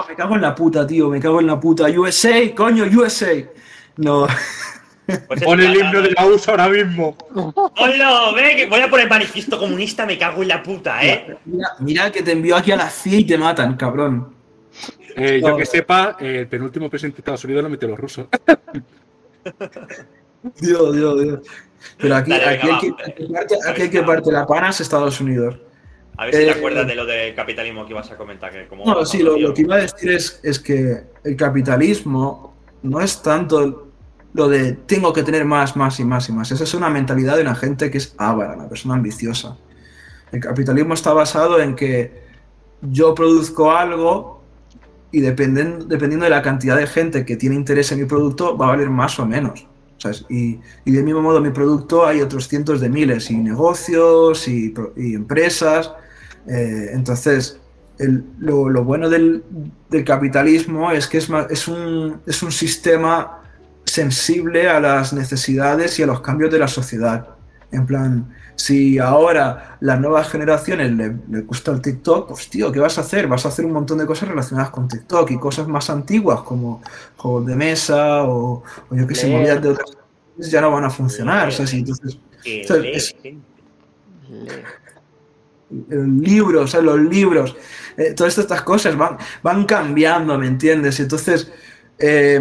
[0.09, 1.85] Me cago en la puta, tío, me cago en la puta.
[1.85, 3.33] USA, coño, USA.
[3.97, 4.27] No,
[5.27, 7.17] Pues Pon el himno de la USA ahora mismo.
[7.55, 8.33] ¡Hola!
[8.35, 11.37] Ve que voy a poner manifiesto comunista, me cago en la puta, ¿eh?
[11.45, 14.35] mira, mira que te envió aquí a la CIA y te matan, cabrón.
[15.17, 18.27] Eh, yo que sepa, eh, el penúltimo presidente de Estados Unidos lo metió los rusos.
[20.61, 21.41] Dios, Dios, Dios.
[21.99, 23.05] Pero aquí, Dale, aquí, venga, hay que, va.
[23.05, 25.57] aquí hay que parte, aquí hay que parte la pana es Estados Unidos.
[26.17, 28.53] A ver si te Eh, acuerdas de lo del capitalismo que ibas a comentar.
[28.53, 32.55] Que como No, sí, lo, lo que iba a decir es, es que el capitalismo
[32.83, 33.89] no es tanto
[34.33, 36.51] lo de tengo que tener más, más y más y más.
[36.51, 39.57] Esa es una mentalidad de una gente que es ávara, una persona ambiciosa.
[40.33, 42.23] El capitalismo está basado en que
[42.83, 44.43] yo produzco algo
[45.13, 48.67] y dependen- dependiendo de la cantidad de gente que tiene interés en mi producto, va
[48.67, 49.67] a valer más o menos.
[49.97, 50.27] ¿sabes?
[50.29, 54.75] Y, y del mismo modo, mi producto hay otros cientos de miles, y negocios, y
[55.15, 55.93] empresas.
[56.49, 57.59] Eh, entonces,
[57.99, 59.45] el- lo, lo bueno del,
[59.89, 63.41] del capitalismo es que es, ma- es, un, es un sistema
[63.85, 67.29] sensible a las necesidades y a los cambios de la sociedad.
[67.71, 72.79] En plan, si ahora las nuevas generaciones le, le gusta el TikTok, pues tío, ¿qué
[72.79, 73.27] vas a hacer?
[73.27, 76.81] Vas a hacer un montón de cosas relacionadas con TikTok y cosas más antiguas como
[77.17, 79.91] juegos de mesa o, o yo qué sé, movidas de otras
[80.39, 81.49] ya no van a funcionar.
[81.49, 83.15] o sea, si entonces, Que o sea, lee, es-.
[85.89, 87.57] Libros, los libros,
[87.97, 91.01] eh, todas estas cosas van, van cambiando, ¿me entiendes?
[91.01, 91.51] Entonces,
[91.99, 92.41] eh,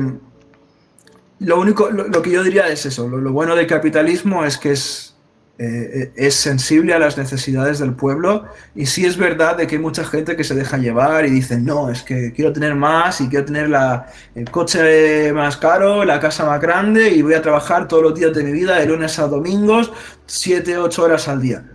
[1.40, 5.16] lo único, lo, que yo diría es eso, lo, bueno del capitalismo es que es,
[5.60, 8.46] eh, es sensible a las necesidades del pueblo
[8.76, 11.60] y sí es verdad de que hay mucha gente que se deja llevar y dice,
[11.60, 16.20] no, es que quiero tener más y quiero tener la, el coche más caro, la
[16.20, 19.20] casa más grande y voy a trabajar todos los días de mi vida, de lunes
[19.20, 19.92] a domingos,
[20.26, 21.73] 7, 8 horas al día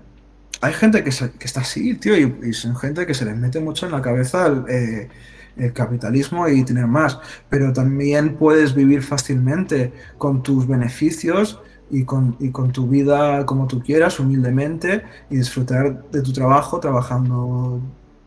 [0.60, 3.86] hay gente que, está así, tío, y, y son gente que se les mete mucho
[3.86, 5.08] en la cabeza el, eh,
[5.56, 7.18] el capitalismo y tener más.
[7.48, 11.60] Pero también puedes vivir fácilmente con tus beneficios
[11.90, 16.80] y con, y con tu vida como tú quieras, humildemente, y disfrutar de tu trabajo
[16.80, 17.80] trabajando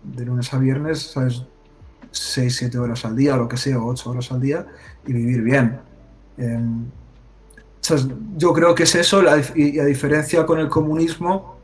[0.04, 1.44] de lunes a viernes, ¿sabes?
[2.12, 4.66] 6, 7 horas al día, o lo que sea, 8 horas al día,
[5.06, 5.80] y vivir bien.
[7.80, 8.08] ¿sabes?
[8.36, 9.24] Yo creo que es eso,
[9.56, 11.61] y a diferencia con el comunismo,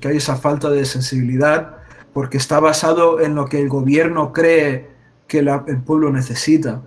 [0.00, 1.78] que hay esa falta de sensibilidad
[2.12, 4.88] porque está basado en lo que el gobierno cree
[5.26, 6.82] que la- el pueblo necesita.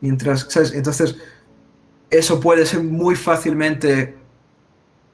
[0.00, 0.72] Mientras, ¿sabes?
[0.74, 1.16] Entonces,
[2.10, 4.14] eso puede ser muy fácilmente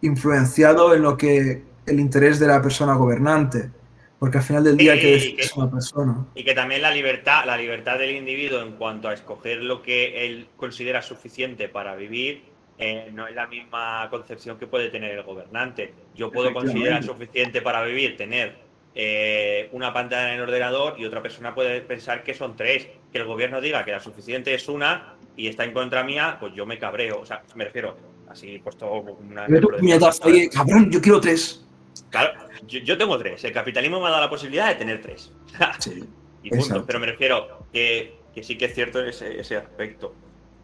[0.00, 3.70] influenciado en lo que el interés de la persona gobernante,
[4.18, 6.26] porque al final del día Sí, que- es una persona.
[6.34, 10.26] Y que también la libertad, la libertad del individuo en cuanto a escoger lo que
[10.26, 12.42] él considera suficiente para vivir,
[12.78, 15.94] eh, no es la misma concepción que puede tener el gobernante.
[16.14, 18.56] Yo puedo considerar suficiente para vivir tener
[18.94, 22.86] eh, una pantalla en el ordenador y otra persona puede pensar que son tres.
[23.12, 26.54] Que el gobierno diga que la suficiente es una y está en contra mía, pues
[26.54, 27.20] yo me cabreo.
[27.20, 27.96] O sea, me refiero,
[28.28, 29.46] así puesto una...
[29.46, 30.22] Puñetazo
[30.52, 31.66] cabrón, yo quiero tres.
[32.10, 32.32] Claro,
[32.68, 33.42] yo, yo tengo tres.
[33.42, 35.32] El capitalismo me ha dado la posibilidad de tener tres.
[35.80, 36.04] Sí.
[36.44, 36.84] y punto.
[36.86, 40.14] Pero me refiero que, que sí que es cierto ese, ese aspecto.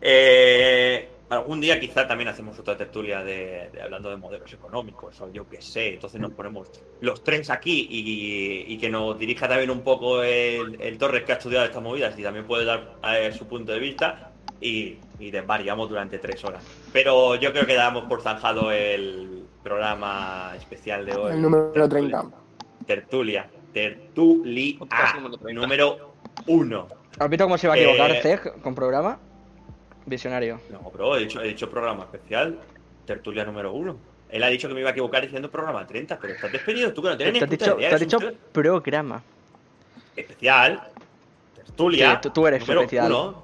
[0.00, 5.32] Eh, algún día quizá también hacemos otra tertulia de, de hablando de modelos económicos o
[5.32, 5.94] yo qué sé.
[5.94, 6.70] Entonces nos ponemos
[7.00, 11.32] los tres aquí y, y que nos dirija también un poco el, el Torres que
[11.32, 15.30] ha estudiado estas movidas y también puede dar eh, su punto de vista y, y
[15.30, 16.64] desvariamos durante tres horas.
[16.92, 21.32] Pero yo creo que damos por zanjado el programa especial de hoy.
[21.32, 22.24] El número 30.
[22.86, 23.48] Tertulia.
[23.72, 24.76] Tertulia
[25.14, 25.52] número 30.
[25.60, 26.14] número
[26.46, 26.88] uno.
[27.18, 29.18] ¿Has visto cómo se va a equivocar Eh, Zeg con programa?
[30.06, 30.60] Visionario.
[30.70, 32.58] No, bro, he dicho, he dicho programa especial.
[33.06, 33.96] Tertulia número uno.
[34.30, 37.02] Él ha dicho que me iba a equivocar diciendo programa 30, pero estás despedido tú
[37.02, 38.18] que no tienes ni puta dicho, idea, te has dicho
[38.52, 39.22] programa.
[40.16, 40.82] especial.
[41.54, 42.12] Tertulia.
[42.14, 43.06] Sí, tú- tú eres número especial.
[43.12, 43.43] uno.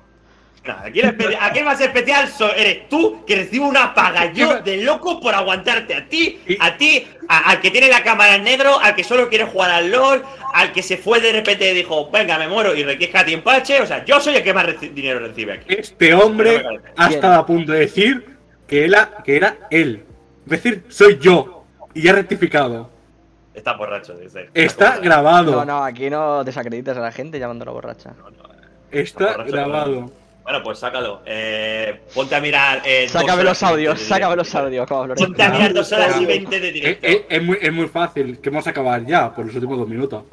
[0.63, 4.61] Nada, aquí el espe- aquí el más especial eres tú que recibo una paga yo
[4.63, 8.45] de loco por aguantarte a ti, a ti, a- al que tiene la cámara en
[8.45, 10.23] negro, al que solo quiere jugar al LOL,
[10.53, 13.81] al que se fue de repente y dijo, venga, me muero y requiesca a empache.
[13.81, 15.75] O sea, yo soy el que más reci- dinero recibe aquí.
[15.75, 20.05] Este hombre No ha estado a punto de decir que era, que era él.
[20.45, 21.65] Es decir, soy yo.
[21.95, 22.91] Y ya ha rectificado.
[23.55, 24.49] Está borracho, dice.
[24.55, 25.53] Está grabado.
[25.53, 28.11] No, no, aquí no desacredites a la gente llamándolo borracha.
[28.19, 28.51] No, no,
[28.91, 30.13] Está borracho, grabado.
[30.43, 31.23] Bueno, pues sácalo.
[31.27, 32.83] Eh, ponte a mirar.
[32.85, 34.87] Eh, Sácame los audios, sácame los audios.
[35.17, 37.07] Ponte a mirar dos horas y veinte de directo.
[37.07, 39.89] es- es muy, es muy fácil, que vamos a acabar ya por los últimos dos
[39.89, 40.25] minutos.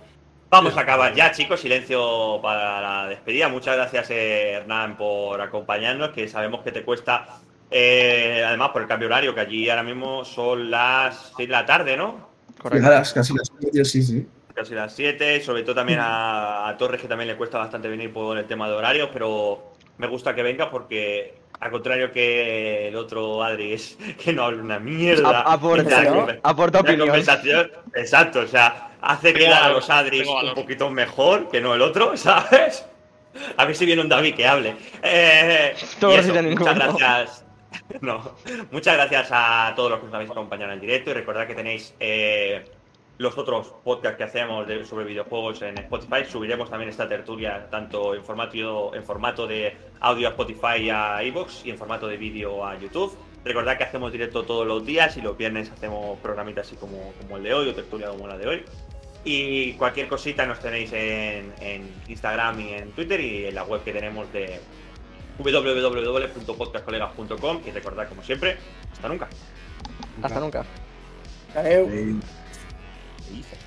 [0.49, 1.59] Vamos a acabar ya, chicos.
[1.59, 3.49] Silencio para la despedida.
[3.49, 7.27] Muchas gracias, eh, Hernán, por acompañarnos, que sabemos que te cuesta,
[7.69, 11.65] eh, además por el cambio horario, que allí ahora mismo son las 6 de la
[11.65, 12.29] tarde, ¿no?
[12.61, 12.87] Correcto.
[13.13, 14.25] Casi las medias, sí, sí.
[14.55, 18.11] Casi las 7, sobre todo también a, a Torres, que también le cuesta bastante venir
[18.11, 19.66] por el tema de horarios, pero
[19.97, 24.63] me gusta que venga porque, al contrario que el otro Adri, es que no habla
[24.63, 25.41] una mierda.
[25.41, 26.27] Aporta, ¿no?
[26.43, 27.09] Aporta opinión.
[27.95, 32.15] exacto, o sea, hace quedar a los Adris un poquito mejor que no el otro,
[32.17, 32.85] ¿sabes?
[33.55, 34.75] A ver si viene un David que hable.
[35.03, 37.43] Eh, de muchas gracias.
[38.01, 38.35] No,
[38.71, 41.53] muchas gracias a todos los que nos habéis acompañado en el directo y recordad que
[41.53, 42.65] tenéis eh,
[43.19, 46.23] los otros podcasts que hacemos de- sobre videojuegos en Spotify.
[46.29, 51.23] Subiremos también esta tertulia tanto en formato, en formato de audio a Spotify y a
[51.23, 53.17] iVoox y en formato de vídeo a YouTube.
[53.43, 57.37] Recordad que hacemos directo todos los días y los viernes hacemos programitas así como, como
[57.37, 58.63] el de hoy o tertulia como la de hoy.
[59.23, 63.83] Y cualquier cosita nos tenéis en, en Instagram y en Twitter y en la web
[63.83, 64.59] que tenemos de
[65.39, 68.57] www.podcastcolegas.com y recordad como siempre,
[68.91, 69.27] hasta nunca.
[70.21, 70.63] Hasta nunca.
[71.55, 71.87] Adeu.
[73.27, 73.66] Eh, ¿Qué dices?